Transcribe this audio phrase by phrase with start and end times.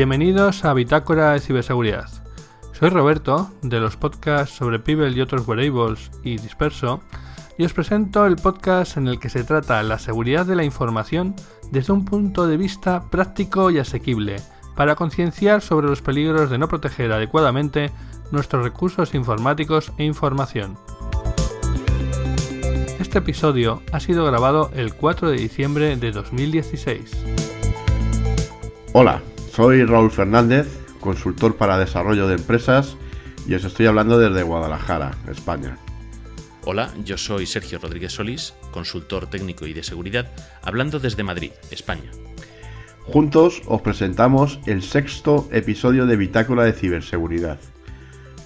[0.00, 2.08] Bienvenidos a Bitácora de Ciberseguridad.
[2.72, 7.02] Soy Roberto, de los podcasts sobre Pibel y otros wearables y Disperso,
[7.58, 11.34] y os presento el podcast en el que se trata la seguridad de la información
[11.70, 14.36] desde un punto de vista práctico y asequible,
[14.74, 17.90] para concienciar sobre los peligros de no proteger adecuadamente
[18.30, 20.78] nuestros recursos informáticos e información.
[22.98, 27.22] Este episodio ha sido grabado el 4 de diciembre de 2016.
[28.94, 29.20] Hola,
[29.52, 30.66] soy Raúl Fernández,
[31.00, 32.96] consultor para desarrollo de empresas
[33.46, 35.76] y os estoy hablando desde Guadalajara, España.
[36.64, 40.30] Hola, yo soy Sergio Rodríguez Solís, consultor técnico y de seguridad,
[40.62, 42.10] hablando desde Madrid, España.
[43.04, 47.58] Juntos os presentamos el sexto episodio de Bitácora de Ciberseguridad.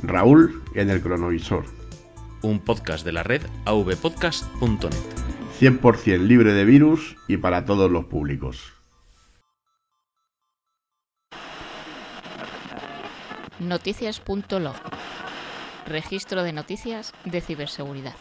[0.03, 1.65] Raúl en el cronovisor.
[2.43, 4.91] Un podcast de la red avpodcast.net.
[5.61, 8.74] 100% libre de virus y para todos los públicos.
[13.65, 14.77] Noticias.log.
[15.87, 18.15] Registro de noticias de ciberseguridad.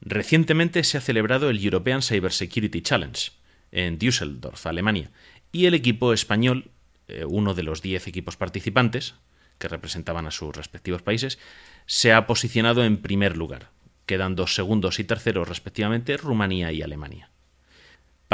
[0.00, 3.30] Recientemente se ha celebrado el European Cybersecurity Challenge
[3.70, 5.12] en Düsseldorf, Alemania,
[5.52, 6.72] y el equipo español,
[7.06, 9.14] eh, uno de los 10 equipos participantes,
[9.58, 11.38] que representaban a sus respectivos países,
[11.86, 13.70] se ha posicionado en primer lugar,
[14.04, 17.30] quedando segundos y terceros respectivamente Rumanía y Alemania.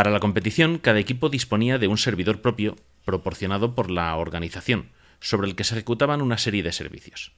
[0.01, 4.89] Para la competición, cada equipo disponía de un servidor propio proporcionado por la organización,
[5.21, 7.33] sobre el que se ejecutaban una serie de servicios.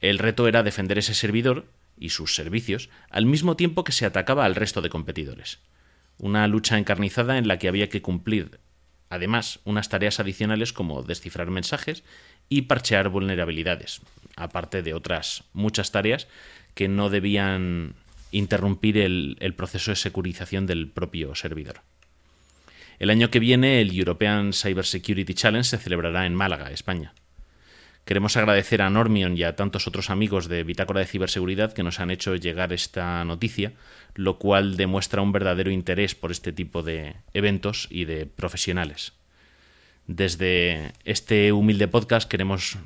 [0.00, 1.66] El reto era defender ese servidor
[1.98, 5.58] y sus servicios al mismo tiempo que se atacaba al resto de competidores.
[6.16, 8.60] Una lucha encarnizada en la que había que cumplir,
[9.10, 12.02] además, unas tareas adicionales como descifrar mensajes
[12.48, 14.00] y parchear vulnerabilidades,
[14.36, 16.28] aparte de otras muchas tareas
[16.72, 17.94] que no debían
[18.34, 21.82] interrumpir el, proceso de securización del propio servidor.
[22.98, 27.14] El año que viene el European Cybersecurity Challenge se celebrará en Málaga, España.
[28.04, 32.00] Queremos agradecer a Normion y a tantos otros amigos de Bitácora de Ciberseguridad que nos
[32.00, 33.72] han hecho llegar esta noticia,
[34.14, 39.12] lo cual demuestra un verdadero interés por este tipo de eventos y de profesionales.
[40.06, 42.78] Desde este humilde podcast queremos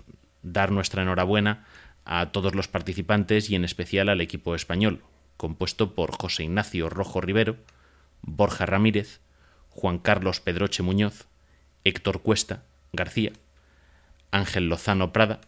[0.42, 1.66] dar nuestra enhorabuena
[2.04, 5.02] a todos los participantes y en especial al equipo español,
[5.38, 7.56] compuesto por José Ignacio Rojo Rivero,
[8.20, 9.20] Borja Ramírez,
[9.70, 11.28] Juan Carlos Pedroche Muñoz,
[11.84, 13.32] Héctor Cuesta García,
[14.30, 15.40] Ángel Lozano Prada,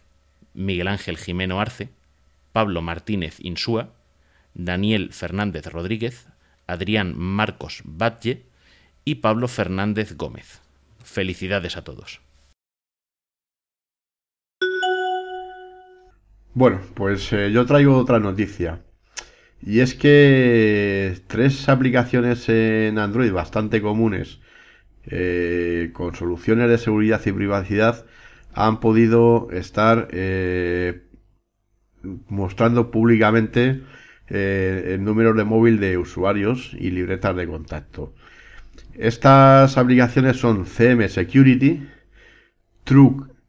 [0.55, 1.89] Miguel Ángel Jimeno Arce,
[2.53, 3.93] Pablo Martínez Insúa,
[4.53, 6.27] Daniel Fernández Rodríguez,
[6.65, 8.45] Adrián Marcos Batlle
[9.05, 10.61] y Pablo Fernández Gómez.
[11.03, 12.21] Felicidades a todos.
[16.53, 18.81] Bueno, pues eh, yo traigo otra noticia.
[19.63, 24.39] Y es que tres aplicaciones en Android bastante comunes
[25.05, 28.05] eh, con soluciones de seguridad y privacidad
[28.53, 31.03] han podido estar eh,
[32.27, 33.81] mostrando públicamente
[34.29, 38.13] eh, el número de móvil de usuarios y libretas de contacto.
[38.93, 41.87] Estas aplicaciones son CM Security,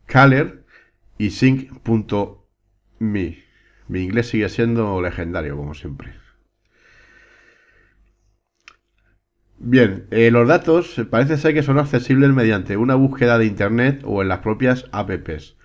[0.06, 0.64] Caller
[1.18, 3.51] y Sync.me.
[3.88, 6.14] Mi inglés sigue siendo legendario, como siempre.
[9.58, 14.20] Bien, eh, los datos parece ser que son accesibles mediante una búsqueda de Internet o
[14.20, 15.56] en las propias apps,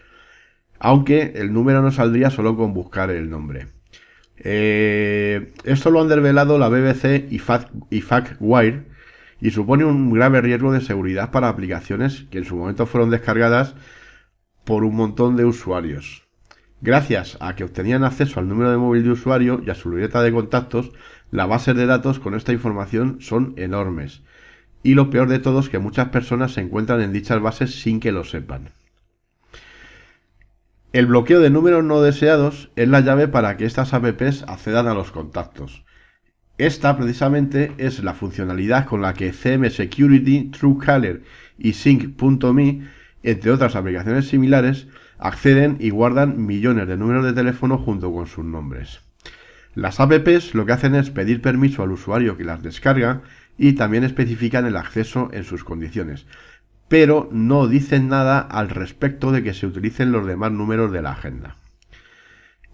[0.79, 3.67] aunque el número no saldría solo con buscar el nombre.
[4.37, 7.41] Eh, esto lo han desvelado la BBC y,
[7.89, 8.85] y FactWire
[9.41, 13.75] y supone un grave riesgo de seguridad para aplicaciones que en su momento fueron descargadas
[14.65, 16.26] por un montón de usuarios.
[16.81, 20.21] Gracias a que obtenían acceso al número de móvil de usuario y a su libreta
[20.21, 20.91] de contactos,
[21.31, 24.21] las bases de datos con esta información son enormes.
[24.83, 27.99] Y lo peor de todo es que muchas personas se encuentran en dichas bases sin
[27.99, 28.69] que lo sepan.
[30.93, 34.93] El bloqueo de números no deseados es la llave para que estas apps accedan a
[34.93, 35.83] los contactos.
[36.57, 41.23] Esta precisamente es la funcionalidad con la que CM Security, Truecaller
[41.57, 42.87] y Sync.me,
[43.21, 44.87] entre otras aplicaciones similares,
[45.19, 49.01] acceden y guardan millones de números de teléfono junto con sus nombres.
[49.73, 53.21] Las apps lo que hacen es pedir permiso al usuario que las descarga
[53.57, 56.25] y también especifican el acceso en sus condiciones,
[56.87, 61.11] pero no dicen nada al respecto de que se utilicen los demás números de la
[61.11, 61.57] agenda.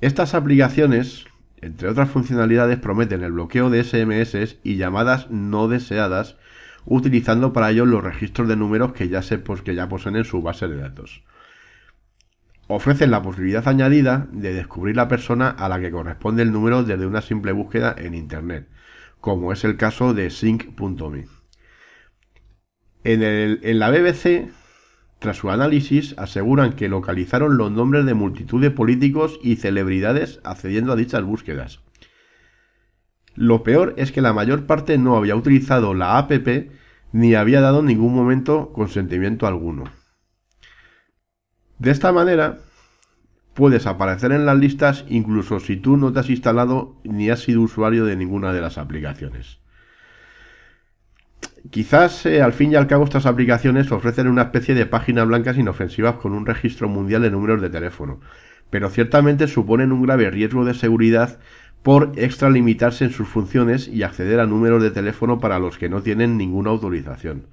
[0.01, 1.25] Estas aplicaciones,
[1.61, 6.37] entre otras funcionalidades, prometen el bloqueo de SMS y llamadas no deseadas,
[6.85, 10.41] utilizando para ello los registros de números que ya, se, que ya poseen en su
[10.41, 11.23] base de datos
[12.67, 17.05] ofrecen la posibilidad añadida de descubrir la persona a la que corresponde el número desde
[17.05, 18.67] una simple búsqueda en Internet,
[19.19, 21.27] como es el caso de Sync.me.
[23.03, 24.49] En, la BBC,
[25.19, 30.93] tras su análisis, aseguran que localizaron los nombres de multitud de políticos y celebridades accediendo
[30.93, 31.81] a dichas búsquedas.
[33.35, 36.31] Lo peor es que la mayor parte no había utilizado la app
[37.11, 39.85] ni había dado en ningún momento consentimiento alguno.
[41.83, 42.59] De esta manera,
[43.53, 47.59] puedes aparecer en las listas incluso si tú no te has instalado ni has sido
[47.59, 49.59] usuario de ninguna de las aplicaciones.
[51.71, 55.57] Quizás eh, al fin y al cabo estas aplicaciones ofrecen una especie de páginas blancas
[55.57, 58.21] inofensivas con un registro mundial de números de teléfono,
[58.69, 61.37] pero ciertamente suponen un grave riesgo de seguridad
[61.81, 66.01] por extralimitarse en sus funciones y acceder a números de teléfono para los que no
[66.01, 67.47] tienen ninguna autorización.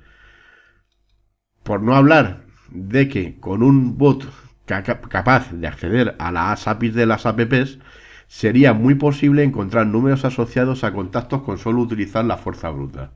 [1.65, 4.27] Por no hablar de que con un bot
[4.65, 7.79] capaz de acceder a las APIs de las apps,
[8.29, 13.13] sería muy posible encontrar números asociados a contactos con solo utilizar la fuerza bruta.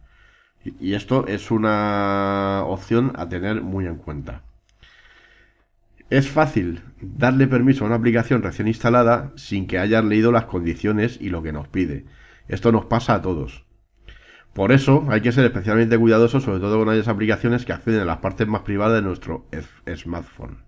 [0.80, 4.42] Y esto es una opción a tener muy en cuenta.
[6.10, 11.18] Es fácil darle permiso a una aplicación recién instalada sin que hayas leído las condiciones
[11.20, 12.06] y lo que nos pide.
[12.48, 13.63] Esto nos pasa a todos.
[14.54, 18.04] Por eso hay que ser especialmente cuidadosos, sobre todo con aquellas aplicaciones que acceden a
[18.04, 19.46] las partes más privadas de nuestro
[19.96, 20.58] smartphone.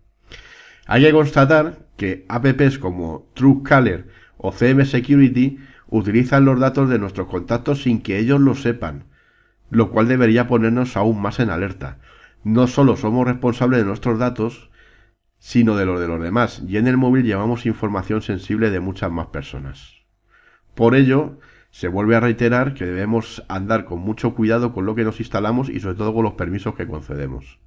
[0.87, 7.29] Hay que constatar que apps como Truecaller o CM Security utilizan los datos de nuestros
[7.29, 9.05] contactos sin que ellos lo sepan,
[9.71, 11.99] lo cual debería ponernos aún más en alerta.
[12.43, 14.71] No solo somos responsables de nuestros datos,
[15.38, 19.12] sino de los de los demás, y en el móvil llevamos información sensible de muchas
[19.12, 19.94] más personas.
[20.75, 21.38] Por ello,
[21.76, 25.69] se vuelve a reiterar que debemos andar con mucho cuidado con lo que nos instalamos
[25.69, 27.58] y sobre todo con los permisos que concedemos.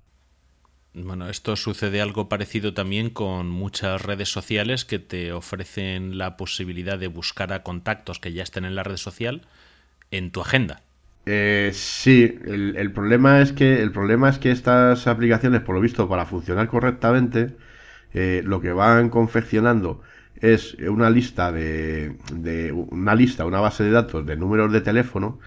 [0.96, 6.98] Bueno, esto sucede algo parecido también con muchas redes sociales que te ofrecen la posibilidad
[6.98, 9.44] de buscar a contactos que ya estén en la red social
[10.10, 10.82] en tu agenda.
[11.28, 16.10] Eh, sí, el, problema es que el problema es que estas aplicaciones, por lo visto,
[16.10, 17.56] para funcionar correctamente,
[18.16, 20.02] eh, lo que van confeccionando
[20.42, 25.40] es una lista de, de, una lista, una base de datos de números de teléfono,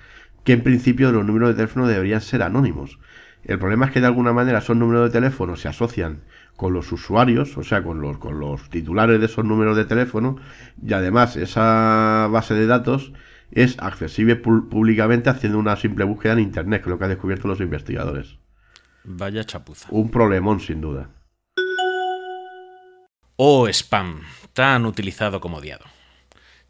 [0.45, 2.99] que en principio los números de teléfono deberían ser anónimos.
[3.45, 6.21] El problema es que de alguna manera esos números de teléfono se asocian
[6.57, 10.37] con los usuarios, o sea, con los, con los titulares de esos números de teléfono,
[10.85, 13.13] y además esa base de datos
[13.51, 17.49] es accesible públicamente haciendo una simple búsqueda en Internet, que es lo que han descubierto
[17.49, 18.37] los investigadores.
[19.05, 19.89] Vaya chapuza.
[19.91, 21.11] Un problemón, sin duda.
[23.37, 24.21] O spam,
[24.53, 25.85] tan utilizado como odiado.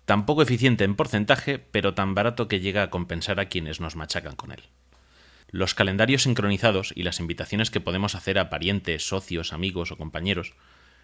[0.05, 3.96] Tan poco eficiente en porcentaje, pero tan barato que llega a compensar a quienes nos
[3.96, 4.62] machacan con él.
[5.50, 10.55] Los calendarios sincronizados y las invitaciones que podemos hacer a parientes, socios, amigos o compañeros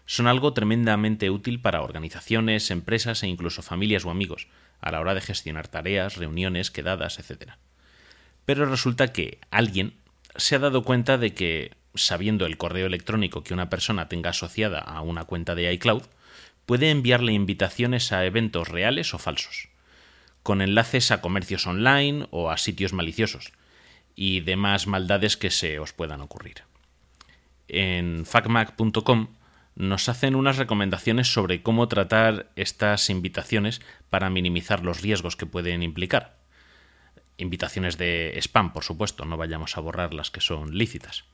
[0.05, 4.47] son algo tremendamente útil para organizaciones, empresas e incluso familias o amigos,
[4.81, 7.53] a la hora de gestionar tareas, reuniones, quedadas, etc.
[8.45, 9.93] Pero resulta que alguien
[10.35, 14.79] se ha dado cuenta de que, sabiendo el correo electrónico que una persona tenga asociada
[14.79, 16.03] a una cuenta de iCloud,
[16.69, 19.69] puede enviarle invitaciones a eventos reales o falsos,
[20.43, 23.53] con enlaces a comercios online o a sitios maliciosos,
[24.15, 26.61] y demás maldades que se os puedan ocurrir.
[27.67, 29.29] En facmac.com
[29.73, 35.81] nos hacen unas recomendaciones sobre cómo tratar estas invitaciones para minimizar los riesgos que pueden
[35.81, 36.37] implicar.
[37.37, 41.25] Invitaciones de spam, por supuesto, no vayamos a borrar las que son lícitas.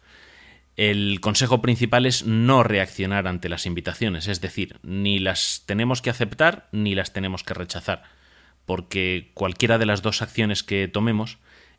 [0.76, 6.10] El consejo principal es no reaccionar ante las invitaciones, es decir, ni las tenemos que
[6.10, 8.04] aceptar ni las tenemos que rechazar,
[8.66, 11.38] porque cualquiera de las dos acciones que tomemos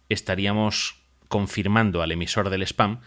[0.09, 0.97] estaríamos
[1.29, 3.01] confirmando al emisor del spam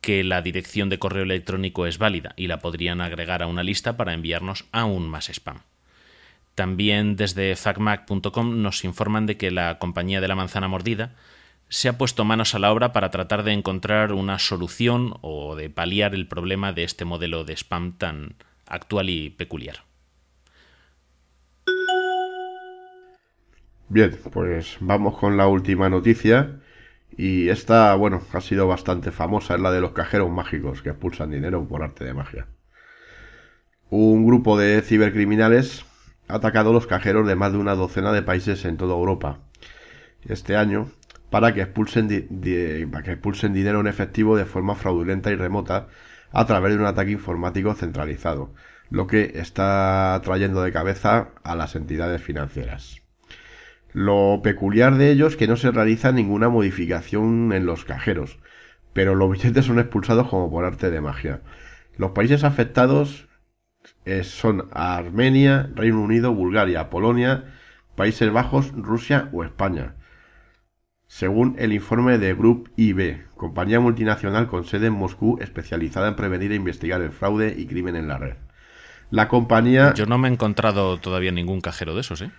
[0.00, 3.96] que la dirección de correo electrónico es válida y la podrían agregar a una lista
[3.96, 5.62] para enviarnos aún más spam.
[6.54, 11.14] También desde facmac.com nos informan de que la compañía de la manzana mordida
[11.68, 15.70] se ha puesto manos a la obra para tratar de encontrar una solución o de
[15.70, 19.84] paliar el problema de este modelo de spam tan actual y peculiar.
[23.90, 26.60] Bien, pues vamos con la última noticia
[27.16, 31.30] y esta, bueno, ha sido bastante famosa, es la de los cajeros mágicos que expulsan
[31.30, 32.46] dinero por arte de magia.
[33.90, 35.86] Un grupo de cibercriminales
[36.28, 39.40] ha atacado los cajeros de más de una docena de países en toda Europa
[40.28, 40.90] este año
[41.30, 42.08] para que expulsen,
[42.90, 45.88] para que expulsen dinero en efectivo de forma fraudulenta y remota
[46.32, 48.52] a través de un ataque informático centralizado,
[48.90, 53.02] lo que está trayendo de cabeza a las entidades financieras.
[53.92, 58.38] Lo peculiar de ello es que no se realiza ninguna modificación en los cajeros,
[58.92, 61.40] pero los billetes son expulsados como por arte de magia.
[61.96, 63.28] Los países afectados
[64.04, 67.44] eh, son Armenia, Reino Unido, Bulgaria, Polonia,
[67.96, 69.96] Países Bajos, Rusia o España.
[71.08, 76.52] Según el informe de Group IB, compañía multinacional con sede en Moscú especializada en prevenir
[76.52, 78.34] e investigar el fraude y crimen en la red.
[79.10, 79.94] La compañía...
[79.94, 82.30] Yo no me he encontrado todavía ningún cajero de esos, ¿eh?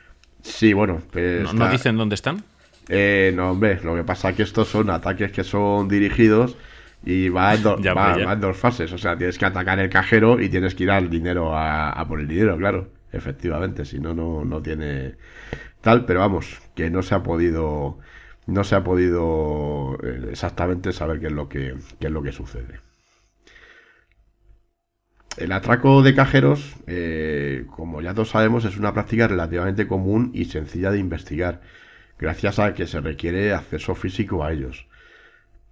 [0.44, 2.44] Sí, bueno, pues ¿No, dicen dónde están?
[2.88, 6.56] Eh, no, hombre, lo que pasa es que estos son ataques que son dirigidos
[7.04, 7.64] y va en,
[8.40, 8.94] dos fases.
[8.94, 12.20] O sea, tienes que atacar el cajero y tienes que ir al dinero a, por
[12.20, 12.92] el dinero, claro.
[13.12, 15.16] Efectivamente, si no, no tiene
[15.82, 17.98] tal, pero vamos, que no se ha podido
[18.50, 22.32] no se ha podido eh, exactamente saber qué es lo que, qué es lo que
[22.32, 22.80] sucede.
[25.38, 30.46] El atraco de cajeros, eh, como ya todos sabemos, es una práctica relativamente común y
[30.46, 31.62] sencilla de investigar,
[32.18, 34.88] gracias a que se requiere acceso físico a ellos.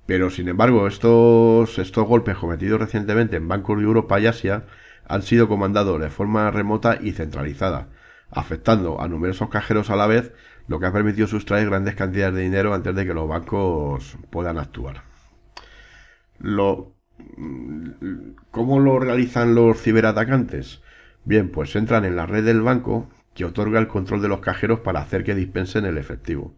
[0.05, 4.63] Pero sin embargo, estos, estos golpes cometidos recientemente en bancos de Europa y Asia
[5.05, 7.89] han sido comandados de forma remota y centralizada,
[8.29, 10.31] afectando a numerosos cajeros a la vez,
[10.67, 14.57] lo que ha permitido sustraer grandes cantidades de dinero antes de que los bancos puedan
[14.57, 15.03] actuar.
[16.39, 16.93] Lo,
[18.51, 20.81] ¿Cómo lo realizan los ciberatacantes?
[21.25, 24.79] Bien, pues entran en la red del banco que otorga el control de los cajeros
[24.79, 26.55] para hacer que dispensen el efectivo.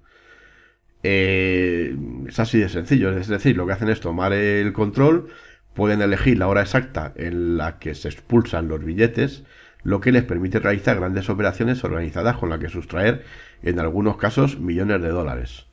[1.04, 1.96] Eh,
[2.28, 5.30] es así de sencillo, es decir, lo que hacen es tomar el control,
[5.74, 9.44] pueden elegir la hora exacta en la que se expulsan los billetes,
[9.84, 13.24] lo que les permite realizar grandes operaciones organizadas con las que sustraer,
[13.64, 15.66] en algunos casos, millones de dólares.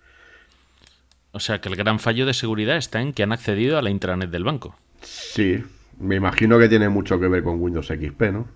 [1.33, 3.91] O sea que el gran fallo de seguridad está en que han accedido a la
[3.91, 4.77] intranet del banco.
[5.03, 5.63] Sí,
[5.99, 8.49] me imagino que tiene mucho que ver con Windows XP, ¿no?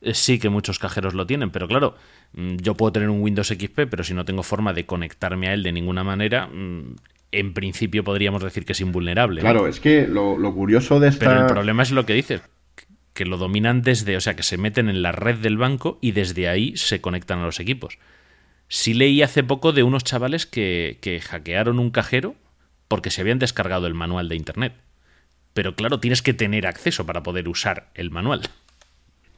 [0.00, 1.96] Eh, sí que muchos cajeros lo tienen, pero claro,
[2.32, 5.54] mm, yo puedo tener un Windows XP, pero si no tengo forma de conectarme a
[5.54, 6.96] él de ninguna manera, mm,
[7.32, 9.40] en principio podríamos decir que es invulnerable.
[9.40, 11.26] Claro, es que lo, curioso de esta...
[11.26, 12.42] Pero el problema es lo que dices,
[13.14, 16.12] que lo dominan desde, o sea, que se meten en la red del banco y
[16.12, 17.98] desde ahí se conectan a los equipos.
[18.68, 22.34] Sí leí hace poco de unos chavales que, hackearon un cajero
[22.88, 24.74] porque se habían descargado el manual de Internet.
[25.54, 28.42] Pero claro, tienes que tener acceso para poder usar el manual.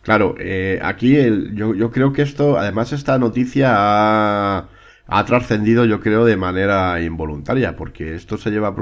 [0.03, 1.15] Claro, eh, aquí
[1.53, 8.15] yo, creo que esto, además esta noticia ha, trascendido, yo creo, de manera involuntaria, porque
[8.15, 8.75] esto se lleva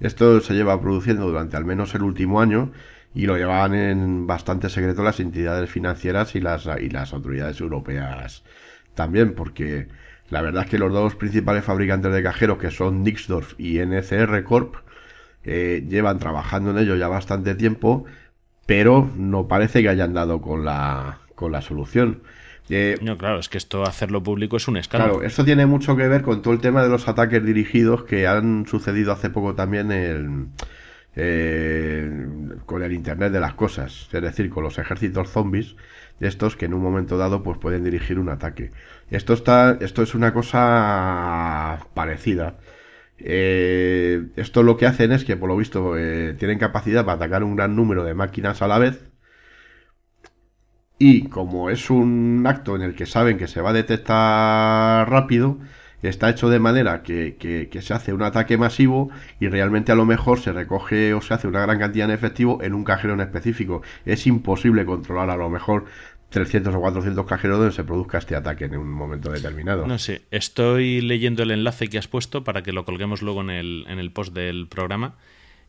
[0.00, 2.72] esto se lleva produciendo durante al menos el último año
[3.14, 8.42] y lo llevaban en bastante secreto las entidades financieras y las, y las autoridades europeas
[8.94, 9.88] también, porque
[10.30, 14.42] la verdad es que los dos principales fabricantes de cajeros, que son Nixdorf y NCR
[14.44, 14.76] Corp,
[15.44, 18.04] eh, llevan trabajando en ello ya bastante tiempo,
[18.66, 22.22] pero no parece que hayan dado con la, con la solución.
[22.70, 25.14] Eh, no, claro, es que esto hacerlo público es un escándalo.
[25.14, 28.26] Claro, esto tiene mucho que ver con todo el tema de los ataques dirigidos que
[28.26, 30.52] han sucedido hace poco también en,
[31.16, 32.10] eh,
[32.66, 35.76] con el Internet de las cosas, es decir, con los ejércitos zombies
[36.20, 38.70] estos que en un momento dado pues pueden dirigir un ataque.
[39.10, 42.58] Esto está, esto es una cosa parecida.
[43.18, 47.44] Eh, esto lo que hacen es que por lo visto eh, tienen capacidad para atacar
[47.44, 49.12] un gran número de máquinas a la vez
[50.98, 55.58] y como es un acto en el que saben que se va a detectar rápido,
[56.08, 60.40] está hecho de manera que, se hace un ataque masivo y realmente a lo mejor
[60.40, 63.82] se recoge o se hace una gran cantidad en efectivo en un cajero en específico.
[64.04, 65.84] Es imposible controlar a lo mejor
[66.32, 69.86] 300 o 400 cajeros donde se produzca este ataque en un momento determinado.
[69.86, 73.50] No sé, estoy leyendo el enlace que has puesto para que lo colguemos luego en
[73.50, 75.14] el, post del programa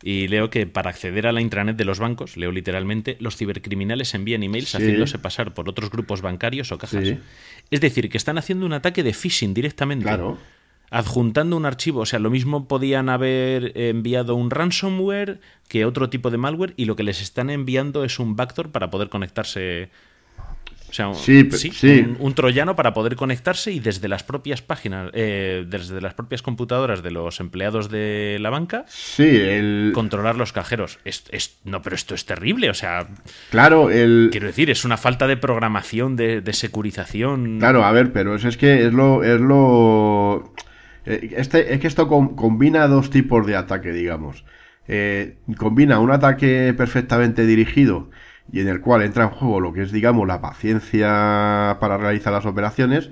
[0.02, 4.14] y leo que para acceder a la intranet de los bancos, leo literalmente, los cibercriminales
[4.14, 7.14] envían emails haciéndose pasar por otros grupos bancarios o cajas.
[7.70, 10.04] Es decir, que están haciendo un ataque de phishing directamente.
[10.04, 10.38] Claro.
[10.90, 12.00] Adjuntando un archivo.
[12.00, 16.84] O sea, lo mismo podían haber enviado un ransomware que otro tipo de malware y
[16.84, 19.90] lo que les están enviando es un backdoor para poder conectarse
[21.00, 26.00] o sea, sí, Un, troyano para poder conectarse y desde las propias páginas, eh, desde
[26.00, 31.00] las propias computadoras de los empleados de la banca, sí, controlar los cajeros.
[31.04, 33.08] Es, no, pero esto es terrible, o sea...
[33.50, 34.28] Claro, el...
[34.30, 37.58] Quiero decir, es una falta de programación, de, securización.
[37.58, 39.24] Claro, a ver, pero es, es que es lo...
[39.24, 40.54] Es lo...
[41.06, 44.44] Eh, este, es que esto combina dos tipos de ataque, digamos.
[44.86, 48.10] Eh, combina un ataque perfectamente dirigido
[48.52, 52.32] y en el cual entra en juego lo que es, digamos, la paciencia para realizar
[52.32, 53.10] las operaciones,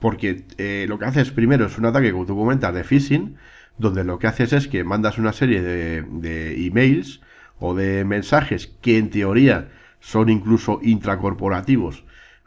[0.00, 3.36] porque eh, lo que haces primero es un ataque, como tú comentas, de phishing,
[3.78, 7.20] donde lo que haces es que mandas una serie de, de emails
[7.58, 9.68] o de mensajes que en teoría
[10.00, 12.04] son incluso intracorporativos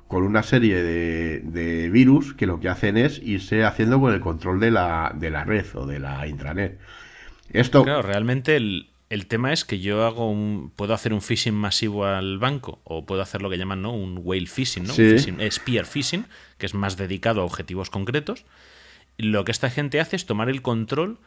[0.08, 4.20] con una serie de, de, virus que lo que hacen es irse haciendo con el
[4.20, 6.80] control de la, de la red o de la intranet.
[7.52, 7.84] Esto...
[7.84, 12.06] Claro, realmente el, el tema es que yo hago un, puedo hacer un phishing masivo
[12.06, 13.94] al banco o puedo hacer lo que llaman ¿no?
[13.94, 14.94] un whale phishing, ¿no?
[14.94, 16.26] Un phishing, spear phishing,
[16.58, 18.46] que es más dedicado a objetivos concretos.
[19.18, 21.20] Lo que esta gente hace es tomar el control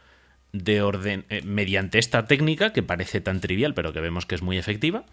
[0.51, 4.41] de orden eh, mediante esta técnica que parece tan trivial, pero que vemos que es
[4.41, 5.05] muy efectiva.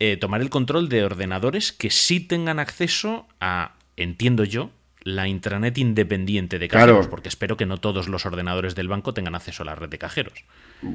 [0.00, 4.70] eh, tomar el control de ordenadores que sí tengan acceso a, entiendo yo,
[5.04, 7.10] la intranet independiente de cajeros, Claro.
[7.10, 9.98] porque espero que no todos los ordenadores del banco tengan acceso a la red de
[9.98, 10.44] cajeros.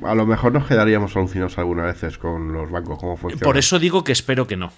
[0.03, 3.43] A lo mejor nos quedaríamos alucinados algunas veces con los bancos, cómo funciona.
[3.43, 4.71] Por eso digo que espero que no.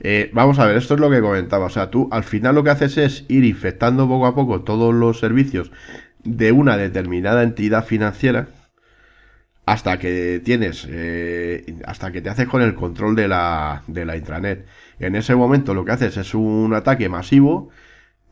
[0.00, 1.66] Eh, vamos a ver, esto es lo que comentaba.
[1.66, 4.92] O sea, tú al final lo que haces es ir infectando poco a poco todos
[4.92, 5.70] los servicios
[6.24, 8.48] de una determinada entidad financiera
[9.64, 14.16] hasta que tienes, eh, hasta que te haces con el control de la, de la
[14.16, 14.66] intranet.
[15.00, 17.70] En ese momento lo que haces es un ataque masivo,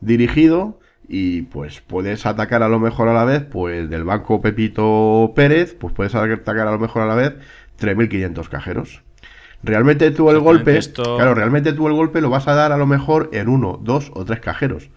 [0.01, 5.33] dirigido, y pues puedes atacar a lo mejor a la vez, pues del banco Pepito
[5.37, 7.35] Pérez, pues puedes atacar a lo mejor a la vez
[7.79, 9.03] 3.500 cajeros.
[9.63, 12.77] Realmente tú el golpe, esto- claro, realmente tú el golpe lo vas a dar a
[12.77, 14.91] lo mejor en uno, dos o tres cajeros.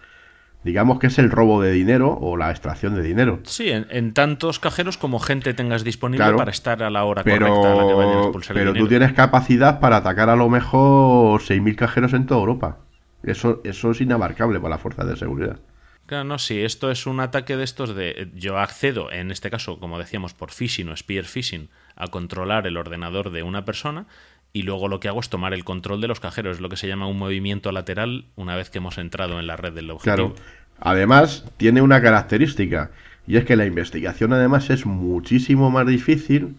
[0.64, 3.38] Digamos que es el robo de dinero o la extracción de dinero.
[3.44, 6.36] Sí, en, en tantos cajeros como gente tengas disponible Claro.
[6.36, 8.76] para estar a la hora correcta a la que vayan a Pero, expulsar pero el
[8.76, 12.78] tú tienes capacidad para atacar a lo mejor 6.000 cajeros en toda Europa.
[13.22, 15.58] Eso, eso es inabarcable para las fuerzas de seguridad.
[16.06, 19.50] Claro, no, sí, esto es un ataque de estos de eh, yo accedo, en este
[19.50, 24.06] caso, como decíamos, por phishing o spear phishing, a controlar el ordenador de una persona
[24.52, 26.76] y luego lo que hago es tomar el control de los cajeros, es lo que
[26.76, 30.34] se llama un movimiento lateral una vez que hemos entrado en la red del objetivo.
[30.34, 30.48] Claro.
[30.80, 32.90] Además, tiene una característica.
[33.26, 36.56] Y es que la investigación además es muchísimo más difícil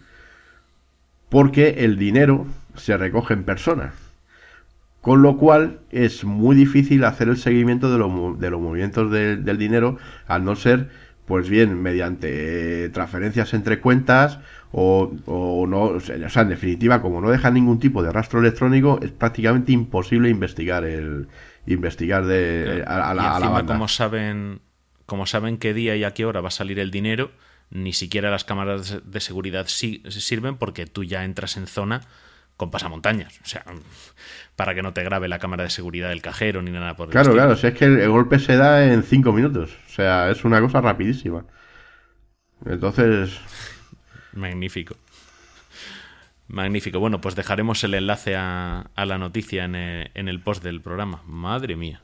[1.28, 3.92] porque el dinero se recoge en persona.
[5.00, 9.10] Con lo cual es muy difícil hacer el seguimiento de, los mo- de los movimientos
[9.10, 10.90] de- del dinero, al no ser,
[11.26, 14.40] pues bien, mediante eh, transferencias entre cuentas
[14.72, 18.98] o, o no, o sea, en definitiva, como no deja ningún tipo de rastro electrónico,
[19.02, 21.28] es prácticamente imposible investigar el
[21.66, 23.74] investigar de a, a la, y a la encima, banda.
[23.74, 24.60] como saben,
[25.06, 27.30] como saben qué día y a qué hora va a salir el dinero,
[27.70, 32.02] ni siquiera las cámaras de seguridad si- sirven porque tú ya entras en zona
[32.60, 33.40] con pasamontañas.
[33.42, 33.64] O sea,
[34.54, 37.12] para que no te grabe la cámara de seguridad del cajero ni nada por el
[37.12, 37.42] Claro, estilo.
[37.42, 39.70] claro, si es que el, el golpe se da en cinco minutos.
[39.86, 41.44] O sea, es una cosa rapidísima.
[42.66, 43.40] Entonces,
[44.34, 44.94] Magnífico.
[46.48, 47.00] Magnífico.
[47.00, 50.82] Bueno, pues dejaremos el enlace a, a la noticia en el, en el post del
[50.82, 51.22] programa.
[51.26, 52.02] Madre mía.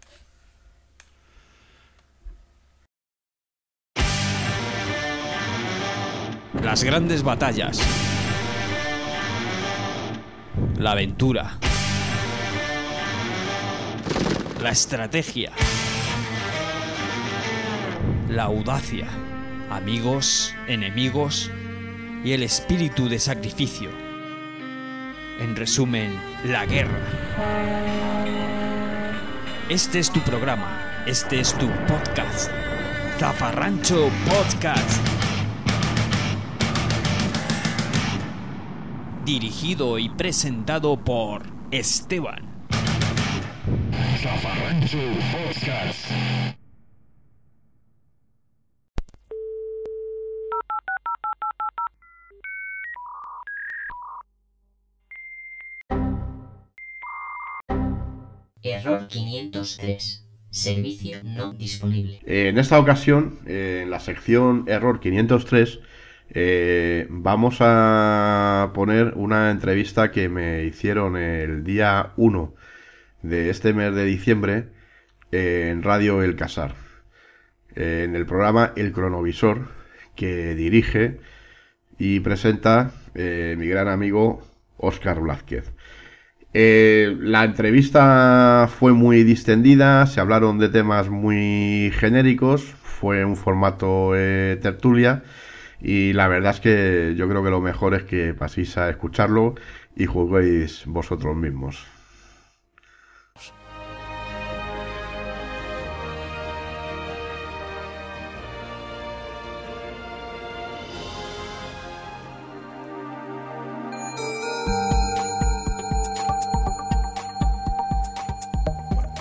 [6.63, 7.79] Las grandes batallas.
[10.79, 11.59] La aventura.
[14.63, 15.53] La estrategia.
[18.29, 19.07] La audacia.
[19.71, 21.51] Amigos, enemigos
[22.25, 23.91] y el espíritu de sacrificio.
[25.41, 27.01] En resumen, la guerra.
[29.69, 31.05] Este es tu programa.
[31.07, 32.51] Este es tu podcast.
[33.19, 35.16] Zafarrancho Podcast.
[39.27, 42.47] Dirigido y presentado por Esteban.
[58.63, 60.23] Error 503.
[60.51, 62.21] Servicio no disponible.
[62.25, 65.81] eh, en esta ocasión, eh, en la sección Error 503,
[66.31, 72.55] eh, vamos a poner una entrevista que me hicieron el día 1
[73.23, 74.69] de este mes de diciembre
[75.33, 76.75] en Radio El Casar.
[77.75, 79.69] eh, en el programa El Cronovisor,
[80.17, 81.21] que dirige
[81.99, 84.43] y presenta eh, mi gran amigo
[84.79, 85.73] Óscar Blázquez.
[86.53, 94.13] La entrevista fue muy distendida, se hablaron de temas muy genéricos, fue un formato
[94.63, 95.23] tertulia
[95.81, 99.55] y la verdad es que yo creo que lo mejor es que paséis a escucharlo
[99.95, 101.87] y juguéis vosotros mismos.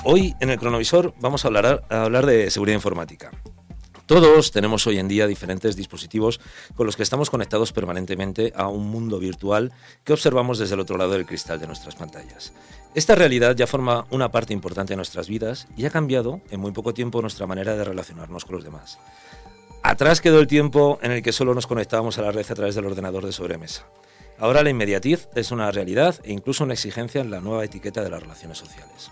[0.07, 3.31] Hoy en el cronovisor vamos a hablar, a hablar de seguridad informática.
[4.05, 6.39] Todos tenemos hoy en día diferentes dispositivos
[6.75, 9.71] con los que estamos conectados permanentemente a un mundo virtual
[10.03, 12.53] que observamos desde el otro lado del cristal de nuestras pantallas.
[12.93, 16.71] Esta realidad ya forma una parte importante de nuestras vidas y ha cambiado en muy
[16.71, 18.99] poco tiempo nuestra manera de relacionarnos con los demás.
[19.81, 22.75] Atrás quedó el tiempo en el que solo nos conectábamos a la red a través
[22.75, 23.87] del ordenador de sobremesa.
[24.37, 28.11] Ahora la inmediatez es una realidad e incluso una exigencia en la nueva etiqueta de
[28.11, 29.09] las relaciones sociales.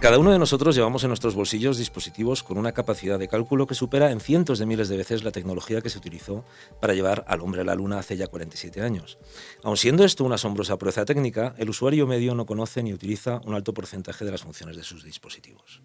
[0.00, 3.74] Cada uno de nosotros llevamos en nuestros bolsillos dispositivos con una capacidad de cálculo que
[3.74, 6.44] supera en cientos de miles de veces la tecnología que se utilizó
[6.82, 9.18] para llevar al hombre a la Luna hace ya 47 años.
[9.64, 13.54] Aun siendo esto una asombrosa proeza técnica, el usuario medio no conoce ni utiliza un
[13.54, 15.82] alto porcentaje de las funciones de sus dispositivos.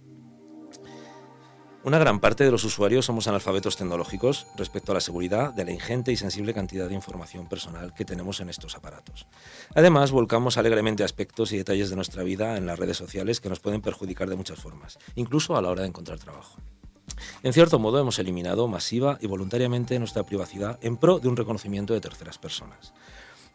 [1.84, 5.72] Una gran parte de los usuarios somos analfabetos tecnológicos respecto a la seguridad de la
[5.72, 9.26] ingente y sensible cantidad de información personal que tenemos en estos aparatos.
[9.74, 13.60] Además, volcamos alegremente aspectos y detalles de nuestra vida en las redes sociales que nos
[13.60, 16.60] pueden perjudicar de muchas formas, incluso a la hora de encontrar trabajo.
[17.42, 21.96] En cierto modo, hemos eliminado masiva y voluntariamente nuestra privacidad en pro de un reconocimiento
[21.96, 22.94] de terceras personas.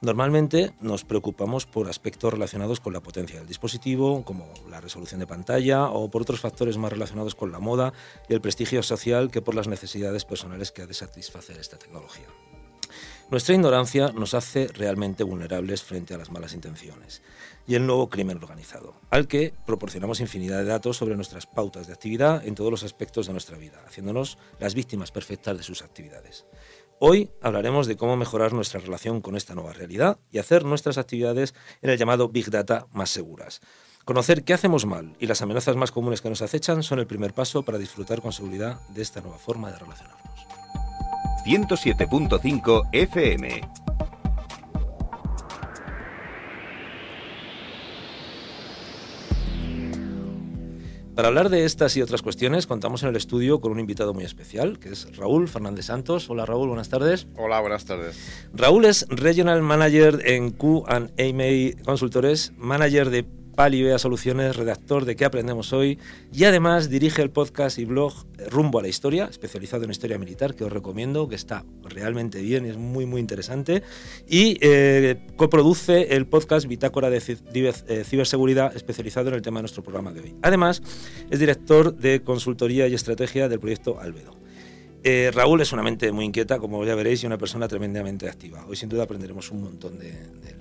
[0.06, 5.26] Normalmente nos preocupamos por aspectos relacionados con la potencia del dispositivo, como la resolución de
[5.26, 7.92] pantalla, o por otros factores más relacionados con la moda
[8.28, 12.28] y el prestigio social que por las necesidades personales que ha de satisfacer esta tecnología.
[13.28, 17.22] Nuestra ignorancia nos hace realmente vulnerables frente a las malas intenciones
[17.66, 21.92] y el nuevo crimen organizado, al que proporcionamos infinidad de datos sobre nuestras pautas de
[21.92, 26.46] actividad en todos los aspectos de nuestra vida, haciéndonos las víctimas perfectas de sus actividades.
[26.98, 31.54] Hoy hablaremos de cómo mejorar nuestra relación con esta nueva realidad y hacer nuestras actividades
[31.82, 33.60] en el llamado Big Data más seguras.
[34.06, 37.34] Conocer qué hacemos mal y las amenazas más comunes que nos acechan son el primer
[37.34, 40.46] paso para disfrutar con seguridad de esta nueva forma de relacionarnos.
[41.44, 43.60] 107.5 FM
[51.16, 54.24] Para hablar de estas y otras cuestiones, contamos en el estudio con un invitado muy
[54.24, 56.28] especial, que es Raúl Fernández Santos.
[56.28, 57.26] Hola Raúl, buenas tardes.
[57.38, 58.18] Hola, buenas tardes.
[58.52, 63.24] Raúl es Regional Manager en Q&A Consultores, manager de
[63.56, 65.98] Palivea Soluciones, redactor de ¿Qué aprendemos hoy?
[66.30, 68.12] Y además dirige el podcast y blog
[68.50, 72.66] Rumbo a la Historia, especializado en historia militar, que os recomiendo, que está realmente bien
[72.66, 73.82] y es muy, muy interesante.
[74.28, 79.82] Y eh, coproduce el podcast Bitácora de eh, Ciberseguridad, especializado en el tema de nuestro
[79.82, 80.34] programa de hoy.
[80.42, 80.82] Además,
[81.30, 84.36] es director de consultoría y estrategia del proyecto Albedo.
[85.02, 88.66] Eh, Raúl es una mente muy inquieta, como ya veréis, y una persona tremendamente activa.
[88.66, 90.56] Hoy sin duda aprenderemos un montón de, de él.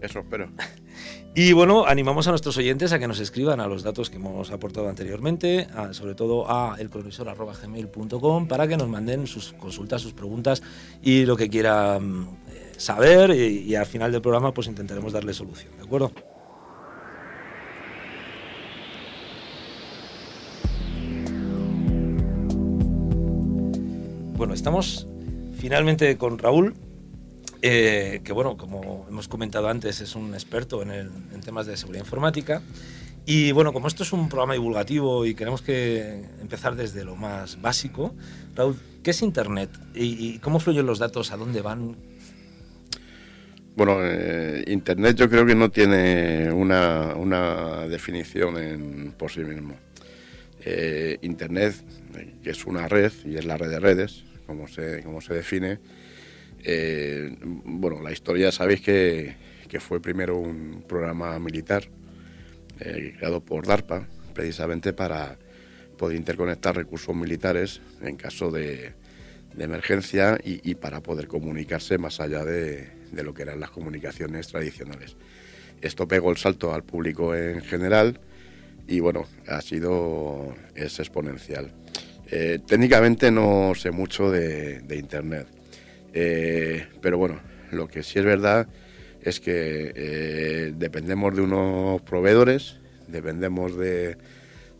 [0.00, 0.48] Eso espero.
[1.32, 4.50] Y bueno, animamos a nuestros oyentes a que nos escriban a los datos que hemos
[4.50, 10.60] aportado anteriormente, sobre todo a elcronisor.gmail.com para que nos manden sus consultas, sus preguntas
[11.00, 15.32] y lo que quieran eh, saber y, y al final del programa pues intentaremos darle
[15.32, 16.10] solución, ¿de acuerdo?
[24.36, 25.06] Bueno, estamos
[25.52, 26.74] finalmente con Raúl,
[27.62, 31.76] eh, que bueno, como hemos comentado antes, es un experto en, el, en, temas de
[31.76, 32.62] seguridad informática.
[33.26, 37.60] Y bueno, como esto es un programa divulgativo y queremos que empezar desde lo más
[37.60, 38.14] básico,
[38.56, 39.70] Raúl, ¿qué es Internet?
[39.94, 41.30] ¿Y, y cómo fluyen los datos?
[41.32, 41.96] ¿A dónde van?
[43.76, 49.74] Bueno, eh, Internet yo creo que no tiene una, una definición por sí mismo.
[50.62, 51.76] Eh, Internet,
[52.42, 55.78] que es una red, y es la red de redes, como se, como se define,
[56.64, 59.36] eh, bueno, la historia sabéis que,
[59.78, 61.84] fue primero un programa militar
[62.80, 65.38] eh, creado por DARPA, precisamente para
[65.96, 68.94] poder interconectar recursos militares en caso de,
[69.58, 75.16] emergencia y, para poder comunicarse más allá de, lo que eran las comunicaciones tradicionales.
[75.80, 78.20] Esto pegó el salto al público en general
[78.86, 81.72] y bueno, ha sido es exponencial.
[82.30, 85.59] Eh, técnicamente no sé mucho de Internet
[86.12, 88.68] eh, pero bueno, lo que sí es verdad
[89.22, 94.16] es que eh, dependemos de unos proveedores, dependemos de,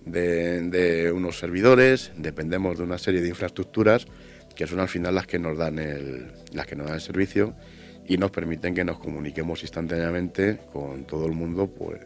[0.06, 4.06] de, unos servidores, dependemos de una serie de infraestructuras
[4.54, 7.54] que son al final las que nos dan el, las que nos dan el servicio
[8.06, 12.00] y nos permiten que nos comuniquemos instantáneamente con todo el mundo, pues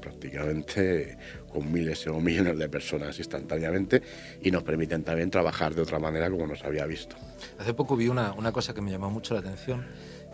[0.00, 1.16] prácticamente
[1.48, 4.02] con miles o millones de personas instantáneamente
[4.42, 7.16] y nos permiten también trabajar de otra manera como nos había visto.
[7.58, 9.86] Hace poco vi una, una cosa que me llamó mucho la atención,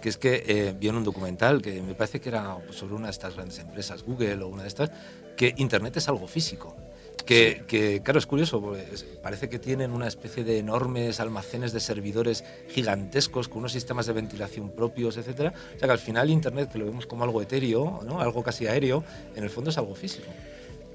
[0.03, 3.07] que es que eh, vi en un documental que me parece que era sobre una
[3.07, 4.90] de estas grandes empresas, Google o una de estas,
[5.37, 6.77] que Internet es algo físico.
[7.25, 7.64] Que, sí.
[7.68, 8.85] que, claro, es curioso, porque
[9.22, 14.12] parece que tienen una especie de enormes almacenes de servidores gigantescos con unos sistemas de
[14.12, 15.53] ventilación propios, etcétera.
[15.77, 18.20] O sea que al final Internet, que lo vemos como algo etéreo, ¿no?
[18.20, 19.05] algo casi aéreo,
[19.37, 20.27] en el fondo es algo físico.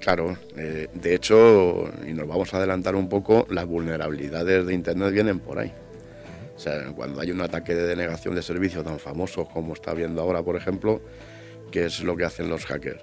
[0.00, 5.12] Claro, eh, de hecho, y nos vamos a adelantar un poco, las vulnerabilidades de Internet
[5.12, 5.72] vienen por ahí.
[6.58, 10.20] O sea, cuando hay un ataque de denegación de servicio tan famoso como está viendo
[10.20, 11.00] ahora, por ejemplo,
[11.70, 13.00] ¿qué es lo que hacen los hackers?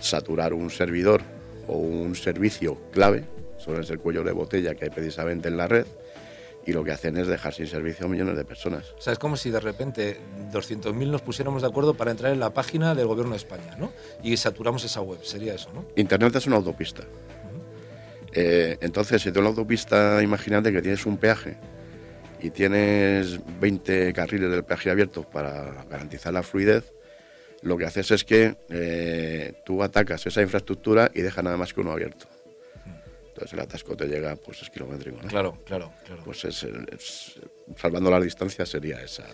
[0.00, 1.20] Saturar un servidor
[1.66, 3.24] o un servicio clave,
[3.58, 5.84] suele ser el cuello de botella que hay precisamente en la red,
[6.64, 8.94] y lo que hacen es dejar sin servicio a millones de personas.
[8.96, 10.18] O sea, es como si de repente
[10.50, 13.92] 200.000 nos pusiéramos de acuerdo para entrar en la página del gobierno de España, ¿no?
[14.22, 15.84] Y saturamos esa web, sería eso, ¿no?
[15.94, 17.02] Internet es una autopista.
[18.32, 21.58] Eh, entonces, si tú en la autopista, imagínate que tienes un peaje
[22.40, 26.92] y tienes 20 carriles del peaje abiertos para garantizar la fluidez,
[27.62, 31.80] lo que haces es que eh, tú atacas esa infraestructura y dejas nada más que
[31.80, 32.26] uno abierto.
[33.28, 35.28] Entonces el atasco te llega, pues es kilométrico, ¿no?
[35.28, 36.22] Claro, claro, claro.
[36.24, 37.34] Pues es, es-
[37.76, 39.24] salvando las distancias sería esa.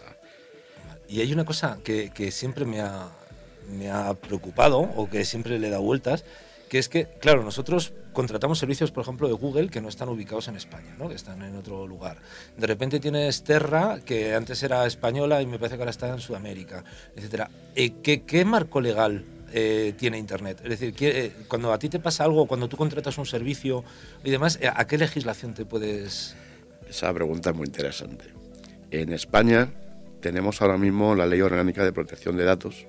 [1.08, 3.08] Y hay una cosa que, que siempre me ha,
[3.70, 6.24] me ha preocupado o que siempre le da vueltas,
[6.68, 10.48] que es que, claro, nosotros contratamos servicios, por ejemplo, de Google que no están ubicados
[10.48, 11.08] en España, ¿no?
[11.08, 12.18] que están en otro lugar.
[12.56, 16.20] De repente tienes Terra, que antes era española y me parece que ahora está en
[16.20, 16.84] Sudamérica,
[17.16, 17.48] etc.
[18.02, 20.60] ¿qué, ¿Qué marco legal eh, tiene Internet?
[20.64, 23.84] Es decir, ¿qué- eh, cuando a ti te pasa algo, cuando tú contratas un servicio
[24.24, 26.36] y demás, eh, ¿a qué legislación te puedes...?
[26.88, 28.26] Esa pregunta es muy interesante.
[28.90, 29.72] En España
[30.20, 32.86] tenemos ahora mismo la Ley Orgánica de Protección de Datos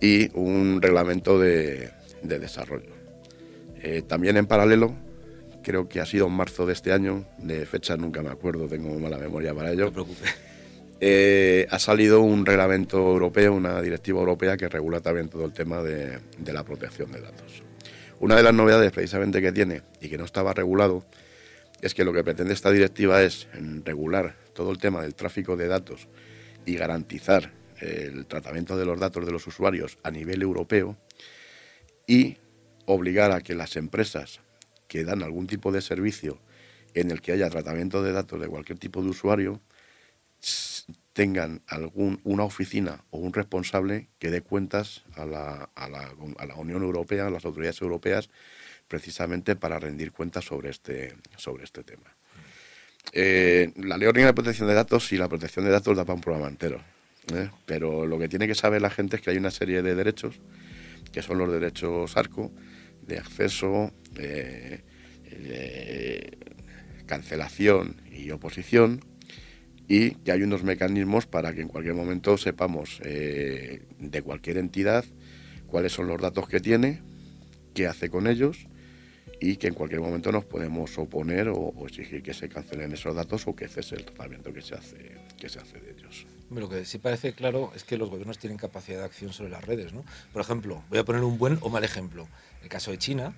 [0.00, 1.90] y un reglamento de,
[2.22, 2.92] de desarrollo.
[3.82, 4.94] Eh, también en paralelo,
[5.62, 8.98] creo que ha sido en marzo de este año, de fecha nunca me acuerdo, tengo
[8.98, 10.34] mala memoria para No ello, te preocupes.
[11.00, 15.82] eh, ha salido un reglamento europeo, una directiva europea que regula también todo el tema
[15.82, 17.62] de, de la protección de datos.
[18.20, 21.04] Una de las novedades precisamente que tiene y que no estaba regulado
[21.80, 23.46] es que lo que pretende esta directiva es
[23.84, 26.08] regular todo el tema del tráfico de datos
[26.66, 30.96] y garantizar el tratamiento de los datos de los usuarios a nivel europeo
[32.08, 32.36] y
[32.86, 34.40] obligar a que las empresas
[34.88, 36.40] que dan algún tipo de servicio
[36.94, 39.60] en el que haya tratamiento de datos de cualquier tipo de usuario
[41.12, 46.46] tengan algún, una oficina o un responsable que dé cuentas a la, a la- a
[46.46, 48.30] la Unión Europea, a las autoridades europeas,
[48.86, 52.14] precisamente para rendir cuentas sobre este, sobre este tema.
[53.12, 56.14] Eh, la Ley Orgánica de Protección de Datos y la protección de datos da para
[56.14, 56.80] un programa entero.
[57.34, 57.50] ¿eh?
[57.66, 60.36] Pero lo que tiene que saber la gente es que hay una serie de derechos,
[61.12, 62.52] que son los derechos ARCO,
[63.06, 64.82] de acceso, eh,
[67.06, 69.00] cancelación y oposición,
[69.88, 75.04] y que hay unos mecanismos para que en cualquier momento sepamos eh, de cualquier entidad
[75.68, 77.00] cuáles son los datos que tiene,
[77.74, 78.66] qué hace con ellos
[79.40, 83.46] y que en cualquier momento nos podemos oponer o, exigir que se cancelen esos datos
[83.46, 85.97] o que cese el tratamiento que se hace, que se hace de.
[86.50, 89.64] Lo que sí parece claro es que los gobiernos tienen capacidad de acción sobre las
[89.64, 90.04] redes, ¿no?
[90.32, 92.26] Por ejemplo, voy a poner un buen o mal ejemplo.
[92.62, 93.34] El caso de China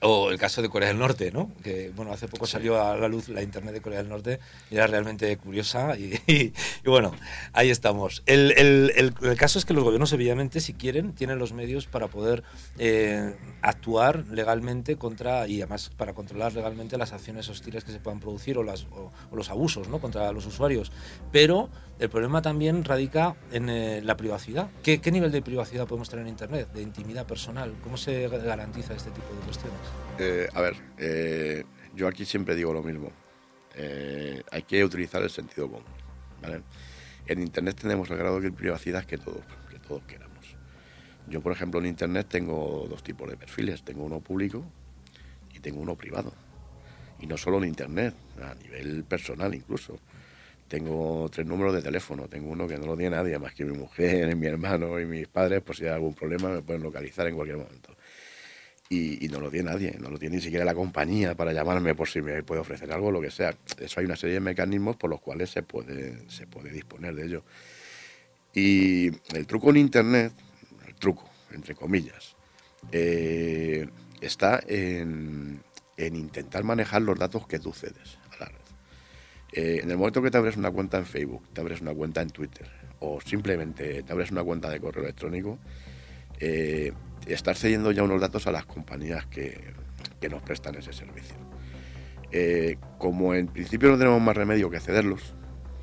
[0.00, 1.50] o el caso de Corea del Norte, ¿no?
[1.64, 4.38] Que, bueno, hace poco salió a la luz la Internet de Corea del Norte
[4.70, 6.52] y era realmente curiosa y, y-
[6.84, 7.10] y bueno,
[7.52, 8.22] ahí estamos.
[8.26, 11.86] El, el- el- el caso es que los gobiernos, evidentemente, si quieren, tienen los medios
[11.86, 12.44] para poder
[12.78, 18.20] eh, actuar legalmente contra, y además para controlar legalmente las acciones hostiles que se puedan
[18.20, 19.98] producir o, las, o, o los abusos, ¿no?
[20.00, 20.92] Contra los usuarios.
[21.32, 24.70] Pero el problema también radica en eh, la privacidad.
[24.82, 26.72] ¿Qué, qué nivel de privacidad podemos tener en Internet?
[26.72, 27.74] De intimidad personal.
[27.82, 29.80] ¿Cómo se garantiza este tipo de cuestiones?
[30.18, 33.10] Eh, a ver, eh, yo aquí siempre digo lo mismo.
[33.74, 35.86] Eh, hay que utilizar el sentido común.
[36.40, 36.62] ¿vale?
[37.26, 40.28] En Internet tenemos el grado de privacidad que todos, que todos queramos.
[41.28, 43.82] Yo, por ejemplo, en Internet tengo dos tipos de perfiles.
[43.82, 44.64] Tengo uno público
[45.52, 46.32] y tengo uno privado.
[47.20, 49.98] Y no solo en Internet, a nivel personal incluso.
[50.68, 52.28] Tengo tres números de teléfono.
[52.28, 55.26] Tengo uno que no lo tiene nadie más que mi mujer, mi hermano y mis
[55.28, 55.62] padres.
[55.62, 57.96] Por si hay algún problema me pueden localizar en cualquier momento
[58.90, 62.08] y, no lo tiene nadie, no lo tiene ni siquiera la compañía para llamarme por
[62.08, 63.54] si me puede ofrecer algo, lo que sea.
[63.78, 66.24] Eso hay una serie de mecanismos por los cuales se puede,
[66.72, 67.42] disponer de ello.
[68.54, 70.32] Y el truco en Internet,
[70.86, 72.34] el truco, entre comillas,
[72.90, 73.86] eh,
[74.22, 75.60] está en,
[75.96, 78.17] en intentar manejar los datos que tú cedes.
[79.52, 82.20] Eh, en el momento que te abres una cuenta en Facebook, te abres una cuenta
[82.20, 82.68] en Twitter
[83.00, 85.58] o simplemente te abres una cuenta de correo electrónico,
[86.40, 86.92] eh,
[87.26, 89.72] estás cediendo ya unos datos a las compañías que,
[90.28, 91.36] nos prestan ese servicio.
[92.30, 95.34] Eh, como en principio no tenemos más remedio que cederlos,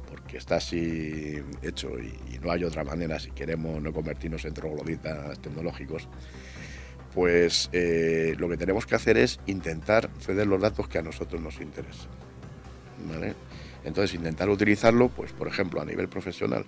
[0.10, 4.54] porque está así hecho y, y no hay otra manera si queremos no convertirnos en
[4.54, 6.08] trogloditas tecnológicos,
[7.16, 11.42] pues eh, lo que tenemos que hacer es intentar ceder los datos que a nosotros
[11.42, 12.12] nos interesan.
[13.08, 13.34] ¿Vale?
[13.84, 16.66] Entonces intentar utilizarlo, pues por ejemplo a nivel profesional,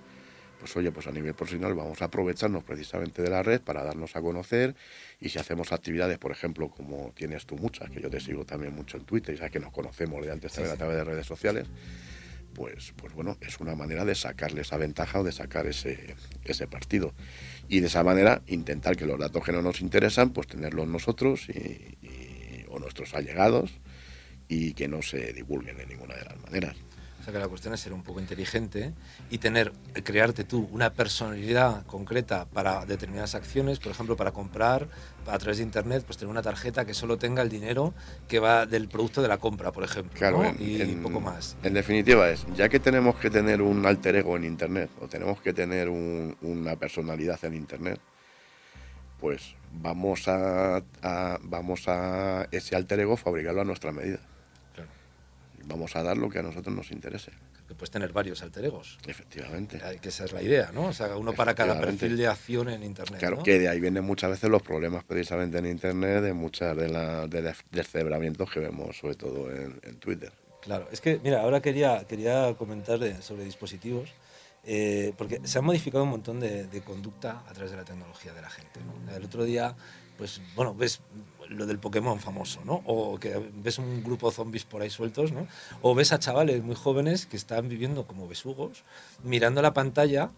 [0.60, 4.16] pues oye, pues a nivel profesional vamos a aprovecharnos precisamente de la red para darnos
[4.16, 4.74] a conocer
[5.20, 8.74] y si hacemos actividades, por ejemplo, como tienes tú muchas, que yo te sigo también
[8.74, 11.26] mucho en Twitter y sabes que nos conocemos de antes también a través de redes
[11.26, 11.66] sociales,
[12.54, 16.66] pues, pues bueno, es una manera de sacarle esa ventaja o de sacar ese, ese
[16.66, 17.14] partido.
[17.68, 21.48] Y de esa manera intentar que los datos que no nos interesan, pues tenerlos nosotros
[21.50, 21.52] y,
[22.02, 23.70] y- o nuestros allegados
[24.48, 26.76] y que no se divulguen de ninguna de las maneras.
[27.20, 28.94] O sea que la cuestión es ser un poco inteligente
[29.28, 29.72] y tener,
[30.04, 34.88] crearte tú una personalidad concreta para determinadas acciones, por ejemplo, para comprar
[35.26, 37.92] a través de internet, pues tener una tarjeta que solo tenga el dinero
[38.28, 40.48] que va del producto de la compra, por ejemplo, Claro, ¿no?
[40.48, 41.56] en- y en- poco más.
[41.62, 45.42] En definitiva es, ya que tenemos que tener un alter ego en Internet o tenemos
[45.42, 48.00] que tener un- una personalidad en Internet,
[49.20, 54.20] pues vamos a, a- vamos a ese alter ego fabricarlo a nuestra medida.
[55.68, 57.30] Vamos a dar lo que a nosotros nos interese,
[57.68, 58.98] Que puedes tener varios alter egos.
[59.06, 59.78] efectivamente.
[60.00, 60.86] Que esa es la idea, ¿no?
[60.86, 63.18] O sea, uno para cada perfil de acción en internet.
[63.20, 63.42] Claro, ¿no?
[63.42, 67.28] que de ahí vienen muchas veces los problemas precisamente en Internet, de muchas de las
[67.28, 70.32] de des- descebramientos que vemos sobre todo en, en Twitter.
[70.62, 74.10] Claro, es que, mira, ahora quería, quería comentar sobre dispositivos,
[74.64, 78.32] eh, porque se ha modificado un montón de, de conducta a través de la tecnología
[78.32, 78.80] de la gente.
[78.80, 79.14] ¿no?
[79.14, 79.76] El otro día,
[80.16, 81.00] pues, bueno, ves
[81.48, 82.82] lo del Pokémon famoso, ¿no?
[82.86, 85.46] O que ves un grupo de zombies por ahí sueltos, ¿no?
[85.82, 88.84] O ves a chavales muy jóvenes que están viviendo como besugos,
[89.24, 90.30] mirando la pantalla,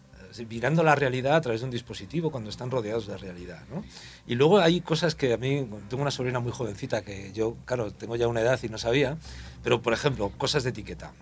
[0.49, 3.83] mirando la realidad a través de un dispositivo cuando están rodeados de realidad, ¿no?
[4.25, 7.91] Y luego hay cosas que a mí, tengo una sobrina muy jovencita que yo, claro,
[7.91, 9.17] tengo ya una edad y no sabía,
[9.63, 11.13] pero por ejemplo, cosas de etiqueta.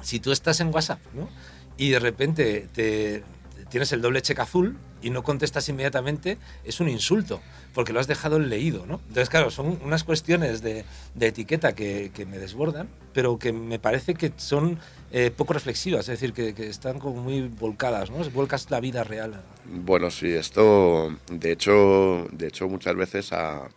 [0.00, 1.28] Si tú estás en WhatsApp, ¿no?
[1.76, 3.24] Y de repente te,
[3.68, 7.40] tienes el doble check azul y no contestas inmediatamente, es un insulto,
[7.74, 9.00] porque lo has dejado en leído, ¿no?
[9.08, 13.78] Entonces, claro, son unas cuestiones de, de etiqueta que, que me desbordan, pero que me
[13.78, 14.78] parece que son
[15.12, 18.18] eh, poco reflexivas, es decir, que, que están como muy volcadas, ¿no?
[18.30, 19.42] Volcas la vida real.
[19.66, 23.68] Bueno, sí, esto, de hecho, de hecho muchas veces a,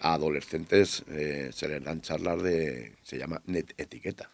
[0.00, 4.30] a adolescentes eh, se les dan charlas de, se llama net etiqueta,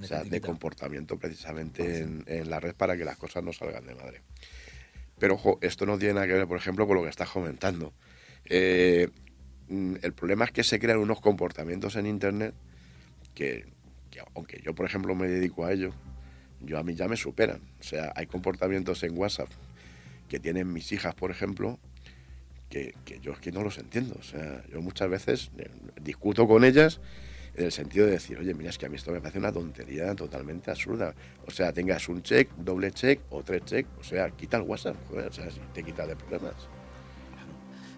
[0.00, 3.86] o sea, de comportamiento precisamente en, en la red para que las cosas no salgan
[3.86, 4.22] de madre.
[5.18, 7.92] Pero ojo, esto no tiene nada que ver, por ejemplo, con lo que estás comentando.
[8.44, 9.08] Eh,
[9.68, 12.54] mm, el problema es que se crean unos comportamientos en Internet
[13.34, 13.66] que,
[14.10, 15.92] que aunque yo, por ejemplo, me dedico a ello,
[16.60, 17.60] yo a mí ya me superan.
[17.80, 19.48] O sea, hay comportamientos en WhatsApp
[20.28, 21.78] que tienen mis hijas, por ejemplo,
[22.68, 24.16] que, que yo es que no los entiendo.
[24.18, 27.00] O sea, yo muchas veces eh, discuto con ellas
[27.56, 29.52] en el sentido de decir, oye, mira, es que a mí esto me parece una
[29.52, 31.14] tontería totalmente absurda.
[31.46, 34.96] O sea, tengas un check, doble check o tres check, o sea, quita el WhatsApp,
[35.08, 36.54] joder, o sea, te quita de problemas.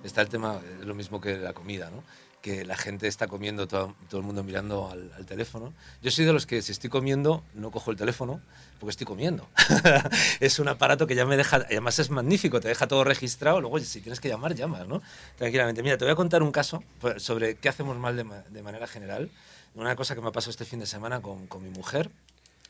[0.05, 2.05] Está el tema, es lo mismo que la comida, ¿no?
[2.41, 5.75] Que la gente está comiendo, todo, todo el mundo mirando al, al teléfono.
[6.03, 8.41] Yo soy de los que si estoy comiendo, no cojo el teléfono
[8.79, 9.49] porque estoy comiendo.
[10.41, 13.81] es un aparato que ya me deja, además es magnífico, te deja todo registrado, luego
[13.81, 15.03] si tienes que llamar, llamas, ¿no?
[15.37, 15.83] Tranquilamente.
[15.83, 18.87] Mira, te voy a contar un caso pues, sobre qué hacemos mal de, de manera
[18.87, 19.31] general.
[19.79, 22.11] Una cosa que me ha pasado este fin de semana con, con mi mujer,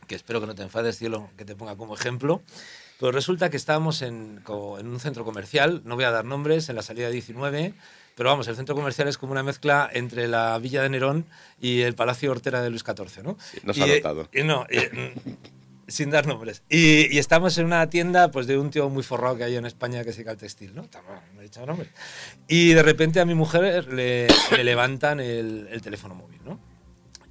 [0.07, 2.42] que espero que no te enfades, cielo, que te ponga como ejemplo.
[3.01, 6.77] Pues resulta que estábamos en, en un centro comercial, no voy a dar nombres, en
[6.77, 7.73] la salida 19,
[8.14, 11.25] pero vamos, el centro comercial es como una mezcla entre la Villa de Nerón
[11.61, 13.38] y el Palacio Hortera de Luis XIV, ¿no?
[13.62, 14.29] nos Y, ha eh, notado.
[14.35, 15.31] y no, mm,
[15.87, 16.62] sin dar nombres.
[16.68, 19.64] Y, y estamos en una tienda pues, de un tío muy forrado que hay en
[19.64, 20.83] España que se dedica al textil, ¿no?
[21.35, 21.88] No he dicho nombres.
[22.49, 26.59] Y de repente a mi mujer le, le levantan el, el teléfono móvil, ¿no?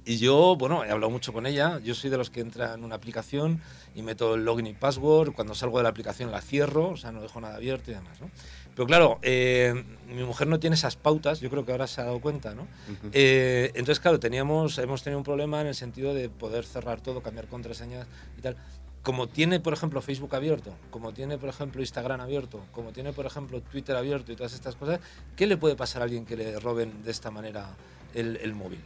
[0.08, 1.80] Y yo, bueno, he hablado mucho con ella.
[1.84, 3.60] Yo soy de los que entra en una aplicación
[3.94, 5.34] y meto el login y password.
[5.34, 8.18] Cuando salgo de la aplicación la cierro, o sea, no dejo nada abierto y demás,
[8.18, 8.30] ¿no?
[8.74, 12.04] Pero claro, eh, mi mujer no tiene esas pautas, yo creo que ahora se ha
[12.04, 12.66] dado cuenta, ¿no?
[13.12, 17.20] Eh, entonces, claro, teníamos, hemos tenido un problema en el sentido de poder cerrar todo,
[17.20, 18.06] cambiar contraseñas
[18.38, 18.56] y tal.
[19.02, 23.26] Como tiene, por ejemplo, Facebook abierto, como tiene, por ejemplo, Instagram abierto, como tiene, por
[23.26, 25.00] ejemplo, Twitter abierto y todas estas cosas,
[25.36, 27.76] ¿qué le puede pasar a alguien que le roben de esta manera
[28.14, 28.80] el, el móvil?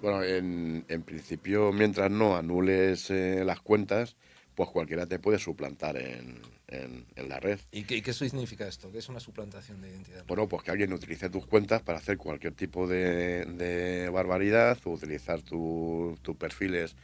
[0.00, 4.16] Bueno, en, en principio, mientras no anules eh, las cuentas,
[4.54, 7.58] pues cualquiera te puede suplantar en, en- en la red.
[7.72, 8.90] ¿Y qué, y qué significa esto?
[8.92, 10.24] ¿Qué es una suplantación de identidad?
[10.26, 14.90] Bueno, pues que alguien utilice tus cuentas para hacer cualquier tipo de, de barbaridad o
[14.90, 16.94] utilizar tu- tus perfiles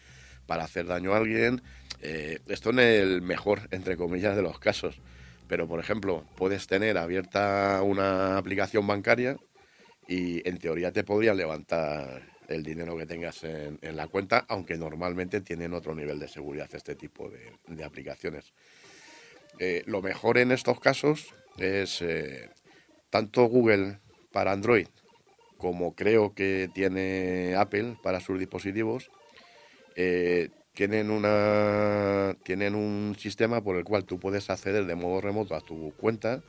[0.47, 1.63] para hacer daño a alguien.
[2.01, 5.01] Eh, esto en el mejor, entre comillas, de los casos.
[5.49, 9.37] Pero, por ejemplo, puedes tener abierta una aplicación bancaria
[10.09, 15.41] y en teoría te podrían levantar el dinero que tengas en, la cuenta, aunque normalmente
[15.41, 18.53] tienen otro nivel de seguridad este tipo de, aplicaciones.
[19.59, 22.51] Eh, lo mejor en estos casos es eh,
[23.11, 23.99] tanto Google
[24.33, 24.89] para Android
[25.65, 29.11] como creo que tiene Apple para sus dispositivos,
[29.97, 35.55] eh, tienen, una, tienen un sistema por el cual tú puedes acceder de modo remoto
[35.55, 36.43] a tu cuenta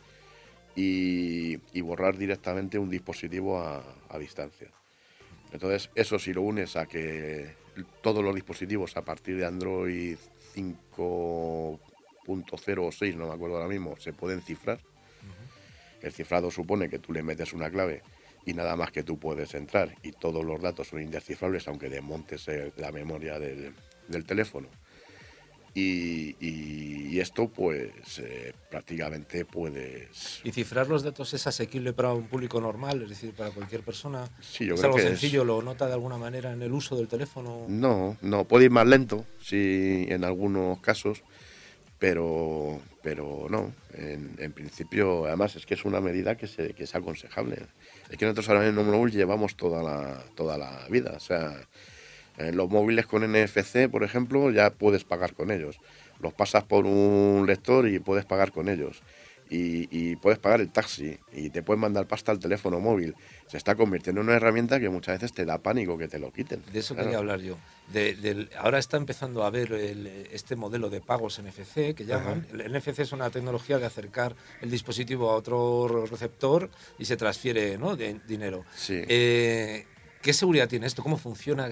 [0.76, 4.70] y, borrar directamente un dispositivo a distancia.
[5.56, 7.53] Entonces, eso si lo unes a que
[8.01, 10.18] todos los dispositivos a partir de Android
[10.53, 11.80] 5.0
[12.80, 14.82] o 6, no me acuerdo ahora mismo, se pueden cifrar.
[16.01, 18.01] El cifrado supone que tú le metes una clave
[18.45, 22.47] y nada más que tú puedes entrar y todos los datos son indescifrables aunque desmontes
[22.76, 23.74] la memoria del,
[24.10, 24.68] del teléfono.
[25.78, 30.39] Y, y- y esto pues eh, prácticamente puedes...
[30.45, 33.01] ¿Y cifrar los datos es asequible para un público normal?
[33.03, 34.26] Es decir, para cualquier persona.
[34.41, 35.43] Sí, yo ¿Es creo algo que es- sencillo?
[35.43, 37.65] ¿Lo nota de alguna manera en el uso del teléfono?
[37.67, 41.23] No, no, puede ir más lento, sí, en algunos casos,
[41.99, 43.73] pero, pero no.
[43.93, 47.57] En, en principio, además, es que es una medida que, se, que es aconsejable.
[48.09, 51.13] Es que nosotros ahora en móvil llevamos toda la, toda la vida.
[51.15, 51.53] O sea,
[52.38, 55.79] en los móviles con NFC, por ejemplo, ya puedes pagar con ellos.
[56.19, 59.01] Los pasas por un lector y puedes pagar con ellos.
[59.47, 63.13] Y, y puedes pagar el taxi y te puedes mandar pasta al teléfono móvil.
[63.45, 66.31] Se está convirtiendo en una herramienta que muchas veces te da pánico que te lo
[66.33, 66.63] quiten.
[66.73, 67.05] De eso Claro.
[67.09, 67.55] quería hablar yo.
[67.93, 72.47] De- ahora está empezando a ver el- este modelo de pagos NFC que llaman.
[72.53, 77.77] El NFC es una tecnología de acercar el dispositivo a otro receptor y se transfiere
[77.77, 77.95] ¿no?
[77.95, 78.65] de, dinero.
[78.75, 78.99] Sí.
[79.07, 79.86] Eh,
[80.26, 81.03] ¿Qué seguridad tiene esto?
[81.03, 81.69] ¿Cómo funciona?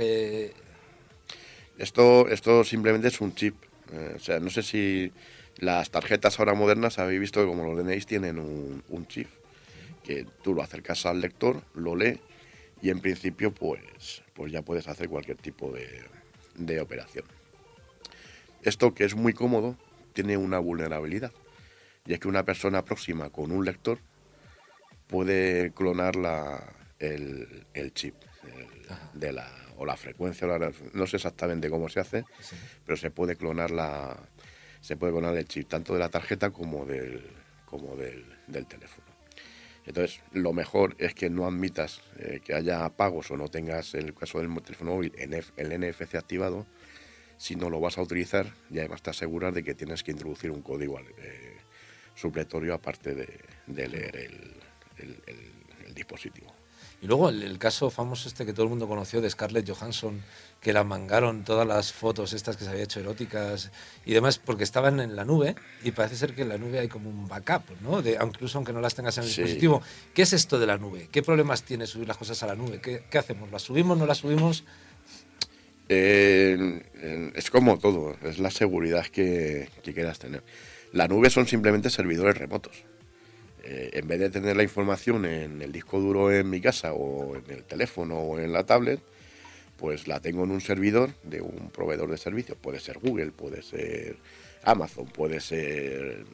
[1.80, 3.56] Esto, esto simplemente es un chip.
[3.91, 5.12] Eh, o sea, no sé si
[5.58, 9.28] las tarjetas ahora modernas habéis visto que como los DNIs tienen un, chip.
[10.04, 12.20] Que tú lo acercas al lector, lo lee
[12.80, 15.74] y en principio pues, pues ya puedes hacer cualquier tipo
[16.56, 17.26] de, operación.
[18.62, 19.78] Esto que es muy cómodo
[20.14, 21.32] tiene una vulnerabilidad.
[22.06, 23.97] Y es que una persona próxima con un lector
[25.08, 28.14] puede clonar la, el chip
[28.46, 32.26] el- de la, o la frecuencia, la- no sé exactamente cómo se hace,
[32.86, 34.18] pero se puede clonar la
[34.82, 37.24] se puede clonar el chip tanto de la tarjeta como del
[37.66, 39.08] como del, del teléfono.
[39.86, 44.08] Entonces, lo mejor es que no admitas eh, que haya pagos o no tengas, en
[44.08, 46.66] el caso del teléfono móvil, el NFC activado.
[47.38, 50.52] Si no lo vas a utilizar, y además te aseguras de que tienes que introducir
[50.52, 51.58] un código eh,
[52.16, 54.54] supletorio aparte de, de leer el,
[54.98, 56.56] el- el- el dispositivo.
[57.02, 60.22] Y luego el, el caso famoso este que todo el mundo conoció de Scarlett Johansson,
[60.62, 63.72] que la mangaron todas las fotos estas que se había hecho eróticas
[64.06, 66.88] y demás, porque estaban en la nube y parece ser que en la nube hay
[66.88, 68.02] como un backup, ¿no?
[68.02, 69.42] De, incluso aunque no las tengas en el Sí.
[69.42, 69.82] dispositivo.
[70.14, 71.10] ¿Qué es esto de la nube?
[71.12, 72.80] ¿Qué problemas tiene subir las cosas a la nube?
[72.80, 73.52] ¿Qué, qué hacemos?
[73.52, 73.98] ¿Las subimos?
[73.98, 74.64] ¿No las subimos?
[75.90, 80.44] Eh, eh, es como todo, es la seguridad que, que quieras tener.
[80.94, 82.86] La nube son simplemente servidores remotos.
[83.64, 87.36] Eh, en vez de tener la información en el disco duro en mi casa o
[87.38, 88.99] en el teléfono o en la tablet,
[89.78, 92.57] pues la tengo en un servidor de un proveedor de servicios.
[92.61, 94.18] Puede ser Google, puede ser
[94.64, 96.26] Amazon, puede ser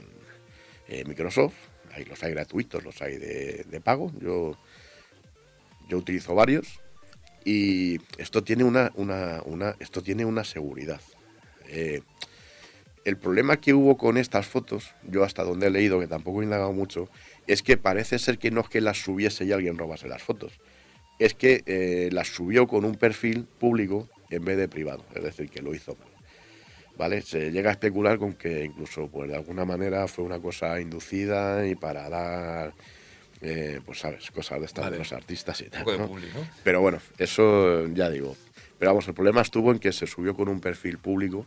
[0.88, 1.53] eh, Microsoft.
[1.93, 4.11] Hay, los hay gratuitos, los hay de, pago.
[4.19, 4.57] Yo,
[5.88, 6.80] yo utilizo varios
[7.45, 11.01] y esto tiene una, una, una- esto tiene una seguridad.
[11.67, 12.01] Eh,
[13.06, 16.43] el problema que hubo con estas fotos, yo hasta donde he leído, que tampoco he
[16.43, 17.10] indagado mucho,
[17.47, 20.60] es que parece ser que no es que las subiese y alguien robase las fotos.
[21.18, 25.50] Es que eh, las subió con un perfil público en vez de privado, es decir,
[25.50, 26.08] que lo hizo mal.
[26.97, 27.22] ¿Vale?
[27.22, 31.66] Se llega a especular con que incluso, pues de alguna manera fue una cosa inducida
[31.66, 32.74] y para dar,
[33.41, 34.97] eh, pues sabes, cosas de estas Vale.
[34.97, 35.86] de los artistas y tal.
[35.86, 36.12] ¿no?
[36.64, 38.36] Pero bueno, eso ya digo.
[38.78, 41.45] Pero vamos, el problema estuvo en que se subió con un perfil público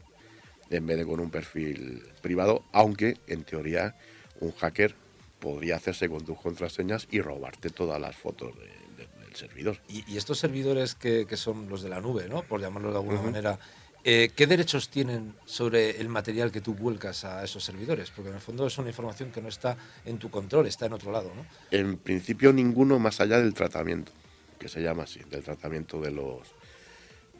[0.76, 3.96] en vez de con un perfil privado, aunque en teoría
[4.40, 4.94] un hacker
[5.38, 8.66] podría hacerse con tus contraseñas y robarte todas las fotos de-
[9.04, 9.78] de- del servidor.
[9.88, 12.42] Y, y estos servidores que, que son los de la nube, ¿no?
[12.42, 13.58] Por llamarlo de alguna manera,
[14.04, 18.10] eh, ¿qué derechos tienen sobre el material que tú vuelcas a esos servidores?
[18.10, 20.92] Porque en el fondo es una información que no está en tu control, está en
[20.92, 21.46] otro lado, ¿no?
[21.70, 24.10] En principio ninguno más allá del tratamiento,
[24.58, 26.48] que se llama así, del tratamiento de los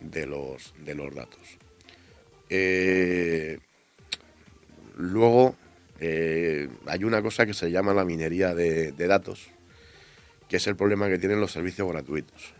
[0.00, 1.40] de los de los datos.
[2.54, 3.60] Eh,
[4.98, 5.56] luego
[6.00, 9.48] eh, hay una cosa que se llama la minería de, datos,
[10.50, 12.52] que es el problema que tienen los servicios gratuitos.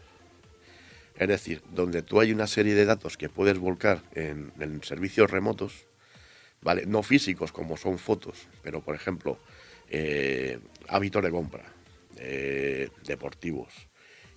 [1.19, 4.51] Es decir, donde tú hay una serie de datos que puedes volcar en,
[4.83, 5.85] servicios remotos,
[6.63, 6.87] ¿vale?
[6.87, 9.39] No físicos como son fotos, pero por ejemplo,
[9.91, 11.71] eh, hábitos de compra,
[13.05, 13.75] deportivos,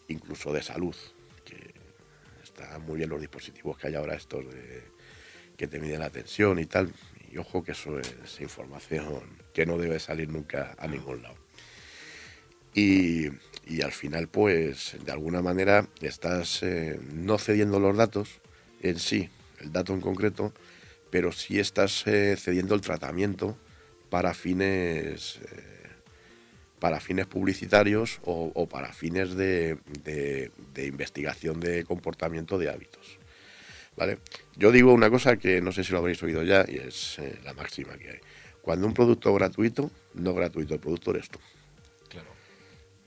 [0.10, 0.96] incluso de salud,
[1.46, 1.74] que
[2.44, 4.95] están muy bien los dispositivos que hay ahora estos de,
[5.58, 6.92] que te miden la tensión y tal.
[7.32, 9.22] Y ojo que eso es información
[9.54, 11.36] que no debe salir nunca a ningún lado.
[12.74, 13.28] Y,
[13.66, 18.42] y al final, pues, de alguna manera estás eh, no cediendo los datos
[18.82, 19.30] en sí,
[19.62, 20.54] el dato en concreto,
[21.10, 23.58] pero sí estás eh, cediendo el tratamiento
[24.10, 25.72] para fines eh,
[26.80, 33.18] para fines publicitarios o, para fines de- de investigación de comportamiento de hábitos.
[33.96, 34.20] ¿Vale?
[34.56, 37.40] Yo digo una cosa que no sé si lo habréis oído ya y es eh,
[37.44, 38.20] la máxima que hay.
[38.62, 41.40] Cuando un producto gratuito, no gratuito, el producto eres tú.
[42.10, 42.30] Claro.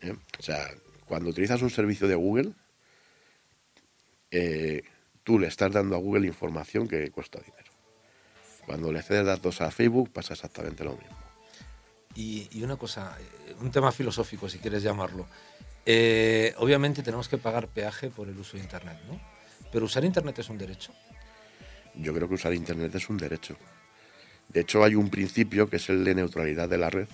[0.00, 0.14] ¿eh?
[0.38, 0.70] O sea,
[1.04, 2.52] cuando utilizas un servicio de Google,
[4.30, 4.82] eh,
[5.24, 7.72] tú le estás dando a Google información que cuesta dinero.
[8.66, 11.16] Cuando le cedes datos a Facebook pasa exactamente lo mismo.
[12.14, 13.16] Y, y una cosa,
[13.60, 15.26] un tema filosófico, si quieres llamarlo.
[15.86, 19.37] Eh, obviamente tenemos que pagar peaje por el uso de Internet, ¿no?
[19.72, 20.92] Pero usar Internet es un derecho.
[21.94, 23.56] Yo creo que usar Internet es un derecho.
[24.48, 27.08] De hecho, hay un principio que es el de neutralidad de la red.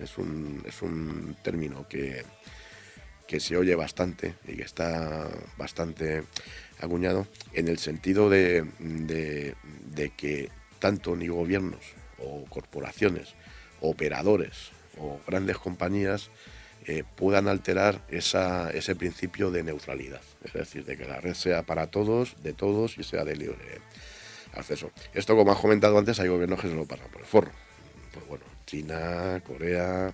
[0.00, 2.24] Es un, es un término que,
[3.26, 6.24] que se oye bastante y que está bastante
[6.80, 9.54] acuñado en el sentido de, de-
[10.16, 10.50] que
[10.80, 11.80] tanto ni gobiernos
[12.18, 13.34] o corporaciones,
[13.80, 16.30] operadores o grandes compañías
[16.86, 20.20] eh, puedan alterar esa- ese principio de neutralidad.
[20.44, 23.80] Es decir, de que la red sea para todos, de todos y sea de libre
[24.54, 24.90] acceso.
[25.12, 27.50] Esto, como has comentado antes, hay gobiernos que se lo pasan por el forro.
[28.12, 30.12] Pues bueno, China, Corea,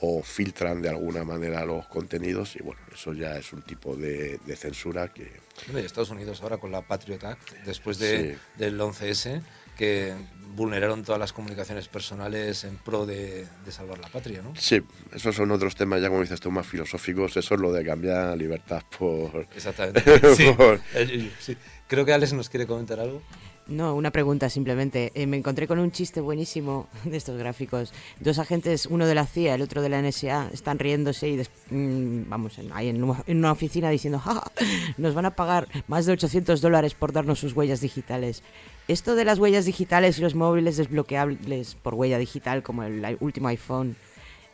[0.00, 4.38] o filtran de alguna manera los contenidos y bueno, eso ya es un tipo de,
[4.44, 5.32] de censura que...
[5.66, 8.38] Bueno, y Estados Unidos ahora con la Patriot Act, después de, Sí.
[8.58, 9.40] del 11S,
[9.76, 10.14] que
[10.54, 14.52] vulneraron todas las comunicaciones personales en pro de, de salvar la patria, ¿no?
[14.56, 14.80] Sí,
[15.12, 18.36] esos son otros temas ya como dices tú más filosóficos, eso es lo de cambiar
[18.36, 19.48] libertad por...
[19.54, 20.34] Exactamente.
[20.36, 20.52] Sí.
[20.56, 21.56] por- Eh, sí.
[21.88, 23.20] Creo que Alex nos quiere comentar algo.
[23.66, 25.10] No, una pregunta simplemente.
[25.14, 27.92] Eh, me encontré con un chiste buenísimo de estos gráficos.
[28.20, 32.28] Dos agentes, uno de la CIA, el otro de la NSA, están riéndose y mm,
[32.28, 34.52] vamos, ahí en una, oficina diciendo, "Ja, ja,
[34.98, 38.42] nos van a pagar más de 800 dólares por darnos sus huellas digitales.
[38.86, 43.48] Esto de las huellas digitales y los móviles desbloqueables por huella digital, como el último
[43.48, 43.96] iPhone,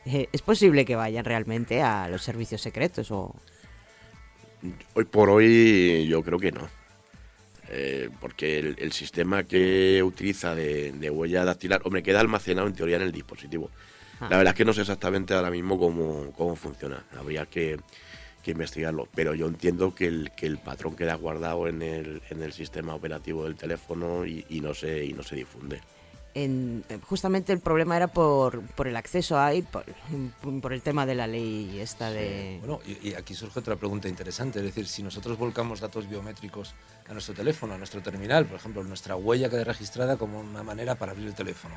[0.05, 3.35] eh, ¿es posible que vayan realmente a los servicios secretos o
[4.93, 6.80] Hoy por hoy yo creo que no.
[7.73, 12.73] Eh, porque el, el sistema que utiliza de, de huella dactilar, hombre, queda almacenado en
[12.73, 13.69] teoría en el dispositivo.
[14.19, 14.27] Ah.
[14.29, 17.05] La verdad es que no sé exactamente ahora mismo cómo, cómo funciona.
[17.17, 17.79] Habría que,
[18.43, 19.07] que investigarlo.
[19.15, 22.93] Pero yo entiendo que el, que el patrón queda guardado en el, en el sistema
[22.93, 25.79] operativo del teléfono y, y no, se, y no se difunde.
[26.33, 29.83] En, eh, justamente el problema era por, por el acceso ahí, por,
[30.61, 32.57] por el tema de la ley esta de...
[32.59, 36.73] Bueno, y, y aquí surge otra pregunta interesante, es decir, si nosotros volcamos datos biométricos
[37.09, 40.95] a nuestro teléfono, a nuestro terminal, por ejemplo, nuestra huella queda registrada como una manera
[40.95, 41.75] para abrir el teléfono.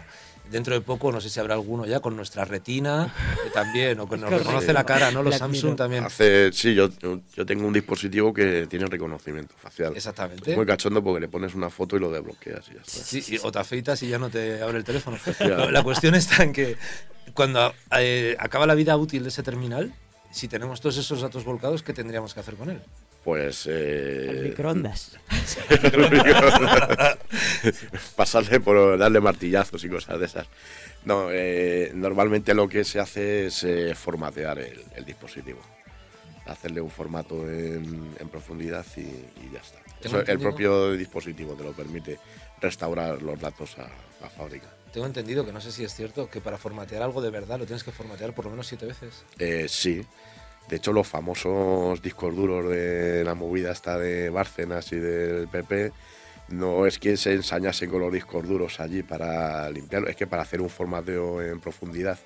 [0.50, 3.12] Dentro de poco, no sé si habrá alguno ya con nuestra retina
[3.46, 5.22] eh, también, o que nos reconoce la cara, ¿no?
[5.22, 5.76] Los La Samsung miro.
[5.76, 6.04] también.
[6.04, 6.88] Hace, sí, yo,
[7.34, 9.94] yo tengo un dispositivo que tiene reconocimiento facial.
[9.96, 10.50] Exactamente.
[10.50, 12.90] Es muy cachondo porque le pones una foto y lo desbloqueas y ya está.
[12.92, 15.18] Sí, y- o te afeitas y ya no te abre el teléfono.
[15.70, 16.76] La cuestión está en que
[17.34, 19.94] cuando eh, acaba la vida útil de ese terminal,
[20.30, 22.80] si tenemos todos esos datos volcados, ¿qué tendríamos que hacer con él?
[23.24, 23.66] Pues.
[23.70, 25.16] Eh, microondas.
[28.16, 30.46] pasarle por darle martillazos y cosas de esas.
[31.04, 35.60] No, eh, normalmente lo que se hace es eh, formatear el, el dispositivo.
[36.46, 39.78] Hacerle un formato en, en profundidad y, y ya está.
[40.02, 42.18] Eso, el propio dispositivo te lo permite
[42.64, 43.84] restaurar los datos a,
[44.24, 44.68] a fábrica.
[44.92, 47.66] Tengo entendido que no sé si es cierto que para formatear algo de verdad lo
[47.66, 49.24] tienes que formatear por lo menos siete veces.
[49.38, 50.04] Eh, sí.
[50.68, 55.92] De hecho, los famosos discos duros de la movida esta de Bárcenas y del PP,
[56.48, 60.42] no es que se ensañasen con los discos duros allí para limpiarlo, es que para
[60.42, 62.18] hacer un formateo en profundidad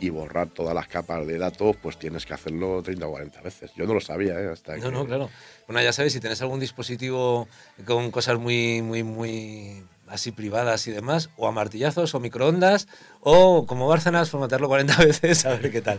[0.00, 3.70] y borrar todas las capas de datos, pues tienes que hacerlo 30 o 40 veces.
[3.76, 4.48] Yo no lo sabía, ¿eh?
[4.50, 5.30] Hasta No, que- no, claro.
[5.66, 7.46] Bueno, ya sabes, si tenés algún dispositivo
[7.86, 12.88] con cosas muy, muy, muy así privadas y demás, o a martillazos, o microondas,
[13.20, 15.98] o como Bárcenas, formatearlo 40 veces, a ver qué tal.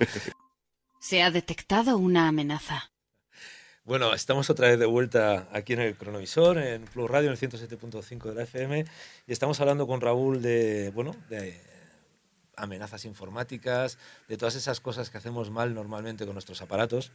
[0.99, 2.91] Se ha detectado una amenaza.
[3.83, 7.39] Bueno, estamos otra vez de vuelta aquí en el cronovisor, en Plus Radio, en el
[7.39, 8.85] 107.5 de la FM,
[9.27, 11.59] y estamos hablando con Raúl de, bueno, de
[12.61, 13.97] amenazas informáticas,
[14.27, 17.11] de todas esas cosas que hacemos mal normalmente con nuestros aparatos.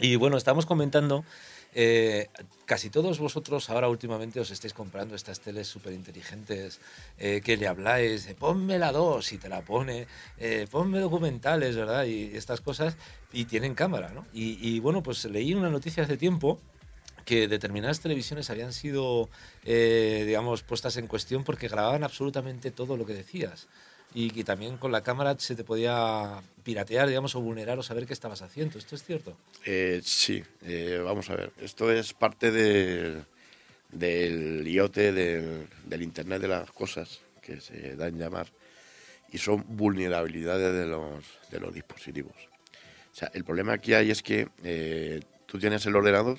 [0.00, 1.24] Y bueno, estamos comentando,
[1.72, 2.28] eh,
[2.64, 6.80] casi todos vosotros ahora últimamente os estáis comprando estas teles súper inteligentes
[7.16, 11.76] eh, que le habláis, de ponme la 2 y te la pone, eh, ponme documentales,
[11.76, 12.06] ¿verdad?
[12.06, 12.96] Y estas cosas,
[13.32, 14.26] y tienen cámara, ¿no?
[14.32, 16.58] Y, y, bueno, pues leí una noticia hace tiempo
[17.24, 19.28] que determinadas televisiones habían sido,
[19.64, 23.68] eh, digamos, puestas en cuestión porque grababan absolutamente todo lo que decías.
[24.16, 28.06] Y que también con la cámara se te podía piratear, digamos, o vulnerar o saber
[28.06, 28.78] qué estabas haciendo.
[28.78, 29.36] ¿Esto es cierto?
[29.64, 31.52] Eh, sí, eh, vamos a ver.
[31.60, 33.24] Esto es parte del,
[33.90, 38.46] del IoT, del, del Internet de las Cosas, que se da en llamar,
[39.32, 42.36] y son vulnerabilidades de los, de los dispositivos.
[43.12, 46.38] O sea, el problema que hay es que eh, tú tienes el ordenador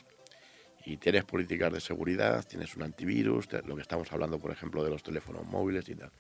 [0.86, 4.90] y tienes políticas de seguridad, tienes un antivirus, lo que estamos hablando, por ejemplo, de
[4.92, 6.12] los teléfonos móviles y tal.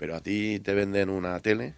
[0.00, 1.74] Pero a ti te venden una tele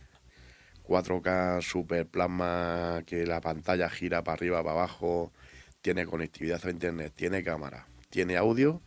[0.86, 5.32] 4K super plasma que la pantalla gira para arriba, para abajo,
[5.80, 8.80] tiene conectividad a internet, tiene cámara, tiene audio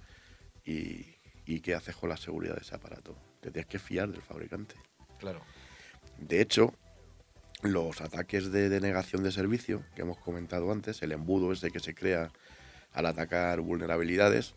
[0.64, 3.18] y, y ¿qué haces con la seguridad de ese aparato?
[3.42, 4.76] Te tienes que fiar del fabricante.
[5.20, 5.42] Claro.
[6.18, 6.74] De hecho,
[7.62, 11.94] los ataques de denegación de servicio que hemos comentado antes, el embudo ese que se
[11.94, 12.32] crea
[12.94, 14.56] al atacar vulnerabilidades,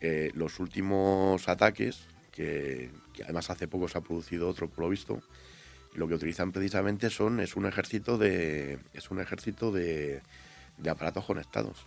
[0.00, 2.06] eh, los últimos ataques,
[2.38, 5.20] que, que además hace poco se ha producido otro por lo visto,
[5.94, 10.22] lo que utilizan precisamente son es un ejército de es un ejército de,
[10.78, 11.84] de aparatos conectados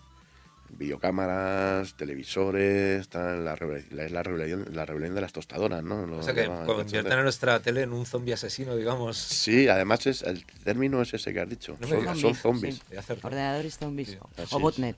[0.69, 3.55] videocámaras televisores tal, la,
[3.91, 7.13] la- es la rebelión la rebelión de las tostadoras no Lo O sea que convierten
[7.19, 9.17] a nuestra tele en un zombie asesino, digamos.
[9.17, 13.15] sí además es el término es ese que has dicho No son, son zombies sí.
[13.23, 14.09] Ordenadores zombies.
[14.11, 14.49] Sí, o es.
[14.51, 14.97] botnet.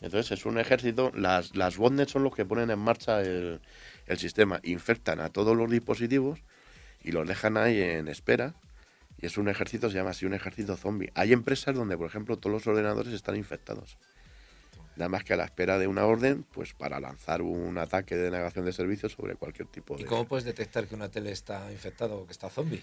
[0.00, 3.60] Entonces es un ejército, las, las botnets son los que ponen en marcha el,
[4.06, 6.40] el sistema, infectan a todos los dispositivos
[7.02, 8.54] y los dejan ahí en espera.
[9.18, 11.12] Y es un ejército, se llama así, un ejército zombie.
[11.14, 13.96] Hay empresas donde, por ejemplo, todos los ordenadores están infectados.
[14.96, 18.24] Nada más que a la espera de una orden, pues para lanzar un ataque de
[18.24, 20.02] denegación de servicios sobre cualquier tipo de...
[20.02, 22.82] ¿Y cómo puedes detectar que una tele está infectada o que está zombie?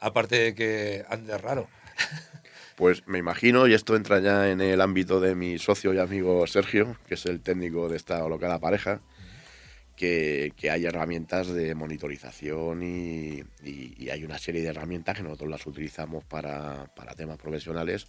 [0.00, 1.68] Aparte de que ande raro.
[2.76, 6.46] Pues me imagino, y esto entra ya en el ámbito de mi socio y amigo
[6.46, 9.00] Sergio, que es el técnico de esta holocada pareja,
[9.96, 15.22] que, que hay herramientas de monitorización y, y- y hay una serie de herramientas que
[15.22, 18.06] nosotros las utilizamos para, para temas profesionales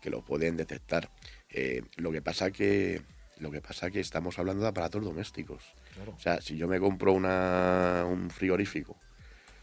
[0.00, 1.08] que lo pueden detectar.
[1.50, 3.00] Eh, lo que pasa que
[3.38, 5.62] lo que pasa que estamos hablando de aparatos domésticos.
[5.94, 6.12] Claro.
[6.16, 8.96] O sea, si yo me compro una, un frigorífico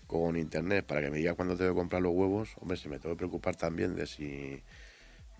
[0.05, 2.99] con internet para que me diga cuándo tengo que comprar los huevos, hombre, se me
[2.99, 4.61] tengo que preocupar también de si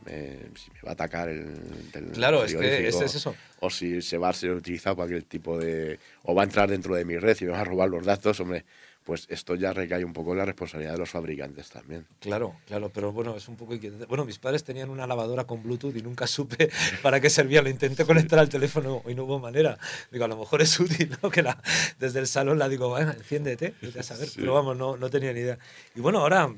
[0.05, 3.35] me, si me va a atacar el, del Claro, es que es eso.
[3.59, 5.99] O si se va a ser utilizado aquel tipo de...
[6.23, 8.39] O va a entrar dentro de mi red y me va a robar los datos,
[8.39, 8.65] hombre,
[9.09, 12.05] pues esto ya recae un poco en la responsabilidad de los fabricantes también.
[12.19, 14.05] Claro, claro, pero bueno, es un poco inquietante.
[14.05, 16.69] Bueno, mis padres tenían una lavadora con Bluetooth y nunca supe
[17.01, 17.63] para qué servía.
[17.63, 19.79] Lo intenté conectar al teléfono y no hubo manera.
[20.11, 21.31] Digo, a lo mejor es útil, ¿no?
[21.31, 21.59] Que la,
[21.97, 24.27] desde el salón la digo, bueno, enciéndete, vete a saber.
[24.27, 24.41] Sí.
[24.41, 25.57] Pero vamos, no, no tenía ni idea.
[25.95, 26.53] Y bueno, ahora,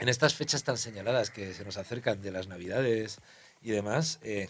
[0.00, 3.18] en estas fechas tan señaladas que se nos acercan de las Navidades
[3.62, 4.48] y demás, eh,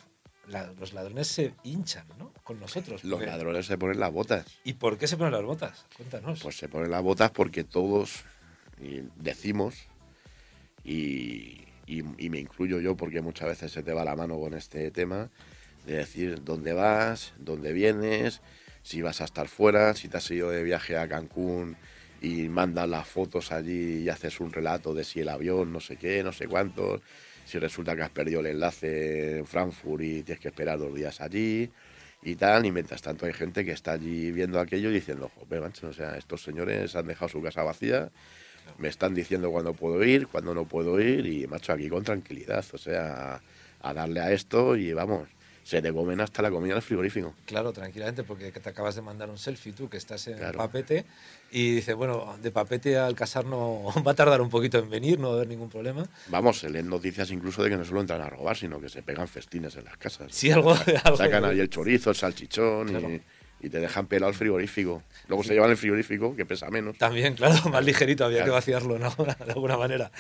[0.48, 2.32] la- los ladrones se hinchan, ¿no?
[2.44, 3.04] Con nosotros.
[3.04, 4.46] Los porque- ladrones se ponen las botas.
[4.64, 5.84] ¿Y por qué se ponen las botas?
[5.96, 6.40] Cuéntanos.
[6.42, 8.24] Pues se ponen las botas porque todos
[9.16, 9.74] decimos,
[10.84, 14.54] y, y- y me incluyo yo porque muchas veces se te va la mano con
[14.54, 15.30] este tema,
[15.86, 18.40] de decir dónde vas, dónde vienes,
[18.82, 21.76] si vas a estar fuera, si te has ido de viaje a Cancún
[22.20, 25.96] y mandas las fotos allí y haces un relato de si el avión, no sé
[25.96, 27.00] qué, no sé cuántos,
[27.46, 31.20] si resulta que has perdido el enlace en Frankfurt y tienes que esperar dos días
[31.20, 31.70] allí
[32.22, 35.62] y tal, y mientras tanto hay gente que está allí viendo aquello y diciendo, joder,
[35.62, 38.10] macho, o sea, estos señores han dejado su casa vacía,
[38.78, 42.64] me están diciendo cuándo puedo ir, cuándo no puedo ir, y macho, aquí con tranquilidad,
[42.72, 43.40] o sea,
[43.80, 45.28] a darle a esto y vamos,
[45.62, 47.34] se te comen hasta la comida del frigorífico.
[47.46, 50.58] Claro, tranquilamente, porque te acabas de mandar un selfie tú, que estás en Claro.
[50.58, 51.04] papete,
[51.52, 55.18] y dices, bueno, de papete al casar no va a tardar un poquito en venir,
[55.18, 56.04] no va a haber ningún problema.
[56.28, 59.02] Vamos, se leen noticias incluso de que no solo entran a robar, sino que se
[59.02, 60.28] pegan festines en las casas.
[60.30, 63.10] Sí, algo- algo- Sacan ahí el chorizo, el salchichón Claro.
[63.10, 63.22] y,
[63.62, 65.02] y te dejan pelado el frigorífico.
[65.28, 66.96] Luego se llevan el frigorífico, que pesa menos.
[66.98, 68.54] También, claro, más ligerito, había que Claro.
[68.54, 69.10] vaciarlo, ¿no?
[69.46, 70.10] De alguna manera.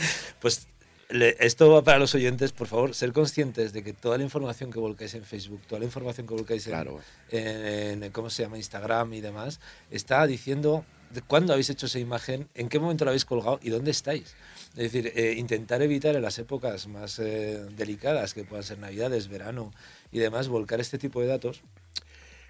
[0.40, 0.68] Pues
[1.10, 4.70] le- esto va para los oyentes, por favor, ser conscientes de que toda la información
[4.70, 7.00] que volcáis en Facebook, toda la información que volcáis en, Claro.
[7.30, 8.56] en, en- ¿cómo se llama?
[8.56, 13.10] Instagram y demás, está diciendo de cuándo habéis hecho esa imagen, en qué momento la
[13.10, 14.36] habéis colgado y dónde estáis.
[14.76, 19.26] Es decir, eh, intentar evitar en las épocas más eh, delicadas, que puedan ser Navidades,
[19.26, 19.72] verano
[20.12, 21.62] y demás, volcar este tipo de datos,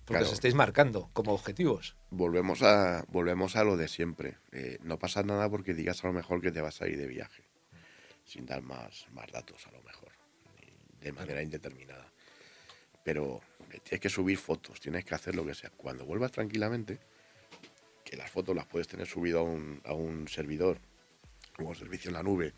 [0.05, 0.27] porque Claro.
[0.27, 1.97] os estáis marcando como objetivos.
[2.11, 4.37] Volvemos a, volvemos a lo de siempre.
[4.53, 7.07] Eh, no pasa nada porque digas a lo mejor que te vas a ir de
[7.07, 7.45] viaje,
[8.31, 10.13] sin dar más, más datos a lo mejor,
[11.01, 12.07] de manera indeterminada.
[13.03, 13.41] Pero
[13.73, 15.71] eh, tienes que subir fotos, tienes que hacer lo que sea.
[15.71, 17.01] Cuando vuelvas tranquilamente,
[18.05, 20.79] que las fotos las puedes tener subido a un, a un servidor
[21.59, 22.53] o servicio en la nube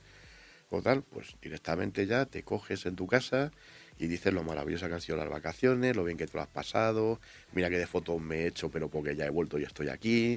[0.68, 3.50] o tal, pues directamente ya te coges en tu casa
[3.98, 6.48] y dices lo maravillosa que han sido las vacaciones, lo bien que te lo has
[6.48, 7.18] pasado,
[7.52, 10.34] mira que de fotos me he hecho, pero porque ya he vuelto y estoy aquí.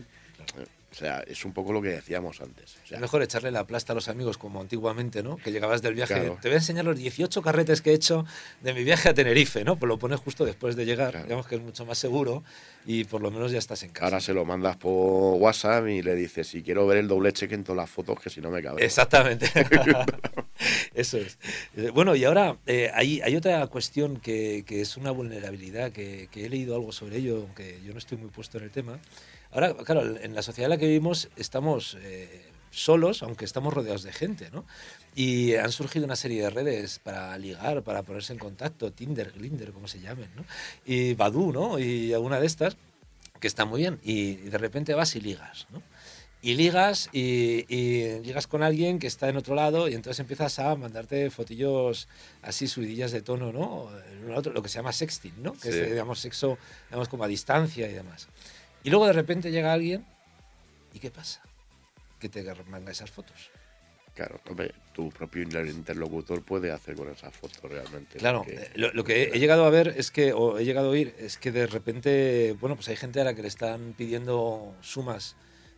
[0.57, 0.65] Eh,
[0.95, 2.77] O sea, es un poco lo que decíamos antes.
[2.81, 5.35] O sea, Es mejor echarle la plasta a los amigos como antiguamente, ¿no?
[5.35, 6.13] Que llegabas del viaje.
[6.13, 6.37] Claro.
[6.41, 8.25] Te voy a enseñar los 18 carretes que he hecho
[8.61, 9.75] de mi viaje a Tenerife, ¿no?
[9.75, 11.11] Pues lo pones justo después de llegar.
[11.11, 11.25] Claro.
[11.25, 12.45] Digamos que es mucho más seguro
[12.85, 14.05] y por lo menos ya estás en casa.
[14.05, 17.55] Ahora se lo mandas por WhatsApp y le dices, si quiero ver el doble cheque
[17.55, 18.85] en todas las fotos, que si no me cabe.
[18.85, 19.49] Exactamente.
[20.93, 21.37] Eso es.
[21.75, 26.29] Eh, Bueno, y ahora eh, hay, hay otra cuestión que, que es una vulnerabilidad, que,
[26.31, 28.99] que he leído algo sobre ello, aunque yo no estoy muy puesto en el tema.
[29.55, 34.03] Ahora, claro, en la sociedad en la que vivimos estamos eh, solos, aunque estamos rodeados
[34.03, 34.65] de gente, ¿no?
[35.15, 39.71] Y han surgido una serie de redes para ligar, para ponerse en contacto, Tinder, Glinder,
[39.71, 40.43] como se llamen, ¿no?
[40.85, 41.79] Y Badu, ¿no?
[41.79, 42.75] Y alguna de estas,
[43.39, 43.97] que está muy bien.
[44.03, 45.81] Y de repente vas y ligas, ¿no?
[46.41, 50.59] y ligas y, y, ligas con alguien que está en otro lado y entonces empiezas
[50.59, 52.07] a mandarte fotillos
[52.43, 53.89] así subidillas de tono, ¿no?
[54.27, 55.53] Lo que se llama sexting, ¿no?
[55.53, 55.79] Que Sí.
[55.79, 58.27] es, digamos, sexo, digamos, como a distancia y demás.
[58.85, 60.05] Y luego de repente llega alguien
[60.93, 61.41] y ¿qué pasa?
[62.19, 63.49] Que te manga esas fotos.
[64.13, 64.39] Claro,
[64.93, 68.19] tu propio interlocutor puede hacer con esas fotos realmente.
[68.19, 70.65] Claro, porque- eh, lo, lo que he, he llegado a ver es que, o he
[70.65, 73.47] llegado a oír, es que de repente, bueno, pues hay gente a la que le
[73.47, 75.35] están pidiendo sumas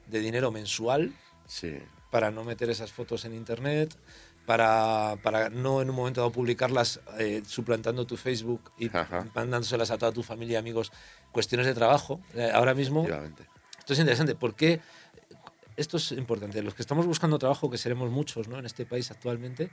[0.08, 1.14] de dinero mensual
[1.48, 1.80] Sí,
[2.12, 3.96] para no meter esas fotos en internet,
[4.46, 9.26] para, para no en un momento dado publicarlas eh, suplantando tu Facebook y Ajá.
[9.34, 10.92] mandándoselas a toda tu familia y amigos,
[11.32, 12.20] cuestiones de trabajo.
[12.34, 13.08] Eh, ahora mismo,
[13.80, 14.82] esto es interesante, porque
[15.76, 16.62] esto es importante.
[16.62, 18.58] Los que estamos buscando trabajo, que seremos muchos ¿no?
[18.60, 19.70] en este país actualmente,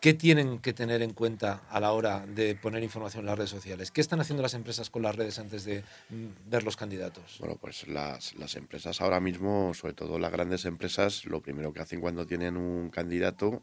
[0.00, 3.50] ¿qué tienen que tener en cuenta a la hora de poner información en las redes
[3.50, 3.90] sociales?
[3.90, 7.36] ¿Qué están haciendo las empresas con las redes antes de mm, ver los candidatos?
[7.40, 11.80] Bueno, pues las, las empresas ahora mismo, sobre todo las grandes empresas, lo primero que
[11.80, 13.62] hacen cuando tienen un candidato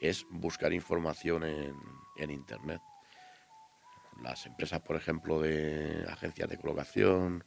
[0.00, 1.74] es buscar información en,
[2.16, 2.80] en Internet.
[4.22, 7.44] Las empresas, por ejemplo, de agencias de colocación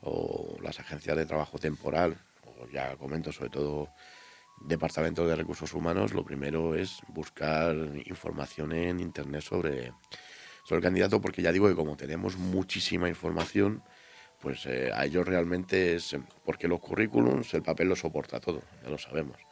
[0.00, 3.88] o las agencias de trabajo temporal, o ya comento sobre todo
[4.60, 9.92] departamentos de recursos humanos, lo primero es buscar información en Internet sobre,
[10.64, 13.82] sobre el candidato, porque ya digo que como tenemos muchísima información,
[14.40, 18.90] pues eh, a ellos realmente es porque los currículums, el papel lo soporta todo, ya
[18.90, 19.47] lo sabemos.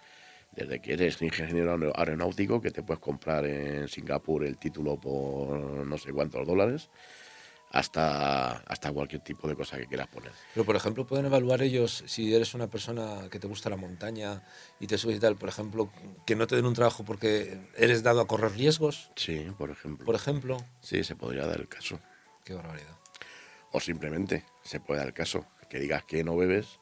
[0.56, 5.58] Desde que eres ingeniero aer- aeronáutico, que te puedes comprar en Singapur el título por
[5.86, 6.88] no sé cuántos dólares,
[7.70, 10.32] hasta, hasta cualquier tipo de cosa que quieras poner.
[10.54, 14.42] Pero, por ejemplo, pueden evaluar ellos si eres una persona que te gusta la montaña
[14.80, 15.90] y te subes y tal, por ejemplo,
[16.26, 20.06] que no te den un trabajo porque eres dado a correr riesgos, Sí, por ejemplo.
[20.06, 20.56] por ejemplo.
[20.80, 22.00] Sí, se podría dar el caso.
[22.44, 22.96] Qué barbaridad.
[23.72, 26.78] O simplemente se puede dar el caso que digas que no bebes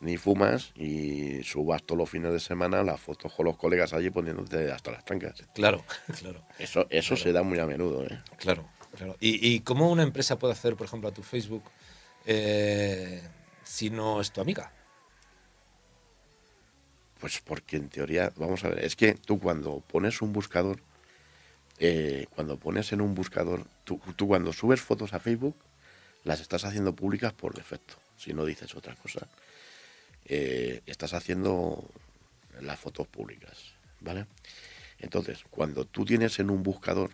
[0.00, 4.10] ni fumas y subas todos los fines de semana las fotos con los colegas allí
[4.10, 5.42] poniéndote hasta las trancas.
[5.54, 5.84] Claro,
[6.20, 8.22] claro, Eso, eso se da muy a menudo, ¿eh?
[8.36, 8.68] claro.
[8.96, 9.16] claro.
[9.20, 11.64] ¿Y, y cómo una empresa puede hacer, por ejemplo, a tu Facebook
[12.26, 13.22] eh,
[13.64, 14.72] si no es tu amiga?
[17.20, 20.80] Pues porque en teoría, vamos a ver, es que tú cuando pones un buscador,
[21.78, 25.56] eh, cuando pones en un buscador, tú, tú cuando subes fotos a Facebook,
[26.22, 29.26] las estás haciendo públicas por defecto, si no dices otra cosa.
[30.28, 31.88] Eh, estás haciendo
[32.60, 34.26] las fotos públicas, ¿vale?
[34.98, 37.10] Entonces, cuando tú tienes en un buscador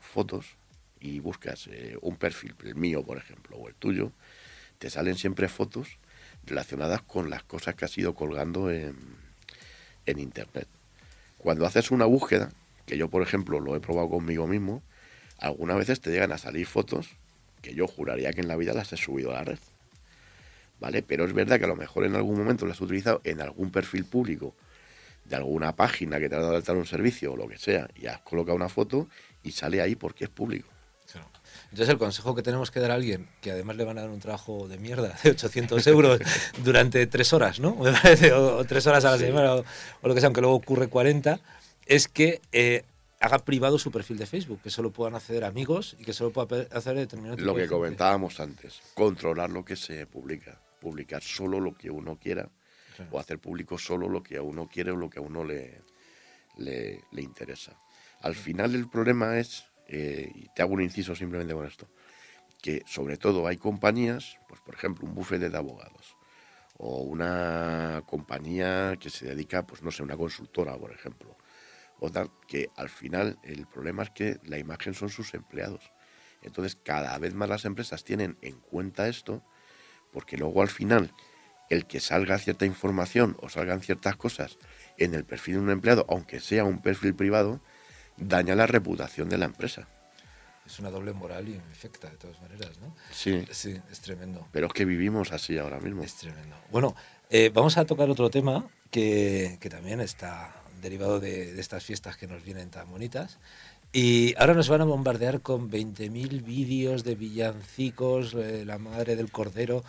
[0.00, 0.46] fotos
[1.00, 4.12] y buscas eh, un perfil, el mío, por ejemplo, o el tuyo,
[4.78, 5.98] te salen siempre fotos
[6.44, 8.96] relacionadas con las cosas que has ido colgando en,
[10.06, 10.68] en Internet.
[11.38, 12.52] Cuando haces una búsqueda,
[12.86, 14.82] que yo, por ejemplo, lo he probado conmigo mismo,
[15.38, 17.08] algunas veces te llegan a salir fotos
[17.60, 19.58] que yo juraría que en la vida las he subido a la red.
[20.78, 21.02] ¿Vale?
[21.02, 23.70] Pero es verdad que a lo mejor en algún momento las has utilizado en algún
[23.70, 24.54] perfil público
[25.24, 27.88] de alguna página que te ha dado de alta un servicio o lo que sea
[27.96, 29.08] y has colocado una foto
[29.42, 30.68] y sale ahí porque es público.
[31.10, 31.28] Claro.
[31.64, 34.10] Entonces el consejo que tenemos que dar a alguien, que además le van a dar
[34.10, 36.20] un trabajo de mierda de 800 euros
[36.64, 37.74] durante tres horas, ¿no?
[37.76, 39.24] Me parece, o, o tres horas a la Sí.
[39.24, 39.64] semana, o,
[40.02, 41.40] o lo que sea, aunque luego ocurre 40,
[41.86, 42.84] es que eh,
[43.20, 46.46] haga privado su perfil de Facebook, que solo puedan acceder amigos y que solo pueda
[46.48, 51.56] pe- hacer determinado tipo Lo que comentábamos antes, controlar lo que se publica, publicar solo
[51.66, 52.44] lo que uno quiera
[52.96, 53.10] Claro.
[53.12, 55.82] o hacer público solo lo que a uno quiere o lo que a uno le,
[56.56, 56.76] le,
[57.16, 57.72] le interesa.
[58.20, 61.86] Al final el problema es, eh, y te hago un inciso simplemente con esto,
[62.62, 66.16] que sobre todo hay compañías, pues por ejemplo un bufete de abogados
[66.78, 71.36] o una compañía que se dedica, pues no sé, una consultora, por ejemplo,
[72.00, 75.92] o tal, que al final el problema es que la imagen son sus empleados.
[76.42, 79.42] Entonces cada vez más las empresas tienen en cuenta esto,
[80.16, 81.12] porque luego al final
[81.68, 84.56] el que salga cierta información o salgan ciertas cosas
[84.96, 87.60] en el perfil de un empleado, aunque sea un perfil privado,
[88.16, 89.86] daña la reputación de la empresa.
[90.64, 92.96] Es una doble moral y me afecta de todas maneras, ¿no?
[93.10, 94.48] Sí, Sí, es tremendo.
[94.52, 96.02] pero es que vivimos así ahora mismo.
[96.02, 96.56] Es tremendo.
[96.70, 96.96] Bueno,
[97.28, 102.16] eh, vamos a tocar otro tema que, que también está derivado de, de estas fiestas
[102.16, 103.38] que nos vienen tan bonitas.
[103.92, 109.30] Y ahora nos van a bombardear con 20.000 vídeos de villancicos, eh, la madre del
[109.30, 109.84] cordero.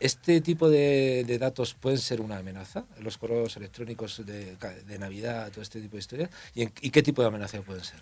[0.00, 2.84] ¿Este tipo de, datos pueden ser una amenaza?
[3.00, 4.56] Los correos electrónicos de,
[4.86, 6.30] de Navidad, todo este tipo de historias.
[6.54, 8.00] ¿Y, qué tipo de amenaza pueden ser?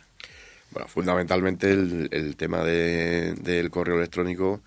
[0.70, 4.60] Bueno, fundamentalmente el, tema de- del correo electrónico,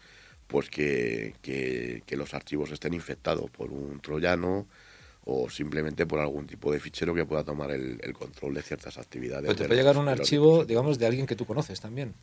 [0.48, 4.68] pues que, que- que los archivos estén infectados por un troyano
[5.26, 8.98] o simplemente por algún tipo de fichero que pueda tomar el, el control de ciertas
[8.98, 9.44] actividades.
[9.44, 12.14] Pero te de puede llegar un los archivo, digamos, de alguien que tú conoces también.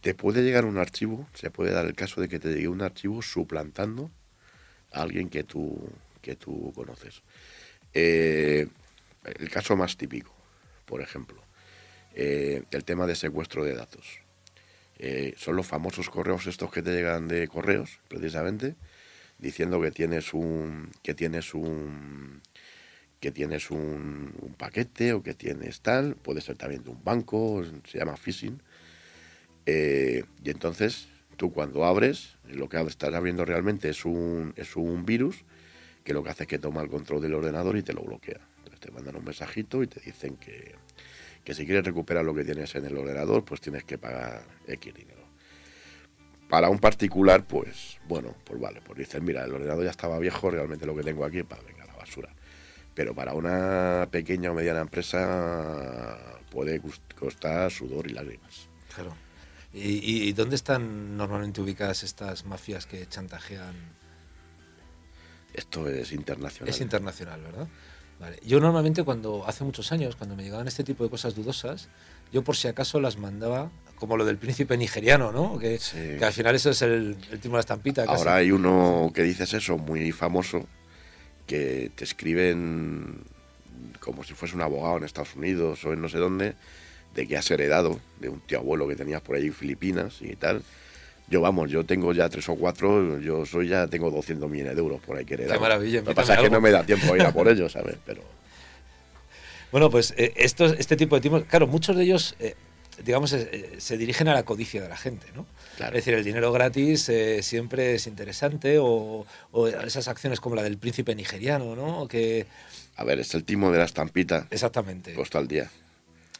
[0.00, 2.82] Te puede llegar un archivo, se puede dar el caso de que te llegue un
[2.82, 4.10] archivo suplantando
[4.92, 5.88] a alguien que tú,
[6.20, 7.22] que tú conoces.
[7.92, 8.68] Eh,
[9.24, 10.32] el caso más típico,
[10.84, 11.42] por ejemplo,
[12.14, 14.20] eh, el tema de secuestro de datos.
[14.98, 18.76] Eh, son los famosos correos estos que te llegan de correos, precisamente,
[19.38, 22.42] diciendo que tienes un que tienes un
[23.24, 27.96] que tienes un, paquete o que tienes tal, puede ser también de un banco, se
[27.98, 28.60] llama phishing.
[29.64, 31.08] Eh, y entonces
[31.38, 35.44] tú cuando abres, lo que estás abriendo realmente es un, es un virus
[36.04, 38.40] que lo que hace es que toma el control del ordenador y te lo bloquea.
[38.58, 40.74] Entonces te mandan un mensajito y te dicen que,
[41.42, 44.92] que si quieres recuperar lo que tienes en el ordenador, pues tienes que pagar X
[44.92, 45.23] dinero.
[46.54, 50.50] Para un particular, pues bueno, pues vale, pues dicen, mira, el ordenador ya estaba viejo,
[50.52, 52.28] realmente lo que tengo aquí, para venga, a la basura.
[52.94, 56.16] Pero para una pequeña o mediana empresa
[56.52, 56.80] puede
[57.18, 58.68] costar sudor y lágrimas.
[58.94, 59.16] Claro.
[59.72, 63.74] ¿Y, y- y dónde están normalmente ubicadas estas mafias que chantajean?
[65.54, 66.68] Esto es internacional.
[66.72, 67.66] Es internacional, ¿verdad?
[68.20, 68.38] Vale.
[68.46, 71.88] Yo normalmente cuando, hace muchos años, cuando me llegaban este tipo de cosas dudosas,
[72.32, 75.58] yo por si acaso las mandaba, como lo del príncipe nigeriano, ¿no?
[75.58, 75.96] Que, Sí.
[76.18, 78.04] que al final eso es el, el timo de la estampita.
[78.04, 78.16] casi.
[78.18, 80.66] Ahora hay uno que dices eso, muy famoso,
[81.46, 83.22] que te escriben
[84.00, 86.54] como si fuese un abogado en Estados Unidos o en no sé dónde,
[87.14, 90.34] de que has heredado de un tío abuelo que tenías por ahí en Filipinas y
[90.36, 90.62] tal.
[91.28, 94.80] Yo, vamos, yo tengo ya tres o cuatro, yo soy ya tengo 200 millones de
[94.82, 95.58] euros por ahí que heredar.
[95.58, 97.72] maravilla, Lo que pasa es que no me da tiempo a ir a por ellos,
[97.72, 97.96] ¿sabes?
[98.04, 98.22] Pero
[99.72, 102.54] Bueno, pues eh, estos, este tipo de timos, claro, muchos de ellos, eh,
[103.02, 105.46] digamos, eh, eh, se dirigen a la codicia de la gente, ¿no?
[105.76, 105.96] Claro.
[105.96, 110.62] Es decir, el dinero gratis eh, siempre es interesante o, o esas acciones como la
[110.62, 112.06] del príncipe nigeriano, ¿no?
[112.08, 112.46] Que,
[112.96, 115.14] a ver, es el timo de la estampita, exactamente.
[115.14, 115.70] costa al día.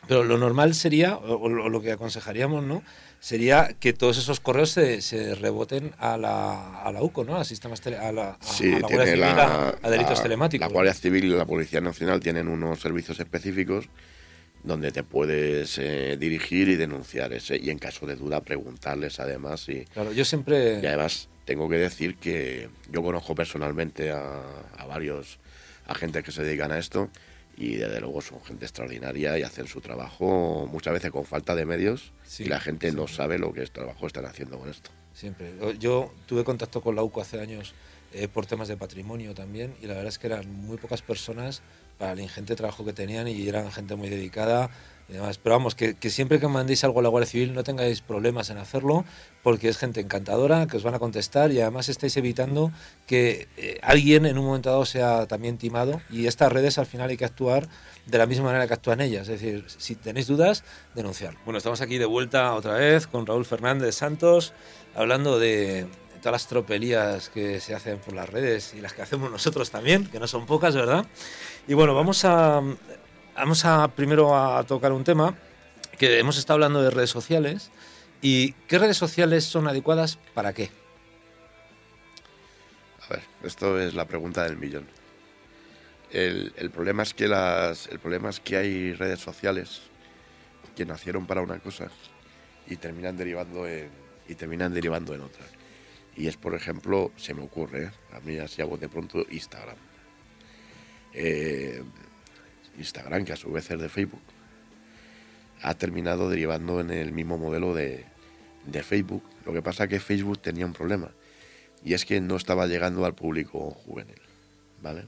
[0.07, 2.83] Pero lo normal sería, o, o lo que aconsejaríamos, ¿no?
[3.21, 7.37] Sería que todos esos correos se, se reboten a la, a la UCO, ¿no?
[7.37, 10.67] A sistemas tele- a la, a- Sí, a la Guardia Civil, a, delitos telemáticos.
[10.69, 13.87] La Guardia Civil y la Policía Nacional tienen unos servicios específicos
[14.65, 19.69] donde te puedes eh, dirigir y denunciar ese y en caso de duda preguntarles además
[19.69, 20.81] y, Claro, yo siempre...
[20.83, 24.43] y además tengo que decir que yo conozco personalmente a,
[24.77, 25.39] a varios
[25.87, 27.11] agentes que se dedican a esto
[27.57, 31.67] y desde luego son gente extraordinaria y hacen su trabajo muchas veces con falta de
[31.67, 34.91] medios Sí, y la gente no sabe lo que es trabajo están haciendo con esto.
[35.13, 35.53] Siempre.
[35.61, 37.75] Yo- Yo tuve contacto con la UCO hace años
[38.13, 41.63] eh, por temas de patrimonio también y la verdad es que eran muy pocas personas
[41.99, 44.71] para el ingente trabajo que tenían y eran gente muy dedicada
[45.09, 45.39] y demás.
[45.39, 48.59] Pero vamos, que, siempre que mandéis algo a la Guardia Civil no tengáis problemas en
[48.59, 49.05] hacerlo
[49.43, 52.73] porque es gente encantadora, que os van a contestar y además estáis evitando
[53.07, 57.11] que eh, alguien en un momento dado sea también timado y estas redes al final
[57.11, 57.69] hay que actuar
[58.07, 59.29] de la misma manera que actúan ellas.
[59.29, 60.65] Es decir, si tenéis dudas,
[60.95, 61.35] denunciar.
[61.45, 64.55] Bueno, estamos aquí de vuelta otra vez con Raúl Fernández Santos
[64.95, 65.87] hablando de
[66.25, 70.07] todas las tropelías que se hacen por las redes y las que hacemos nosotros también,
[70.07, 71.05] que no son pocas, ¿verdad?
[71.69, 72.63] Y bueno, vamos a,
[73.37, 75.37] vamos a primero a tocar un tema
[75.99, 77.71] que hemos estado hablando de redes sociales
[78.23, 80.71] y qué redes sociales son adecuadas para qué.
[83.03, 84.87] A ver, esto es la pregunta del millón.
[86.11, 89.83] El, el problema es que las, el problema es que hay redes sociales
[90.75, 91.89] que nacieron para una cosa
[92.67, 93.91] y terminan derivando en,
[94.27, 95.45] y terminan derivando en otra.
[96.17, 99.77] Y es, por ejemplo, se me ocurre, a mí así hago de pronto Instagram.
[101.13, 101.83] Eh,
[102.79, 104.23] Instagram, que a su vez es de Facebook,
[105.63, 108.05] ha terminado derivando en el mismo modelo de,
[108.67, 109.23] de Facebook.
[109.45, 111.11] Lo que pasa es que Facebook tenía un problema
[111.85, 114.21] y es que no estaba llegando al público juvenil,
[114.83, 115.05] ¿vale?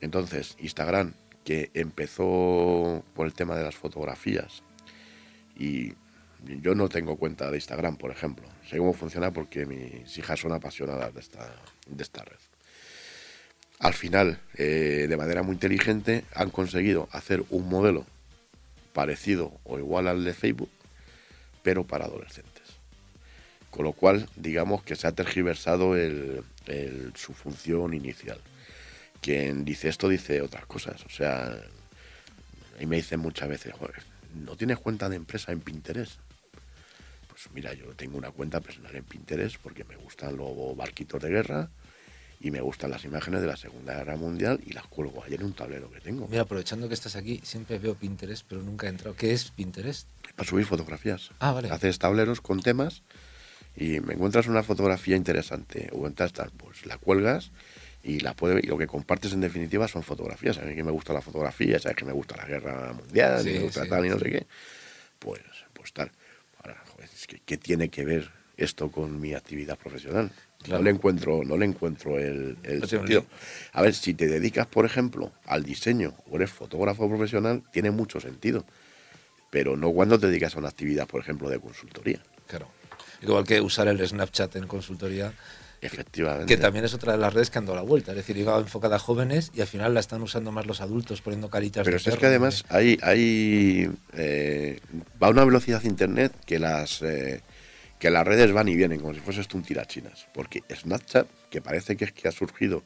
[0.00, 1.14] Entonces, Instagram,
[1.44, 4.62] que empezó por el tema de las fotografías,
[5.58, 5.94] y
[6.62, 10.52] yo no tengo cuenta de Instagram, por ejemplo, sé cómo funciona porque mis hijas son
[10.52, 11.54] apasionadas de esta,
[11.86, 12.36] de esta red.
[13.78, 18.06] Al final, eh, de manera muy inteligente, han conseguido hacer un modelo
[18.92, 20.70] parecido o igual al de Facebook,
[21.62, 22.62] pero para adolescentes.
[23.70, 25.94] Con lo cual, digamos que se ha tergiversado
[27.14, 28.38] su función inicial.
[29.20, 31.04] Quien dice esto dice otras cosas.
[31.04, 31.54] O sea,
[32.80, 34.02] y me dicen muchas veces, joder,
[34.34, 36.18] ¿no tienes cuenta de empresa en Pinterest?
[37.36, 41.28] Pues mira, yo tengo una cuenta personal en Pinterest porque me gustan los barquitos de
[41.28, 41.68] guerra
[42.40, 45.42] y me gustan las imágenes de la Segunda Guerra Mundial y las cuelgo ahí en
[45.44, 46.26] un tablero que tengo.
[46.28, 49.14] Mira, aprovechando que estás aquí, siempre veo Pinterest, pero nunca he entrado.
[49.16, 50.08] ¿Qué es Pinterest?
[50.34, 51.30] Para subir fotografías.
[51.38, 51.68] Ah, vale.
[51.70, 53.02] Haces tableros con temas
[53.76, 57.50] y me encuentras una fotografía interesante o en tal, pues la cuelgas
[58.02, 60.56] y la puede, y lo que compartes en definitiva son fotografías.
[60.56, 63.50] A mí que me gusta la fotografía, sabes que me gusta la guerra mundial, Sí,
[63.50, 64.24] y me gusta sí, tal y no sí.
[64.24, 64.46] sé qué.
[65.18, 65.42] Pues,
[65.74, 66.10] pues tal.
[67.26, 70.30] Que, ¿qué tiene que ver esto con mi actividad profesional?
[70.62, 70.78] Claro.
[70.78, 73.26] No le encuentro, no le encuentro el, No sentido.
[73.72, 78.20] A ver, si te dedicas, por ejemplo, al diseño o eres fotógrafo profesional, tiene mucho
[78.20, 78.64] sentido.
[79.50, 82.20] Pero no cuando te dedicas a una actividad, por ejemplo, de consultoría.
[82.48, 82.68] Claro.
[83.22, 85.32] Igual que usar el Snapchat en consultoría,
[85.80, 86.46] Efectivamente.
[86.54, 88.12] que también es otra de las redes que han dado la vuelta.
[88.12, 91.20] Es decir, iba enfocada a jóvenes y al final la están usando más los adultos,
[91.22, 94.80] poniendo caritas Pero de si es que además de- hay, hay eh,
[95.22, 97.42] va a una velocidad internet que las eh,
[97.98, 100.26] que las redes van y vienen como si fuese esto un tirachinas.
[100.34, 102.82] Porque Snapchat, que parece que es que ha surgido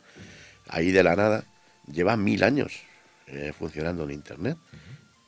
[0.69, 1.45] ahí de la nada,
[1.91, 2.73] lleva mil años
[3.27, 4.57] eh, funcionando en internet.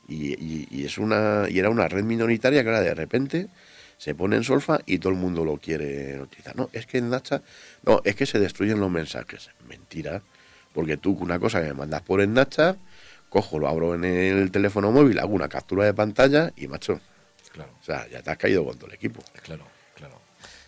[0.07, 3.47] y, y- y es una y era una red minoritaria que ahora de repente
[4.03, 6.57] se pone en solfa y todo el mundo lo quiere utilizar.
[6.57, 7.41] No, es que en Snapchat,
[7.83, 9.49] no, es que se destruyen los mensajes.
[9.65, 10.21] Mentira.
[10.73, 12.77] Porque tú, una cosa que me mandas por Snapchat,
[13.29, 16.99] cojo, lo abro en el teléfono móvil, hago una captura de pantalla y, macho,
[17.53, 19.23] Claro, o sea, ya te has caído con todo el equipo.
[19.41, 19.63] claro,
[19.95, 20.19] claro.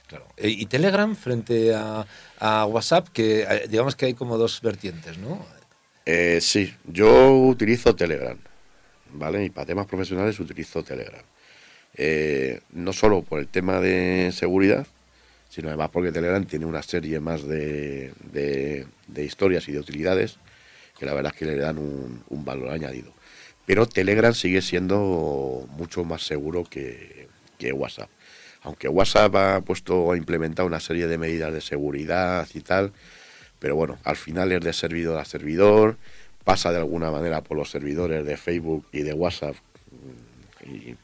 [0.07, 0.27] claro.
[0.37, 2.05] Eh, Y Telegram frente a,
[2.39, 5.45] a WhatsApp, que eh, digamos que hay como dos vertientes, ¿no?
[6.05, 8.37] Eh, sí, yo utilizo Telegram,
[9.11, 9.43] ¿vale?
[9.43, 11.25] Y para temas profesionales utilizo Telegram.
[11.97, 14.85] Eh, no solo por el tema de seguridad,
[15.49, 18.85] sino además porque Telegram tiene una serie más de, de-
[19.23, 20.37] historias y de utilidades
[20.99, 23.11] que la verdad es que le dan un, un valor añadido.
[23.65, 27.27] Pero Telegram sigue siendo mucho más seguro que,
[27.57, 28.09] que WhatsApp.
[28.63, 32.91] Aunque WhatsApp ha puesto, ha implementado una serie de medidas de seguridad y tal,
[33.59, 35.97] pero bueno, al final es de servidor a servidor,
[36.43, 39.55] pasa de alguna manera por los servidores de Facebook y de WhatsApp
[39.91, 40.95] mm, y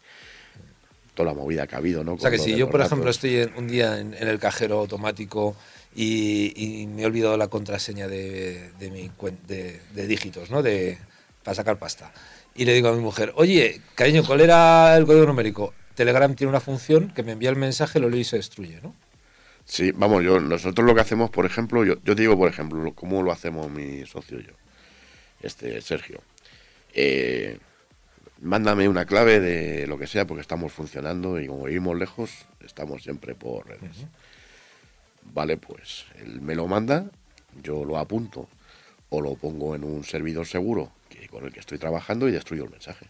[1.13, 2.13] toda la movida que ha habido, ¿no?
[2.13, 4.79] O sea que si yo, por ejemplo, estoy en- un día en, en el cajero
[4.79, 5.55] automático
[5.95, 9.11] y, y me he olvidado la contraseña de, de mi
[9.47, 10.61] de, de dígitos, ¿no?
[10.63, 10.97] De,
[11.43, 12.13] para sacar pasta.
[12.55, 15.73] Y le digo a mi mujer, oye, cariño, ¿cuál era el código numérico?
[15.95, 18.95] Telegram tiene una función que me envía el mensaje, lo leo y se destruye, ¿no?
[19.65, 22.81] Sí, vamos, yo, nosotros lo que hacemos, por ejemplo, yo, yo te digo, por ejemplo,
[22.81, 24.53] lo- cómo lo hacemos mi socio y yo,
[25.41, 26.21] este Sergio.
[26.93, 27.57] Eh,
[28.41, 33.03] mándame una clave de lo que sea, porque estamos funcionando y como vivimos lejos, estamos
[33.03, 34.05] siempre por redes.
[35.23, 37.09] Vale, pues él me lo manda,
[37.61, 38.49] yo lo apunto
[39.09, 42.65] o lo pongo en un servidor seguro que, con el que estoy trabajando y destruyo
[42.65, 43.05] el mensaje.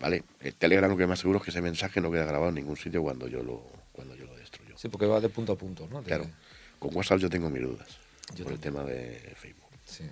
[0.00, 2.56] Vale, el Telegram lo que más seguro es que ese mensaje no queda grabado en
[2.56, 4.76] ningún sitio cuando yo lo, cuando yo lo destruyo.
[4.76, 6.02] Sí, porque va de punto a punto, ¿no?
[6.02, 6.26] Claro,
[6.78, 7.98] con WhatsApp yo tengo mis dudas
[8.34, 9.70] Yo por el tema de Facebook.
[9.84, 10.04] Sí.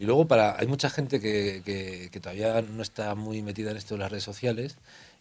[0.00, 3.76] Y luego para hay mucha gente que, que- que todavía no está muy metida en
[3.76, 4.78] esto de las redes sociales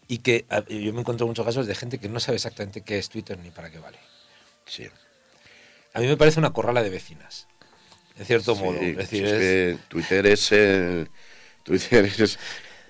[0.07, 3.09] y que yo me encuentro muchos casos de gente que no sabe exactamente qué es
[3.09, 3.99] Twitter ni para qué vale.
[4.65, 4.87] Sí.
[5.93, 7.47] A mí me parece una corrala de vecinas,
[8.17, 8.79] en cierto Sí, modo.
[8.79, 11.09] Es decir, es es- que Twitter es el.
[11.63, 12.39] Twitter es.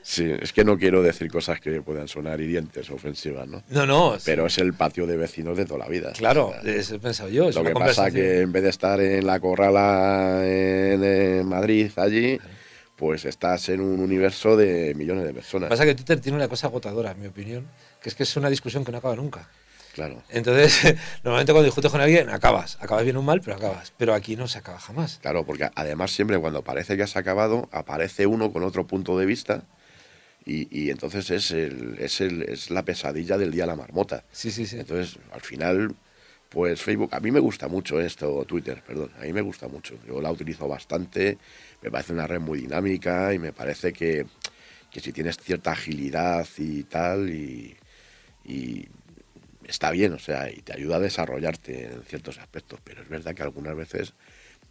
[0.02, 3.62] Sí, es que no quiero decir cosas que puedan sonar hirientes ofensivas, ¿no?
[3.70, 6.14] no, no, sí, Pero es el patio de vecinos de toda la vida.
[6.14, 7.50] claro, O sea, es- he pensado yo.
[7.50, 11.92] Es lo que pasa que en vez de estar en la corrala en, eh, Madrid,
[11.98, 12.40] allí,
[12.96, 15.68] pues estás en un universo de millones de Lo personas.
[15.68, 17.68] que pasa que Twitter tiene una cosa agotadora, en mi opinión,
[18.02, 19.48] que es que es una discusión que no acaba nunca.
[19.94, 20.22] Claro.
[20.30, 22.78] Entonces, normalmente cuando discutes con alguien, acabas.
[22.80, 23.92] Acabas bien o mal, pero acabas.
[23.98, 25.20] Pero aquí no se acaba jamás.
[25.22, 29.26] Claro, porque además siempre cuando parece que has acabado, aparece uno con otro punto de
[29.26, 29.64] vista
[30.46, 34.24] y, y entonces es, el, es, el, es la pesadilla del día de la marmota.
[34.32, 34.80] Sí, sí, sí.
[34.80, 35.96] Entonces, al final,
[36.50, 39.96] pues Facebook, a mí me gusta mucho esto, Twitter, perdón, a mí me gusta mucho.
[40.08, 41.38] Yo la utilizo bastante,
[41.82, 44.26] me parece una red muy dinámica y me parece que,
[44.92, 47.78] que si tienes cierta agilidad y tal, y,
[48.46, 48.88] y
[49.68, 53.36] está bien, o sea, y te ayuda a desarrollarte en ciertos aspectos, pero es verdad
[53.36, 54.14] que algunas veces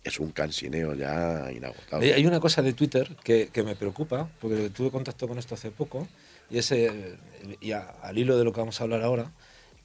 [0.09, 2.12] es un cansineo ya inagotable.
[2.14, 5.70] Hay una cosa de Twitter que, que me preocupa, porque tuve contacto con esto hace
[5.70, 6.06] poco,
[6.50, 7.16] y es eh,
[7.61, 9.30] y a- al hilo de lo que vamos a hablar ahora,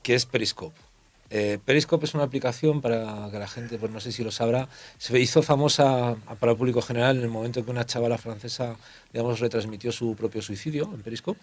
[0.01, 0.75] que es Periscope.
[1.29, 4.69] Eh, Periscope es una aplicación para que la gente, pues no sé si lo sabrá,
[4.99, 8.75] se hizo famosa para el público general en el momento en que una chavala francesa,
[9.11, 11.39] digamos, retransmitió su propio suicidio en Periscope.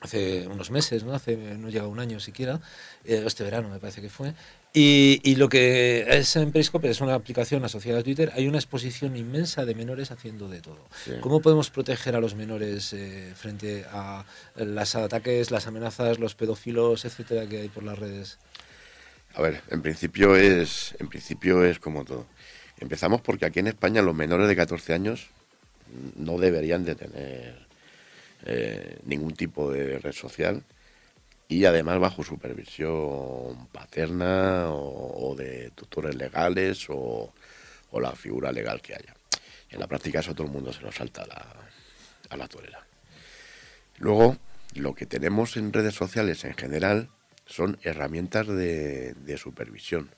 [0.00, 1.14] Hace unos meses, ¿no?
[1.14, 2.60] Hace, no llega un año siquiera,
[3.04, 4.34] eh, este verano me parece que fue.
[4.76, 8.32] Y, y lo que es en Periscope es una aplicación asociada a Twitter.
[8.34, 10.88] Hay una exposición inmensa de menores haciendo de todo.
[11.04, 11.12] Sí.
[11.20, 14.24] ¿Cómo podemos proteger a los menores eh, frente a
[14.56, 18.38] los ataques, las amenazas, los pedófilos, etcétera, que hay por las redes?
[19.34, 22.26] A ver, en principio es, en principio es como todo.
[22.80, 25.28] Empezamos porque aquí en España los menores de 14 años
[26.16, 27.66] no deberían de tener
[28.44, 30.64] eh, ningún tipo de red social
[31.48, 37.32] y además bajo supervisión paterna o, o de tutores legales o,
[37.90, 39.14] o la figura legal que haya.
[39.70, 41.46] En la práctica eso todo el mundo se lo salta a la,
[42.30, 42.86] a la torera.
[43.98, 44.36] Luego,
[44.74, 47.08] lo que tenemos en redes sociales en general
[47.46, 50.10] son herramientas de, de supervisión,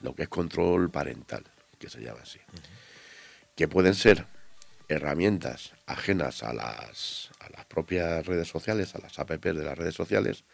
[0.00, 1.44] lo que es control parental,
[1.78, 2.38] que se llama así,
[3.56, 4.26] que pueden ser
[4.92, 9.94] herramientas ajenas a las, a las propias redes sociales, a las apps de las redes
[9.94, 10.44] sociales,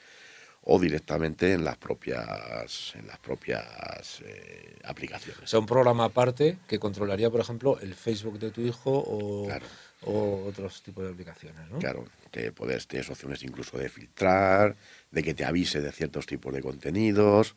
[0.63, 5.49] o directamente en las propias en las propias eh, O aplicaciones.
[5.49, 9.67] sea, un programa aparte que controlaría, por ejemplo, el Facebook de tu hijo o, Claro.
[10.03, 11.79] o otros tipos de aplicaciones, ¿no?
[11.79, 14.77] Claro, que puedes, tienes opciones incluso de filtrar,
[15.11, 17.55] de que te avise de ciertos tipos de contenidos.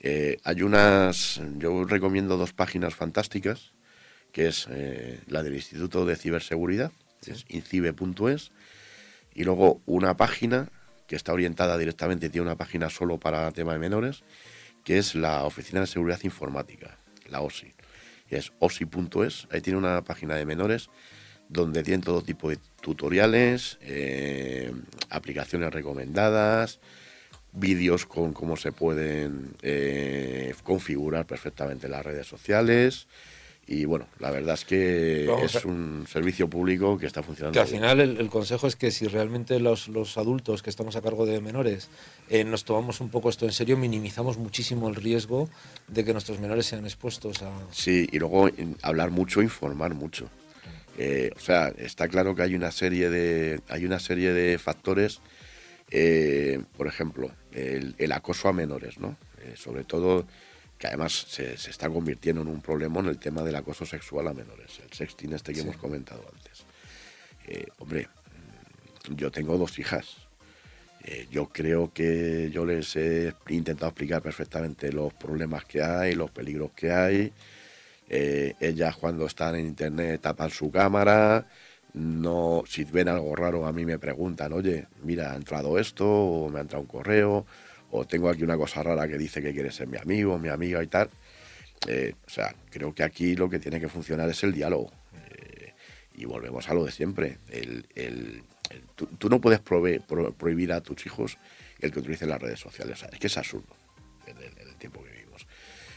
[0.00, 3.72] Eh, hay unas, yo recomiendo dos páginas fantásticas,
[4.32, 6.90] que es eh, la del Instituto de Ciberseguridad,
[7.26, 8.50] es incibe.es,
[9.34, 10.68] y luego una página
[11.06, 14.22] que está orientada directamente, tiene una página solo para tema de menores,
[14.84, 16.96] que es la Oficina de Seguridad Informática,
[17.28, 17.72] la OSI.
[18.28, 20.88] Es osi.es, ahí tiene una página de menores
[21.48, 24.72] donde tienen todo tipo de tutoriales, eh,
[25.10, 26.80] aplicaciones recomendadas,
[27.52, 33.06] vídeos con cómo se pueden eh, configurar perfectamente las redes sociales.
[33.66, 37.54] Y bueno, la verdad es que Vamos es a- un servicio público que está funcionando.
[37.54, 40.96] Que al final el, el consejo es que si realmente los, los adultos que estamos
[40.96, 41.88] a cargo de menores
[42.28, 45.48] eh, nos tomamos un poco esto en serio, minimizamos muchísimo el riesgo
[45.86, 47.52] de que nuestros menores sean expuestos a...
[47.70, 48.50] Sí, y luego
[48.82, 50.28] hablar mucho, informar mucho.
[50.98, 55.20] Eh, o sea, está claro que hay una serie de, hay una serie de factores,
[55.90, 59.16] eh, por ejemplo, el, el acoso a menores, ¿no?
[59.56, 60.26] Sobre todo,
[60.82, 64.26] que además se, se está convirtiendo en un problema en el tema del acoso sexual
[64.26, 65.62] a menores, el sexting este que Sí.
[65.64, 66.64] hemos comentado antes.
[67.46, 68.08] Eh, hombre,
[69.08, 70.16] mm, yo tengo dos hijas.
[71.04, 76.32] Eh, yo creo que yo les he intentado explicar perfectamente los problemas que hay, los
[76.32, 77.32] peligros que hay.
[78.08, 81.46] Eh, ellas cuando están en internet tapan su cámara.
[81.94, 86.48] No, si ven algo raro a mí me preguntan, oye, mira, ha entrado esto, o
[86.50, 87.46] me ha entrado un correo,
[87.92, 90.82] o tengo aquí una cosa rara que dice que quiere ser mi amigo, mi amiga
[90.82, 91.08] y tal.
[91.86, 94.90] Eh, o sea, creo que aquí lo que tiene que funcionar es el diálogo.
[95.14, 95.72] Eh,
[96.14, 97.38] y volvemos a lo de siempre.
[97.50, 101.38] El, el- el- tú, tú no puedes prove- pro- prohibir a tus hijos
[101.80, 102.96] el que utilicen las redes sociales.
[102.98, 103.74] O sea, es que es absurdo
[104.26, 105.46] en el, en el tiempo que vivimos.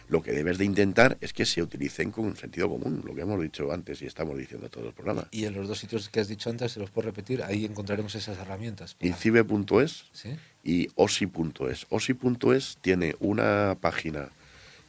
[0.08, 3.42] Lo que debes de intentar es que se utilicen con sentido común, lo que hemos
[3.42, 5.28] dicho antes y estamos diciendo todo el programa.
[5.32, 8.14] Y en los dos sitios que has dicho antes, se los puedo repetir, ahí encontraremos
[8.16, 8.96] esas herramientas.
[9.00, 10.36] Incibe.es ¿Sí?
[10.66, 11.86] Y osi.es.
[11.90, 14.30] Osi.es tiene una página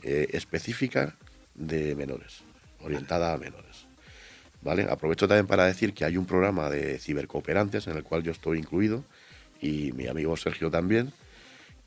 [0.02, 1.14] eh, específica
[1.54, 2.40] de menores,
[2.82, 3.86] orientada a menores.
[4.62, 4.86] ¿Vale?
[4.90, 8.58] Aprovecho también para decir que hay un programa de cibercooperantes en el cual yo estoy
[8.58, 9.04] incluido
[9.60, 11.12] y mi amigo Sergio también,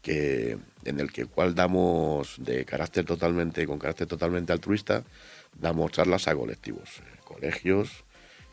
[0.01, 5.03] que en el que cual damos de carácter totalmente con carácter totalmente altruista
[5.59, 8.05] damos charlas a colectivos, eh, colegios,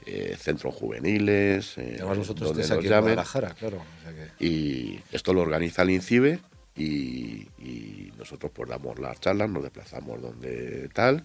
[0.06, 3.02] eh, centros juveniles, eh, Además donde nos aquí en llamen.
[3.14, 3.78] Guadalajara, claro.
[3.78, 6.40] o sea que- Y esto lo organiza el INCIBE
[6.76, 11.24] y, y nosotros pues damos las charlas, nos desplazamos donde tal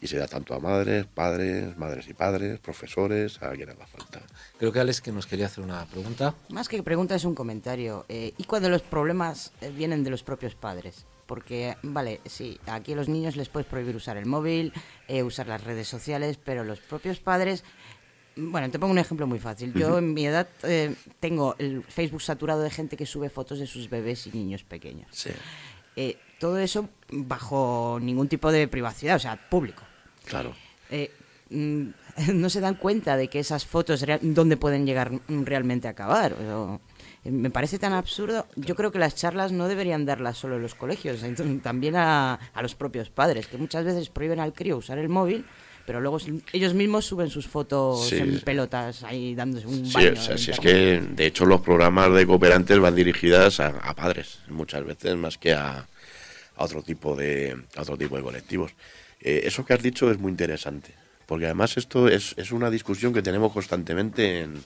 [0.00, 4.20] y se da tanto a madres, padres, madres y padres, profesores, a quien haga falta.
[4.58, 6.34] Creo que Alex que nos quería hacer una pregunta.
[6.48, 8.04] Más que pregunta es un comentario.
[8.08, 11.06] Eh, ¿Y cuando los problemas eh, vienen de los propios padres?
[11.26, 14.72] Porque, vale, sí, aquí a los niños les puedes prohibir usar el móvil,
[15.06, 17.62] eh, usar las redes sociales, pero los propios padres...
[18.36, 19.72] Bueno, te pongo un ejemplo muy fácil.
[19.74, 23.66] Yo en mi edad eh, tengo el Facebook saturado de gente que sube fotos de
[23.66, 25.08] sus bebés y niños pequeños.
[25.12, 25.30] Sí,
[25.96, 29.82] Eh, todo eso bajo ningún tipo de privacidad, o sea, público.
[30.24, 30.54] claro.
[30.90, 31.10] Eh,
[31.50, 31.88] mm,
[32.34, 36.32] no se dan cuenta de que esas fotos dónde pueden llegar mm, realmente a acabar.
[36.34, 36.80] O-
[37.24, 38.46] me parece tan absurdo.
[38.56, 41.20] Yo creo que las charlas no deberían darlas solo en los colegios,
[41.62, 45.44] también a, a los propios padres, que muchas veces prohíben al crío usar el móvil,
[45.86, 46.18] pero luego
[46.52, 48.16] ellos mismos suben sus fotos Sí.
[48.18, 50.12] en pelotas ahí dándose un Sí, baño.
[50.12, 53.94] o sea, si es que de hecho los programas de cooperantes van dirigidas a, a
[53.94, 55.78] padres muchas veces más que a,
[56.56, 58.72] a otro tipo de a otro tipo de colectivos.
[59.20, 60.94] Eh, eso que has dicho es muy interesante,
[61.26, 64.62] porque además esto es, es una discusión que tenemos constantemente en,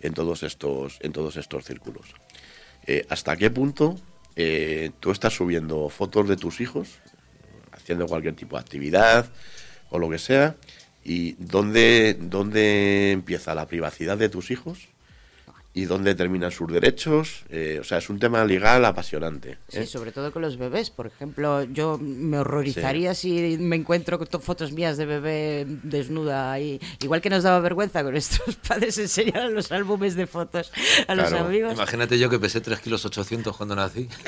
[0.00, 2.06] en todos estos en todos estos círculos.
[2.86, 3.98] Eh, ¿Hasta qué punto
[4.36, 6.88] eh, tú estás subiendo fotos de tus hijos,
[7.72, 9.26] haciendo cualquier tipo de actividad
[9.94, 10.56] o lo que sea,
[11.04, 14.88] y dónde, dónde empieza la privacidad de tus hijos
[15.76, 17.42] y dónde terminan sus derechos?
[17.50, 19.58] Eh, o sea, es un tema legal apasionante.
[19.68, 19.86] Sí, ¿eh?
[19.86, 20.90] sobre todo con los bebés.
[20.90, 26.52] Por ejemplo, yo me horrorizaría si me encuentro con to- fotos mías de bebé desnuda
[26.52, 26.80] ahí.
[27.02, 30.70] Igual que nos daba vergüenza con nuestros padres enseñar los álbumes de fotos
[31.08, 31.46] a los Claro.
[31.46, 31.74] amigos.
[31.74, 34.08] Imagínate yo que pesé 3 kilos 800 cuando nací.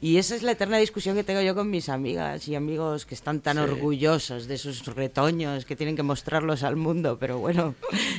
[0.00, 3.14] Y esa es la eterna discusión que tengo yo con mis amigas y amigos que
[3.14, 3.62] están tan Sí.
[3.62, 7.74] orgullosos de sus retoños, que tienen que mostrarlos al mundo, pero bueno,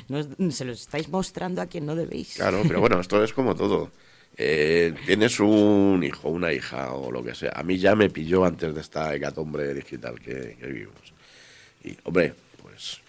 [0.08, 2.36] no- se los estáis mostrando a quien no debéis.
[2.36, 3.92] Claro, pero bueno, esto es como todo.
[4.36, 7.52] Eh, tienes un hijo, una hija o lo que sea.
[7.56, 11.14] A mí ya me pilló antes de esta hecatombre digital que, vivimos.
[11.84, 13.00] Y, hombre, pues,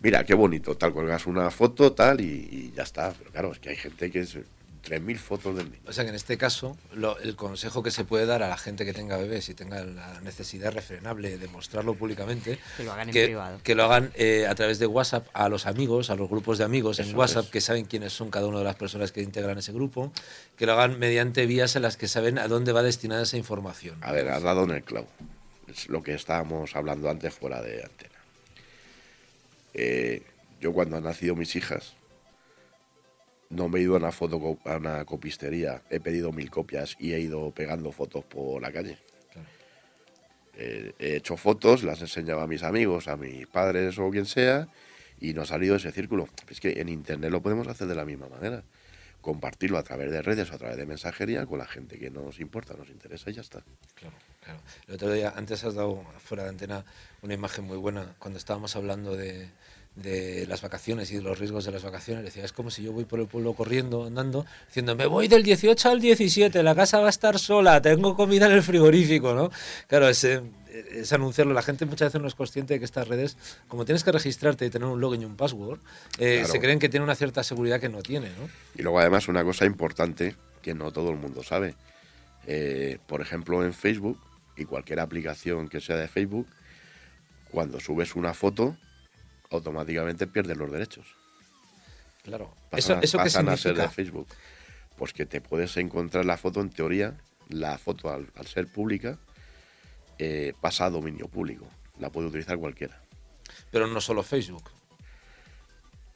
[0.00, 3.12] mira, qué bonito, tal, cuelgas una foto, tal, y, y ya está.
[3.12, 4.38] Pero claro, es que hay gente que es
[4.84, 5.82] 3.000 fotos del niño.
[5.86, 8.56] O sea que en este caso, lo- el consejo que se puede dar a la
[8.56, 13.08] gente que tenga bebés y tenga la necesidad refrenable de mostrarlo públicamente, Que lo hagan
[13.08, 13.60] en privado.
[13.62, 16.64] que lo hagan eh, a través de WhatsApp a los amigos, a los grupos de
[16.64, 17.50] amigos en WhatsApp es.
[17.52, 20.12] que saben quiénes son cada una de las personas que integran ese grupo,
[20.56, 23.98] que lo hagan mediante vías en las que saben a dónde va destinada esa información.
[24.02, 25.06] A ver, has dado en el clavo.
[25.68, 28.18] Es lo que estábamos hablando antes fuera de antena.
[29.74, 30.22] Eh,
[30.60, 31.94] yo cuando han nacido mis hijas,
[33.52, 37.12] no me he ido a una, foto, a una copistería, he pedido mil copias y
[37.12, 38.98] he ido pegando fotos por la calle.
[39.30, 39.48] Claro.
[40.56, 44.68] Eh, he hecho fotos, las enseñaba a mis amigos, a mis padres o quien sea,
[45.20, 46.28] y no ha salido ese círculo.
[46.48, 48.64] Es que en Internet lo podemos hacer de la misma manera.
[49.20, 52.40] Compartirlo a través de redes o a través de mensajería con la gente que nos
[52.40, 53.62] importa, nos interesa y ya está.
[53.94, 54.60] Claro, claro.
[54.88, 56.84] El otro día, antes has dado fuera de antena
[57.20, 59.48] una imagen muy buena cuando estábamos hablando de,
[59.94, 62.24] de las vacaciones y de los riesgos de las vacaciones.
[62.24, 65.42] Decía, es como si yo voy por el pueblo corriendo, andando, diciendo, me voy del
[65.42, 69.50] 18 al 17, la casa va a estar sola, tengo comida en el frigorífico, ¿no?
[69.88, 70.42] Claro, ese,
[70.92, 71.52] es anunciarlo.
[71.52, 73.36] La gente muchas veces no es consciente de que estas redes,
[73.68, 75.80] como tienes que registrarte y tener un login y un password,
[76.18, 76.52] eh, Claro.
[76.52, 78.48] se creen que tiene una cierta seguridad que no tiene, ¿no?
[78.74, 81.74] Y luego además una cosa importante que no todo el mundo sabe.
[82.46, 84.18] Eh, por ejemplo en Facebook
[84.56, 86.46] y cualquier aplicación que sea de Facebook,
[87.50, 88.76] cuando subes una foto,
[89.52, 91.06] automáticamente pierdes los derechos.
[92.22, 92.54] Claro.
[92.70, 94.28] Pasan, ¿Eso, eso qué pasan a ser de Facebook.
[94.96, 97.14] Pues que te puedes encontrar la foto en teoría,
[97.48, 99.18] la foto al, al ser pública,
[100.18, 101.66] eh, pasa a dominio público.
[101.98, 103.00] La puede utilizar cualquiera.
[103.70, 104.70] Pero no solo Facebook.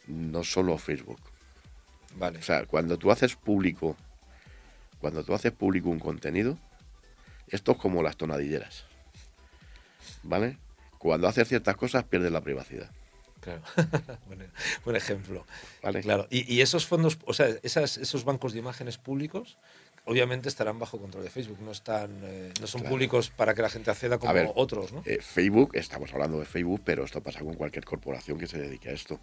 [0.07, 1.21] No solo Facebook.
[2.17, 2.39] Vale.
[2.39, 3.97] O sea, cuando tú haces público,
[5.01, 6.57] cuando tú haces público un contenido,
[7.49, 8.85] esto es como las tonadilleras.
[10.23, 10.59] ¿Vale?
[10.99, 12.91] Cuando haces ciertas cosas pierdes la privacidad.
[13.47, 13.63] Claro,
[14.85, 15.47] buen, ejemplo.
[15.83, 16.01] ¿Vale?
[16.03, 19.57] Claro, y, y esos fondos, o sea, esas, esos bancos de imágenes públicos,
[20.05, 22.95] obviamente estarán bajo control de Facebook, no están, eh, no son Claro.
[22.95, 25.03] públicos para que la gente acceda como ver, otros, ¿no?
[25.07, 28.89] eh, Facebook, estamos hablando de Facebook, pero esto pasa con cualquier corporación que se dedique
[28.89, 29.21] a esto.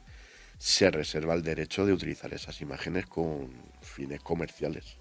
[0.57, 3.51] Se reserva el derecho de utilizar esas imágenes con
[3.81, 4.97] fines comerciales.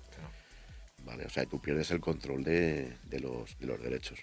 [1.04, 1.24] ¿Vale?
[1.26, 4.20] O sea, tú pierdes el control de, de los, de los derechos.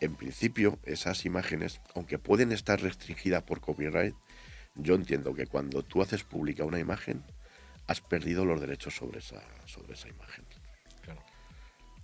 [0.00, 4.14] En principio, esas imágenes, aunque pueden estar restringidas por copyright,
[4.74, 7.22] yo entiendo que cuando tú haces pública una imagen,
[7.86, 10.44] has perdido los derechos sobre esa, sobre esa imagen.
[11.02, 11.22] Claro,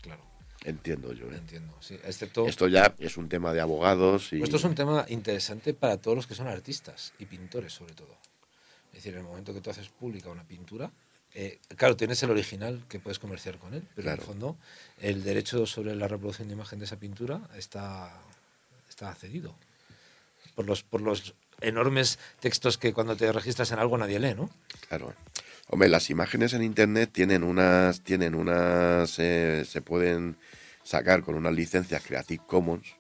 [0.03, 0.23] claro,
[0.65, 1.31] Entiendo yo.
[1.31, 1.37] ¿eh?
[1.37, 1.75] entiendo.
[1.81, 4.43] Sí, excepto, Esto ya es un tema de abogados y...
[4.43, 8.19] esto es un tema interesante para todos los que son artistas y pintores, sobre todo.
[8.89, 10.91] Es decir, en el momento que tú haces pública una pintura,
[11.39, 14.57] eh, claro, tienes el original que puedes comerciar con él, pero en el fondo
[15.03, 18.11] el derecho sobre la reproducción de imagen de esa pintura está,
[18.89, 19.55] está cedido
[20.55, 24.49] por los, por los enormes textos que cuando te registras en algo nadie lee, ¿no?
[24.89, 25.15] Claro.
[25.69, 30.39] Hombre, las imágenes en internet tienen unas, tienen unas, eh, se pueden
[30.85, 32.97] sacar con unas licencias Creative Commons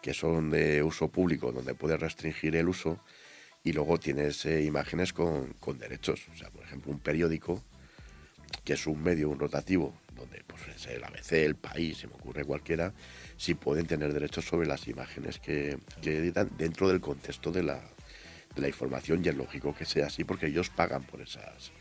[0.00, 3.00] que son de uso público, donde puedes restringir el uso
[3.64, 6.22] y luego tienes eh, imágenes con, con derechos.
[6.32, 7.62] O sea, ejemplo, un periódico
[8.64, 12.14] que es un medio, un rotativo, donde pues es el ABC, el país, se me
[12.14, 12.92] ocurre cualquiera,
[13.36, 17.80] sí pueden tener derechos sobre las imágenes que, que editan dentro del contexto de la,
[18.54, 21.72] de la información y es lógico que sea así porque ellos pagan por esas,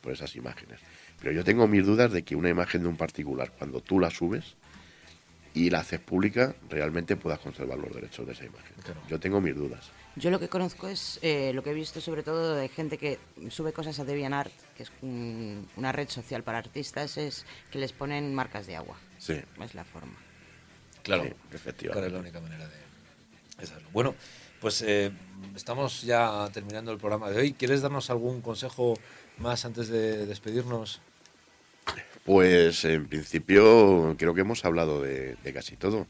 [0.00, 0.80] por esas imágenes.
[1.20, 4.10] Pero yo tengo mis dudas de que una imagen de un particular, cuando tú la
[4.10, 4.56] subes
[5.56, 8.74] y la haces pública, realmente puedas conservar los derechos de esa imagen.
[8.84, 9.00] Claro.
[9.08, 9.90] Yo tengo mis dudas.
[10.14, 13.18] Yo lo que conozco es eh, lo que he visto sobre todo de gente que
[13.48, 17.92] sube cosas a DeviantArt, que es un- una red social para artistas, es que les
[17.92, 18.98] ponen marcas de agua.
[19.18, 20.12] Sí, Es la forma.
[21.02, 22.06] Claro, sí, Claro, efectivamente.
[22.08, 23.88] es la única manera de hacerlo.
[23.94, 24.14] Bueno,
[24.60, 25.10] pues eh,
[25.54, 27.52] estamos ya terminando el programa de hoy.
[27.54, 28.94] ¿Quieres darnos algún consejo
[29.38, 31.00] más antes de despedirnos?
[32.26, 36.08] Pues en principio creo que hemos hablado de, casi todo.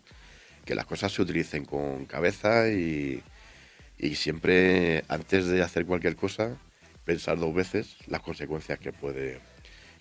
[0.64, 3.22] Que las cosas se utilicen con cabeza y,
[3.98, 6.56] y siempre antes de hacer cualquier cosa
[7.04, 9.40] pensar dos veces las consecuencias que puede,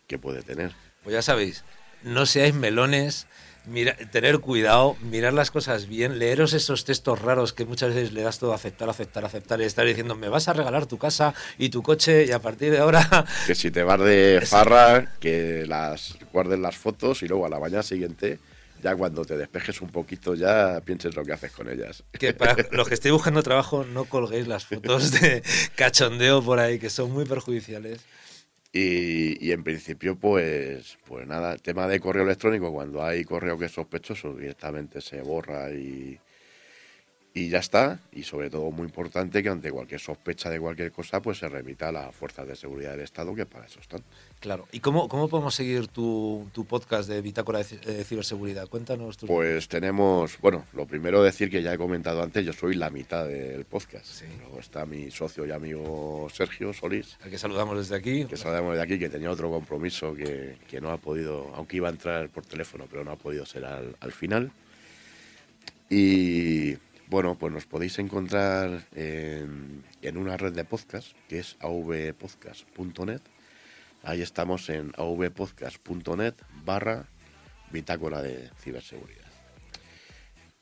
[0.07, 0.71] que puede tener.
[1.03, 1.63] Pues ya sabéis,
[2.01, 3.27] no seáis melones,
[3.67, 8.21] mira- tener cuidado, mirar las cosas bien, leeros esos textos raros que muchas veces le
[8.21, 11.33] das todo a aceptar, aceptar, aceptar y estar diciendo, me vas a regalar tu casa
[11.57, 13.25] y tu coche y a partir de ahora...
[13.47, 17.59] Que si te vas de farra, que las guardes las fotos y luego a la
[17.59, 18.39] mañana siguiente,
[18.83, 22.03] ya cuando te despejes un poquito, ya pienses lo que haces con ellas.
[22.11, 25.41] Que para los que estéis buscando trabajo, no colguéis las fotos de
[25.75, 28.01] cachondeo por ahí, que son muy perjudiciales.
[28.77, 33.57] Y, y en principio, pues, pues nada, el tema de correo electrónico, cuando hay correo
[33.57, 36.19] que es sospechoso, directamente se borra y,
[37.33, 38.01] y ya está.
[38.11, 41.87] Y sobre todo, muy importante, que ante cualquier sospecha de cualquier cosa, pues se remita
[41.87, 44.03] a las fuerzas de seguridad del Estado, que para eso están.
[44.45, 44.67] Claro.
[44.71, 48.67] ¿Y cómo, cómo podemos seguir tu, tu podcast de Bitácora de, de Ciberseguridad?
[48.67, 49.27] Cuéntanos tus...
[49.27, 53.27] Pues tenemos, bueno, lo primero decir que ya he comentado antes, yo soy la mitad
[53.27, 54.05] del podcast.
[54.05, 54.25] Sí.
[54.39, 58.25] Luego está mi socio y amigo Sergio Solís, al que saludamos desde aquí.
[58.25, 61.87] que sabemos de aquí que tenía otro compromiso que, que no ha podido, aunque iba
[61.87, 64.51] a entrar por teléfono, pero no ha podido ser al, al final.
[65.89, 66.75] Y
[67.07, 73.21] bueno, pues nos podéis encontrar en, en una red de podcast que es avpodcast.net.
[74.05, 77.07] Ahí estamos en avpodcast.net barra
[77.71, 79.25] bitácora de ciberseguridad.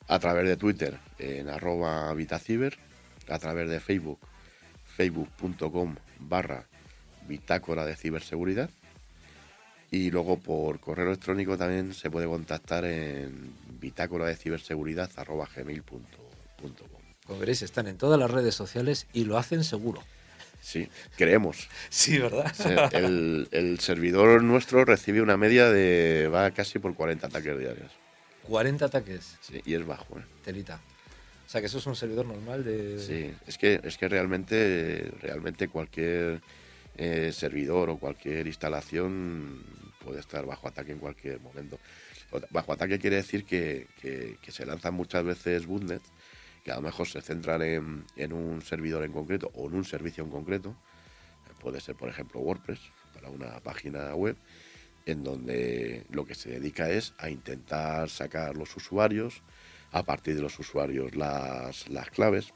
[0.08, 2.78] A través de Twitter en arroba vitaciber,
[3.28, 4.18] a través de Facebook,
[4.96, 6.66] facebook.com barra
[7.28, 8.70] bitácora de ciberseguridad.
[9.90, 16.00] Y luego por correo electrónico también se puede contactar en bitácora de ciberseguridad arroba gmail.com.
[17.26, 20.02] Como veréis, están en todas las redes sociales y lo hacen seguro.
[20.64, 21.68] Sí, creemos.
[21.90, 22.50] Sí, ¿verdad?
[22.94, 26.28] El, el servidor nuestro recibe una media de.
[26.32, 27.92] va casi por 40 ataques diarios.
[28.44, 30.22] 40 ataques, Sí, y es bajo, ¿eh?
[30.42, 30.80] telita.
[31.46, 32.98] O sea, que eso es un servidor normal de...
[32.98, 36.40] Sí, es que, es que realmente, realmente cualquier
[36.96, 39.62] eh, servidor o cualquier instalación
[40.02, 41.78] puede estar bajo ataque en cualquier momento.
[42.50, 46.10] Bajo ataque quiere decir que, que- que se lanzan muchas veces bootnets
[46.64, 49.84] que a lo mejor se centran en, en un servidor en concreto o en un
[49.84, 50.74] servicio en concreto.
[51.60, 52.80] Puede ser, por ejemplo, WordPress
[53.14, 54.36] para una página web
[55.06, 59.42] en donde lo que se dedica es a intentar sacar los usuarios,
[59.92, 62.52] a partir de los usuarios las, las claves.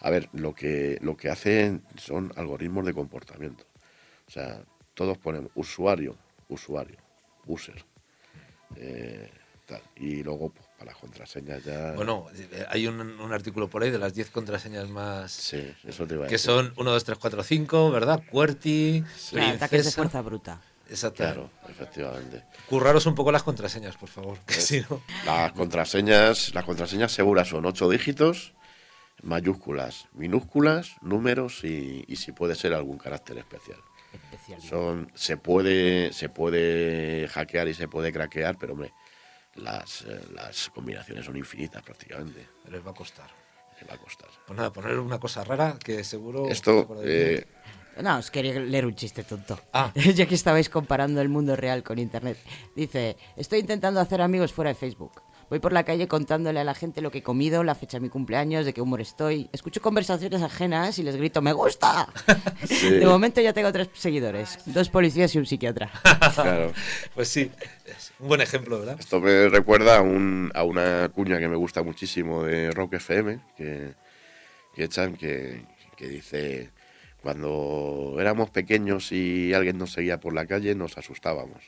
[0.00, 3.64] A ver, lo que, lo que hacen son algoritmos de comportamiento.
[4.26, 4.64] O sea,
[4.94, 6.16] todos ponemos usuario,
[6.48, 6.98] usuario,
[7.46, 7.84] user.
[8.76, 9.30] eh,
[9.66, 9.80] tal.
[9.96, 11.92] Y luego, pues, para las contraseñas ya...
[11.92, 15.32] Bueno, eh, hay un, un artículo por ahí de las 10 contraseñas más...
[15.32, 16.46] Sí, eso te iba a Que decir.
[16.50, 18.22] son 1, 2, 3, 4, 5, ¿verdad?
[18.30, 20.60] QWERTY, Claro, ataques de fuerza bruta.
[20.90, 21.40] Exactamente.
[21.40, 22.44] Claro, efectivamente.
[22.68, 24.38] Curraros un poco las contraseñas, por favor.
[24.46, 25.00] Que Es- si no...
[25.24, 28.52] Las contraseñas, las contraseñas seguras son ocho dígitos,
[29.22, 33.78] mayúsculas, minúsculas, números y, y si puede ser algún carácter especial.
[34.68, 38.92] Son, se puede, se puede hackear y se puede craquear, pero hombre,
[39.56, 42.48] las, eh, las combinaciones son infinitas prácticamente.
[42.70, 43.28] Les va a costar.
[43.80, 44.28] Le va a costar.
[44.46, 46.48] Pues nada, poner una cosa rara que seguro...
[46.48, 47.46] Esto, eh.
[48.02, 49.60] No, os quería leer un chiste tonto.
[49.72, 49.92] Ah.
[50.14, 52.38] ya que estabais comparando el mundo real con Internet.
[52.74, 55.22] Dice, estoy intentando hacer amigos fuera de Facebook.
[55.50, 58.00] Voy por la calle contándole a la gente lo que he comido, la fecha de
[58.02, 59.48] mi cumpleaños, de qué humor estoy.
[59.52, 62.08] Escucho conversaciones ajenas y les grito, ¡me gusta!
[62.64, 62.90] Sí.
[62.90, 65.90] De momento ya tengo tres seguidores, dos policías y un psiquiatra.
[66.34, 66.72] claro.
[67.14, 67.50] Pues sí,
[67.84, 68.96] es un buen ejemplo, ¿verdad?
[68.98, 73.38] Esto me recuerda a, un- a una cuña que me gusta muchísimo de Rock FM,
[73.56, 73.92] que,
[74.74, 75.62] que echan, que,
[75.96, 76.70] que dice,
[77.22, 81.62] cuando éramos pequeños y alguien nos seguía por la calle, nos asustábamos.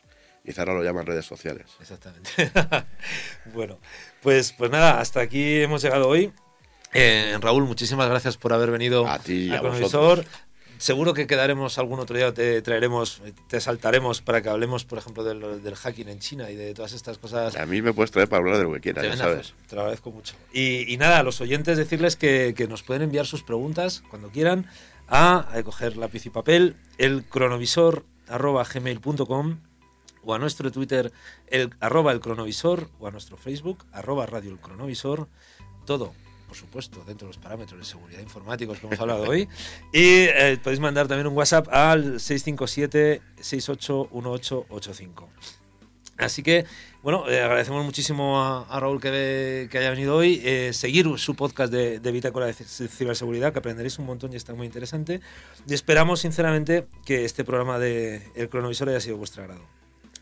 [0.46, 1.66] Y ahora lo llaman redes sociales.
[1.80, 2.30] Exactamente.
[3.54, 3.78] bueno,
[4.22, 6.32] pues, pues nada, hasta aquí hemos llegado hoy.
[6.94, 10.24] Eh, Raúl, muchísimas gracias por haber venido A ti a vosotros.
[10.78, 15.24] Seguro que quedaremos algún otro día, te traeremos, te saltaremos para que hablemos, por ejemplo,
[15.24, 17.56] del, del hacking en China y de todas estas cosas.
[17.56, 19.54] A mí me puedes traer para hablar de lo que quieras, ya sabes.
[19.68, 20.34] Te lo agradezco mucho.
[20.52, 24.28] Y, y nada, a los oyentes decirles que, que nos pueden enviar sus preguntas cuando
[24.28, 24.66] quieran
[25.08, 29.60] a, a coger lápiz y papel, el cronovisor arroba gmail.com
[30.26, 31.10] o a nuestro Twitter
[31.46, 35.28] el arroba el cronovisor o a nuestro Facebook arroba radio el cronovisor.
[35.86, 36.12] Todo,
[36.48, 39.48] por supuesto, dentro de los parámetros de seguridad informáticos que hemos hablado hoy.
[39.92, 45.28] Y eh, podéis mandar también un WhatsApp al 657 681885.
[46.18, 46.64] Así que,
[47.02, 50.40] bueno, eh, agradecemos muchísimo a, a Raúl que, que haya venido hoy.
[50.44, 54.36] Eh, seguir su podcast de, de Bitácora de ci- Ciberseguridad, que aprenderéis un montón y
[54.36, 55.20] está muy interesante.
[55.68, 59.60] Y esperamos, sinceramente, que este programa de El Cronovisor haya sido de vuestro agrado.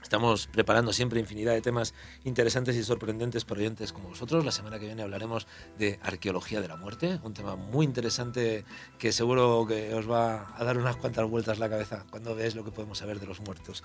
[0.04, 1.94] Estamos preparando siempre infinidad de temas
[2.24, 4.44] interesantes y sorprendentes para oyentes como vosotros.
[4.44, 5.46] La semana que viene hablaremos
[5.78, 8.66] de arqueología de la muerte, un tema muy interesante
[8.98, 12.64] que seguro que os va a dar unas cuantas vueltas la cabeza cuando veáis lo
[12.64, 13.82] que podemos saber de los muertos.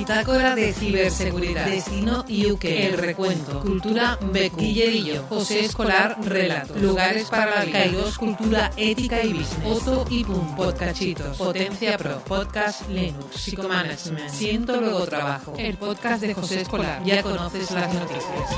[0.00, 1.66] Bitácora de ciberseguridad.
[1.66, 2.64] Destino UK.
[2.64, 3.60] El recuento.
[3.60, 4.56] Cultura Becu.
[4.56, 5.24] Guillerillo.
[5.28, 6.16] José Escolar.
[6.24, 6.74] Relato.
[6.78, 7.84] Lugares para la vida.
[8.18, 9.66] Cultura ética y business.
[9.66, 10.56] Otto y Pum.
[10.56, 11.36] Podcachitos.
[11.36, 12.18] Potencia Pro.
[12.20, 13.36] Podcast Linux.
[13.36, 14.30] Psicomanagement.
[14.30, 15.52] Siento luego trabajo.
[15.58, 17.04] El podcast de José Escolar.
[17.04, 18.56] Ya conoces las noticias.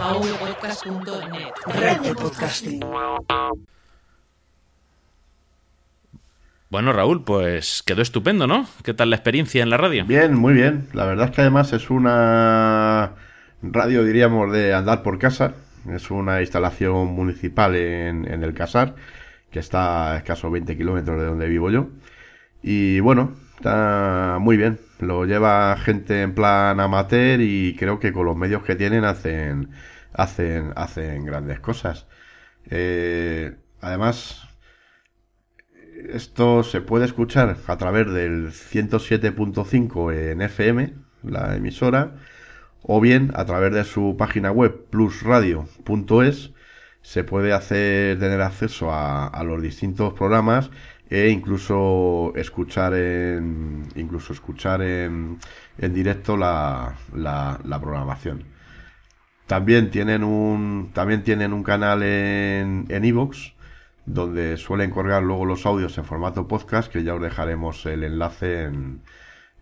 [0.00, 1.52] aulopodcast.net.
[1.66, 2.80] Red de podcasting.
[6.70, 8.64] Bueno, Raúl, pues quedó estupendo, ¿no?
[8.84, 10.04] ¿Qué tal la experiencia en la radio?
[10.06, 10.86] Bien, muy bien.
[10.92, 13.16] La verdad es que además es una
[13.60, 15.54] radio, diríamos, de andar por casa.
[15.92, 18.94] Es una instalación municipal en, el Casar,
[19.50, 21.88] que está a escasos 20 kilómetros de donde vivo yo.
[22.62, 24.78] Y bueno, está muy bien.
[25.00, 29.70] Lo lleva gente en plan amateur y creo que con los medios que tienen hacen,
[30.12, 32.06] hacen, hacen grandes cosas.
[32.70, 34.49] Eh, además,
[36.12, 42.16] esto se puede escuchar a través del 107.5 en FM, la emisora,
[42.82, 46.52] o bien a través de su página web plusradio.es
[47.02, 50.70] se puede hacer tener acceso a, los distintos programas
[51.08, 55.38] e incluso escuchar en incluso escuchar en,
[55.78, 58.44] en directo la, la, programación.
[59.46, 63.04] También tienen un también tienen un canal en en
[64.12, 68.64] donde suelen colgar luego los audios en formato podcast, que ya os dejaremos el enlace
[68.64, 69.02] en,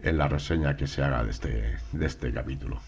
[0.03, 2.81] en la reseña que se haga de este, de este capítulo.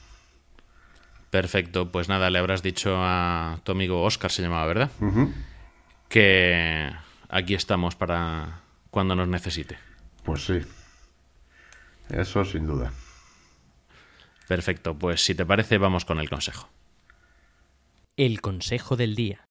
[1.31, 4.91] Perfecto, pues nada, le habrás dicho a tu amigo Oscar, se llamaba, ¿verdad?
[6.09, 6.91] Que
[7.29, 9.79] aquí estamos para cuando nos necesite.
[10.25, 10.61] Pues sí,
[12.09, 12.93] eso sin duda.
[14.49, 16.69] Perfecto, pues si te parece, vamos con el consejo.
[18.17, 19.47] El consejo del día.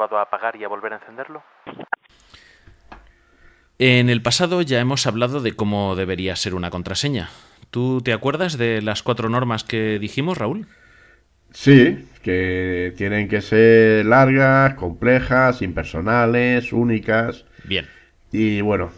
[0.00, 1.42] ¿Has probado a apagar y a volver a encenderlo?
[3.78, 7.28] En el pasado ya hemos hablado de cómo debería ser una contraseña.
[7.70, 10.68] ¿Tú te acuerdas de las cuatro normas que dijimos, Raúl?
[11.50, 17.44] Sí, que tienen que ser largas, complejas, impersonales, únicas.
[17.64, 17.86] Bien.
[18.32, 18.92] Y bueno,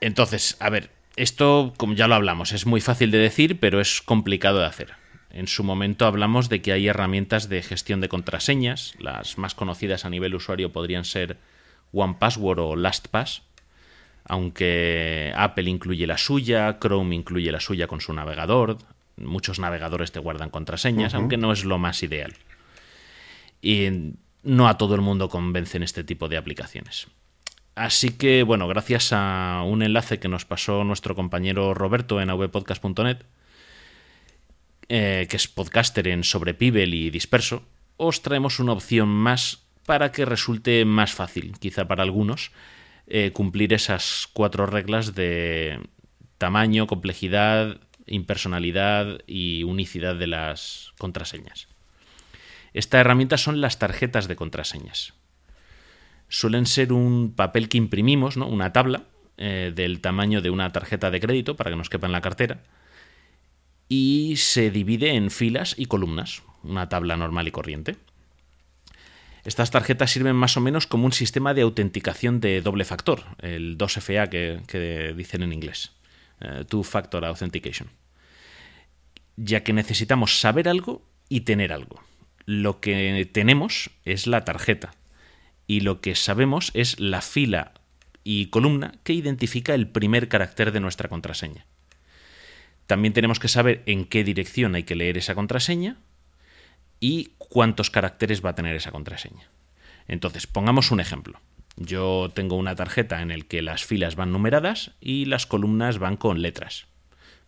[0.00, 4.00] Entonces, a ver, esto, como ya lo hablamos, es muy fácil de decir, pero es
[4.00, 4.94] complicado de hacer.
[5.38, 8.94] En su momento hablamos de que hay herramientas de gestión de contraseñas.
[8.98, 11.36] Las más conocidas a nivel usuario podrían ser
[11.92, 13.42] OnePassword o LastPass,
[14.24, 18.78] aunque Apple incluye la suya, Chrome incluye la suya con su navegador,
[19.16, 22.34] muchos navegadores te guardan contraseñas, aunque no es lo más ideal.
[23.62, 27.06] Y no a todo el mundo convencen este tipo de aplicaciones.
[27.76, 33.18] Así que, bueno, gracias a un enlace que nos pasó nuestro compañero Roberto en avpodcast.net,
[34.88, 37.62] eh, que es podcaster en sobre Pibel y Disperso,
[37.98, 42.52] os traemos una opción más para que resulte más fácil, quizá para algunos,
[43.06, 45.80] eh, cumplir esas cuatro reglas de
[46.38, 51.68] tamaño, complejidad, impersonalidad y unicidad de las contraseñas.
[52.72, 55.14] Esta herramienta son las tarjetas de contraseñas.
[56.28, 58.46] Suelen ser un papel que imprimimos, ¿no?
[58.46, 59.04] una tabla
[59.36, 62.62] eh, del tamaño de una tarjeta de crédito para que nos quepa en la cartera
[63.88, 67.96] y se divide en filas y columnas, una tabla normal y corriente.
[69.44, 73.78] Estas tarjetas sirven más o menos como un sistema de autenticación de doble factor, el
[73.78, 75.92] 2FA que, que dicen en inglés,
[76.40, 77.88] eh, Two Factor Authentication,
[79.36, 82.02] ya que necesitamos saber algo y tener algo.
[82.44, 84.92] Lo que tenemos es la tarjeta
[85.66, 87.72] y lo que sabemos es la fila
[88.24, 91.66] y columna que identifica el primer carácter de nuestra contraseña.
[92.88, 95.98] También tenemos que saber en qué dirección hay que leer esa contraseña
[97.00, 99.50] y cuántos caracteres va a tener esa contraseña.
[100.06, 101.38] Entonces, pongamos un ejemplo.
[101.76, 106.16] Yo tengo una tarjeta en la que las filas van numeradas y las columnas van
[106.16, 106.86] con letras.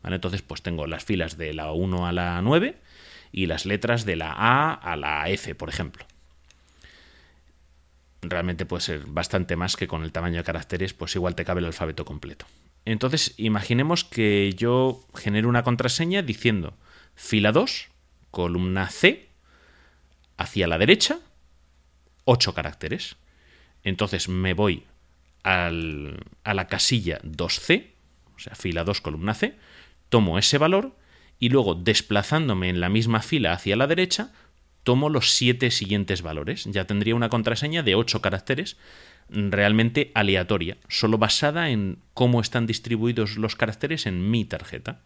[0.05, 2.77] Entonces, pues tengo las filas de la 1 a la 9
[3.33, 6.05] y las letras de la A a la F, por ejemplo.
[8.21, 11.61] Realmente puede ser bastante más que con el tamaño de caracteres, pues igual te cabe
[11.61, 12.45] el alfabeto completo.
[12.85, 16.75] Entonces, imaginemos que yo genero una contraseña diciendo
[17.15, 17.89] fila 2,
[18.31, 19.29] columna C,
[20.37, 21.19] hacia la derecha,
[22.25, 23.17] 8 caracteres.
[23.85, 24.85] Entonces me voy
[25.43, 27.91] al- a la casilla 2C,
[28.37, 29.57] o sea, fila 2, columna C,
[30.09, 30.97] tomo ese valor
[31.39, 34.33] y luego desplazándome en la misma fila hacia la derecha,
[34.83, 36.65] tomo los siete siguientes valores.
[36.65, 38.77] Ya tendría una contraseña de 8 caracteres
[39.31, 45.01] realmente aleatoria, solo basada en cómo están distribuidos los caracteres en mi tarjeta.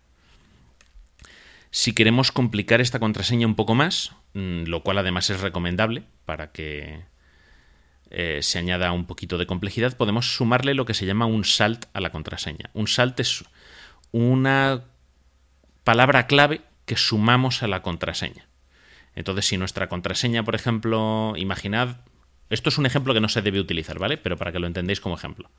[1.71, 6.53] Si queremos complicar esta contraseña un poco más, mm, lo cual además es recomendable para
[6.53, 7.03] que
[8.11, 11.87] eh, se añada un poquito de complejidad, podemos sumarle lo que se llama un salt
[11.93, 12.71] a la contraseña.
[12.73, 13.45] Un salt es
[14.13, 14.85] una
[15.83, 18.47] palabra clave que sumamos a la contraseña.
[19.17, 21.97] Entonces, si nuestra contraseña, por ejemplo, imaginad,
[22.51, 24.17] esto es un ejemplo que no se debe utilizar, ¿vale?
[24.19, 25.51] Pero para que lo entendáis como ejemplo.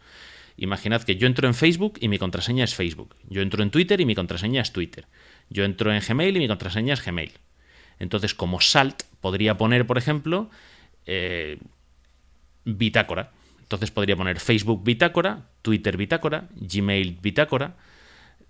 [0.57, 3.15] Imaginad que yo entro en Facebook y mi contraseña es Facebook.
[3.29, 5.05] Yo entro en Twitter y mi contraseña es Twitter.
[5.49, 7.31] Yo entro en Gmail y mi contraseña es Gmail.
[7.99, 10.49] Entonces, como salt, podría poner, por ejemplo,
[11.05, 11.59] eh,
[12.63, 13.31] bitácora.
[13.61, 17.75] Entonces podría poner Facebook bitácora, Twitter bitácora, Gmail bitácora,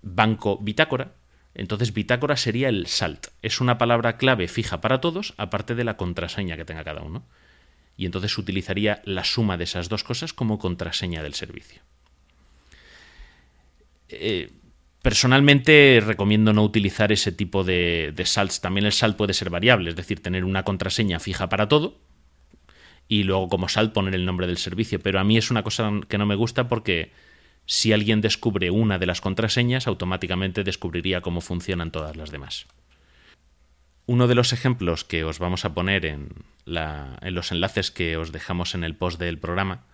[0.02, 1.12] banco bitácora.
[1.54, 3.28] Entonces bitácora sería el salt.
[3.40, 7.24] Es una palabra clave fija para todos, aparte de la contraseña que tenga cada uno.
[7.96, 11.82] Y entonces utilizaría la suma de esas dos cosas como contraseña del servicio.
[14.08, 14.50] Eh,
[15.02, 18.60] personalmente recomiendo no utilizar ese tipo de, de salts.
[18.60, 21.98] También el salt puede ser variable, es decir, tener una contraseña fija para todo,
[23.08, 25.00] y luego como salt poner el nombre del servicio.
[25.00, 27.12] Pero a mí es una cosa que no me gusta porque
[27.66, 32.66] si alguien descubre una de las contraseñas, automáticamente descubriría cómo funcionan todas las demás.
[34.06, 36.28] Uno de los ejemplos que os vamos a poner en,
[36.64, 39.84] los enlaces que os dejamos en el post del programa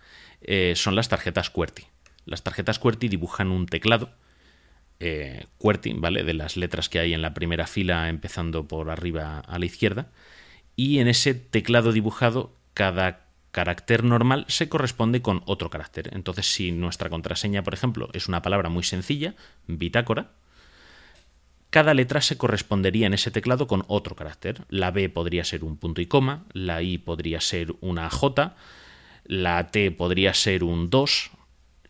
[0.43, 1.87] eh, son las tarjetas QWERTY.
[2.27, 4.11] Las tarjetas QWERTY dibujan un teclado
[5.01, 6.23] eh, QWERTY, ¿vale?
[6.23, 10.13] De las letras que hay en la primera fila empezando por arriba a la izquierda.
[10.77, 16.11] Y en ese teclado dibujado cada carácter normal se corresponde con otro carácter.
[16.13, 19.35] Entonces, si nuestra contraseña, por ejemplo, es una palabra muy sencilla,
[19.67, 20.33] bitácora,
[21.73, 24.67] cada letra se correspondería en ese teclado con otro carácter.
[24.69, 28.55] La B podría ser un punto y coma, la I podría ser una J,
[29.25, 31.31] la T podría ser un 2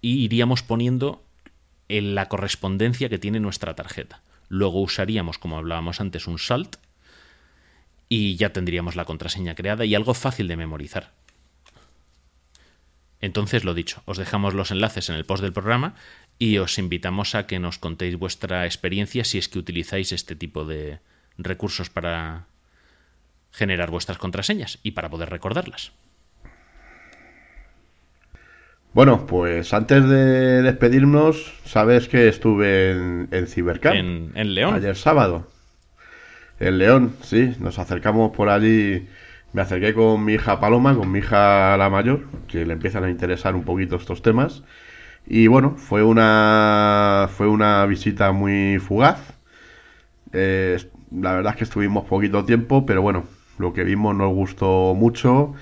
[0.00, 1.24] y iríamos poniendo
[1.88, 4.22] en la correspondencia que tiene nuestra tarjeta.
[4.48, 6.76] Luego usaríamos, como hablábamos antes, un salt
[8.08, 11.10] y ya tendríamos la contraseña creada y algo fácil de memorizar.
[13.20, 15.96] Entonces, lo dicho, os dejamos los enlaces en el post del programa
[16.38, 20.64] y os invitamos a que nos contéis vuestra experiencia si es que utilizáis este tipo
[20.64, 20.98] de
[21.38, 22.46] recursos para
[23.52, 25.92] generar vuestras contraseñas y para poder recordarlas.
[28.94, 33.46] Bueno, pues antes de despedirnos, sabes que estuve en, en
[33.94, 34.74] En, en León.
[34.74, 35.48] Ayer sábado.
[36.60, 39.08] El León, sí, nos acercamos por allí.
[39.54, 43.10] Me acerqué con mi hija Paloma, con mi hija la mayor, que le empiezan a
[43.10, 44.62] interesar un poquito estos temas.
[45.26, 49.20] Y bueno, fue una, fue una visita muy fugaz.
[50.32, 50.78] Eh,
[51.10, 53.24] la verdad es que estuvimos poquito tiempo, pero bueno,
[53.58, 55.54] lo que vimos nos gustó mucho.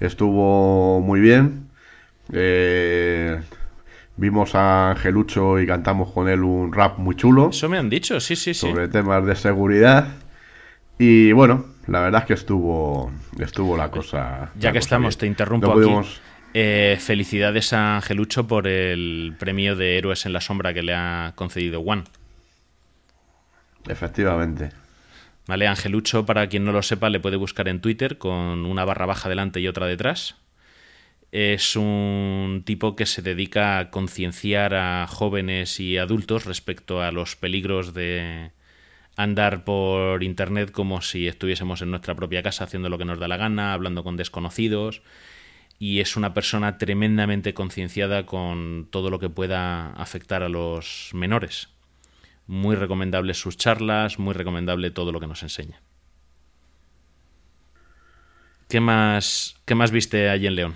[0.00, 1.68] Estuvo muy bien.
[2.32, 3.40] Eh,
[4.16, 7.50] vimos a Angelucho y cantamos con él un rap muy chulo.
[7.50, 8.68] Eso me han dicho, sí, sí, sí.
[8.68, 10.08] Sobre temas de seguridad.
[10.98, 14.50] Y bueno, la verdad es que estuvo, estuvo la cosa.
[14.58, 16.08] Ya que estamos, te interrumpo aquí.
[16.54, 21.32] Eh, felicidades a Angelucho por el premio de Héroes en la Sombra que le ha
[21.34, 22.04] concedido One.
[23.88, 24.70] Efectivamente.
[25.46, 29.06] Vale, Angelucho, para quien no lo sepa, le puede buscar en Twitter con una barra
[29.06, 30.36] baja delante y otra detrás.
[31.32, 37.36] Es un tipo que se dedica a concienciar a jóvenes y adultos respecto a los
[37.36, 38.52] peligros de,
[39.16, 43.28] andar por internet como si estuviésemos en nuestra propia casa haciendo lo que nos da
[43.28, 45.02] la gana, hablando con desconocidos.
[45.78, 51.68] Y es una persona tremendamente concienciada con todo lo que pueda afectar a los menores.
[52.46, 55.80] Muy recomendables sus charlas, muy recomendable todo lo que nos enseña.
[58.68, 60.74] ¿Qué más, qué más viste allí en León?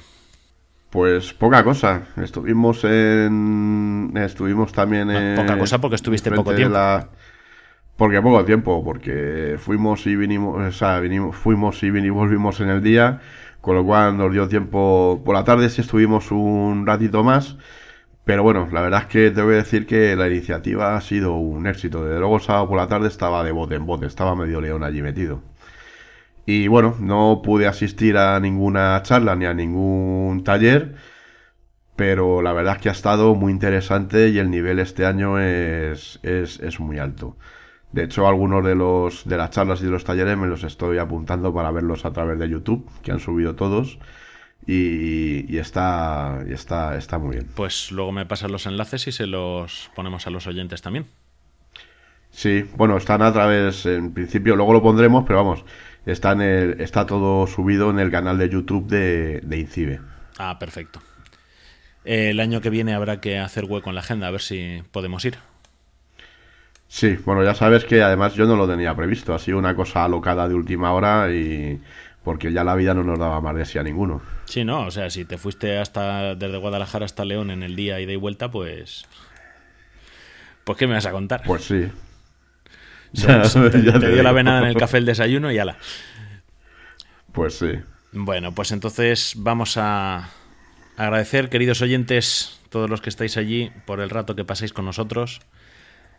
[0.91, 2.09] Pues poca cosa.
[2.17, 4.13] Estuvimos en.
[4.17, 5.37] Estuvimos también en.
[5.37, 6.79] Poca cosa porque estuviste poco tiempo.
[7.97, 12.69] Porque poco tiempo, porque fuimos y vinimos, o sea, vinimos, fuimos y vinimos, volvimos en
[12.69, 13.21] el día,
[13.67, 15.21] con lo cual nos dio tiempo.
[15.25, 17.57] Por la tarde sí estuvimos un ratito más,
[18.25, 21.67] pero bueno, la verdad es que tengo que decir que la iniciativa ha sido un
[21.67, 22.05] éxito.
[22.05, 25.03] Desde luego, sábado por la tarde estaba de bote en bote, estaba medio león allí
[25.03, 25.43] metido.
[26.47, 30.95] Y bueno, no pude asistir a ninguna charla ni a ningún taller,
[31.97, 36.21] pero la verdad es que ha estado muy interesante y el nivel este año es,
[36.23, 37.37] es, es muy alto.
[37.93, 40.99] De hecho, algunos de los de las charlas y de los talleres me los estoy
[40.99, 43.99] apuntando para verlos a través de YouTube, que han subido todos.
[44.67, 47.49] Y, está, y está, está muy bien.
[47.55, 51.07] Pues luego me pasan los enlaces y se los ponemos a los oyentes también.
[52.31, 55.65] Sí, bueno, están a través, en principio, luego lo pondremos, pero vamos,
[56.05, 60.01] está, en el, está todo subido en el canal de YouTube de, de Incibe.
[60.37, 61.01] Ah, perfecto.
[62.05, 65.25] El año que viene habrá que hacer hueco en la agenda, a ver si podemos
[65.25, 65.39] ir.
[66.89, 70.05] Sí, bueno, ya sabes que además yo no lo tenía previsto, ha sido una cosa
[70.05, 71.81] alocada de última hora y
[72.23, 74.23] porque ya la vida no nos daba más de sí a ninguno.
[74.47, 78.01] Sí, no, o sea, si te fuiste hasta desde Guadalajara hasta León en el día
[78.01, 79.05] ida y vuelta, pues.
[80.65, 81.43] Pues, ¿qué me vas a contar?
[81.45, 81.89] Pues sí.
[83.13, 84.33] Te, Ya te te dio la digo.
[84.33, 85.79] vena en el café el desayuno y ala.
[87.33, 87.73] Pues sí.
[88.13, 90.31] Bueno, pues entonces vamos a
[90.97, 95.41] agradecer, queridos oyentes, todos los que estáis allí, por el rato que pasáis con nosotros.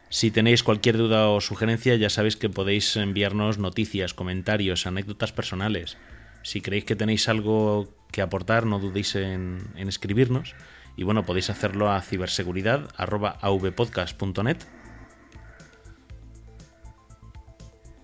[0.10, 5.98] Si tenéis cualquier duda o sugerencia, ya sabéis que podéis enviarnos noticias, comentarios, anécdotas personales.
[6.44, 10.56] Si creéis que tenéis algo que aportar, no dudéis en, en escribirnos.
[10.96, 14.58] Y bueno, podéis hacerlo a ciberseguridad.avpodcast.net.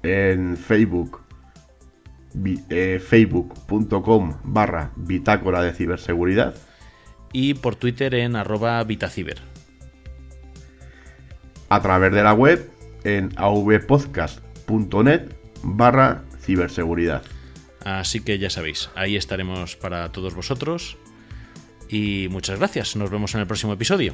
[0.04, 1.22] En Facebook,
[2.70, 6.56] eh, facebook.com barra bitácora de ciberseguridad.
[7.32, 9.53] Y por Twitter en arroba vitaciber.
[11.74, 12.70] A través de la web
[13.04, 15.22] en avpodcast.net
[15.64, 17.24] barra ciberseguridad.
[17.84, 20.98] Así que ya sabéis, ahí estaremos para todos vosotros.
[21.90, 24.14] Y muchas gracias, nos vemos en el próximo episodio.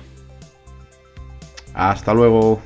[1.74, 2.62] Hasta luego.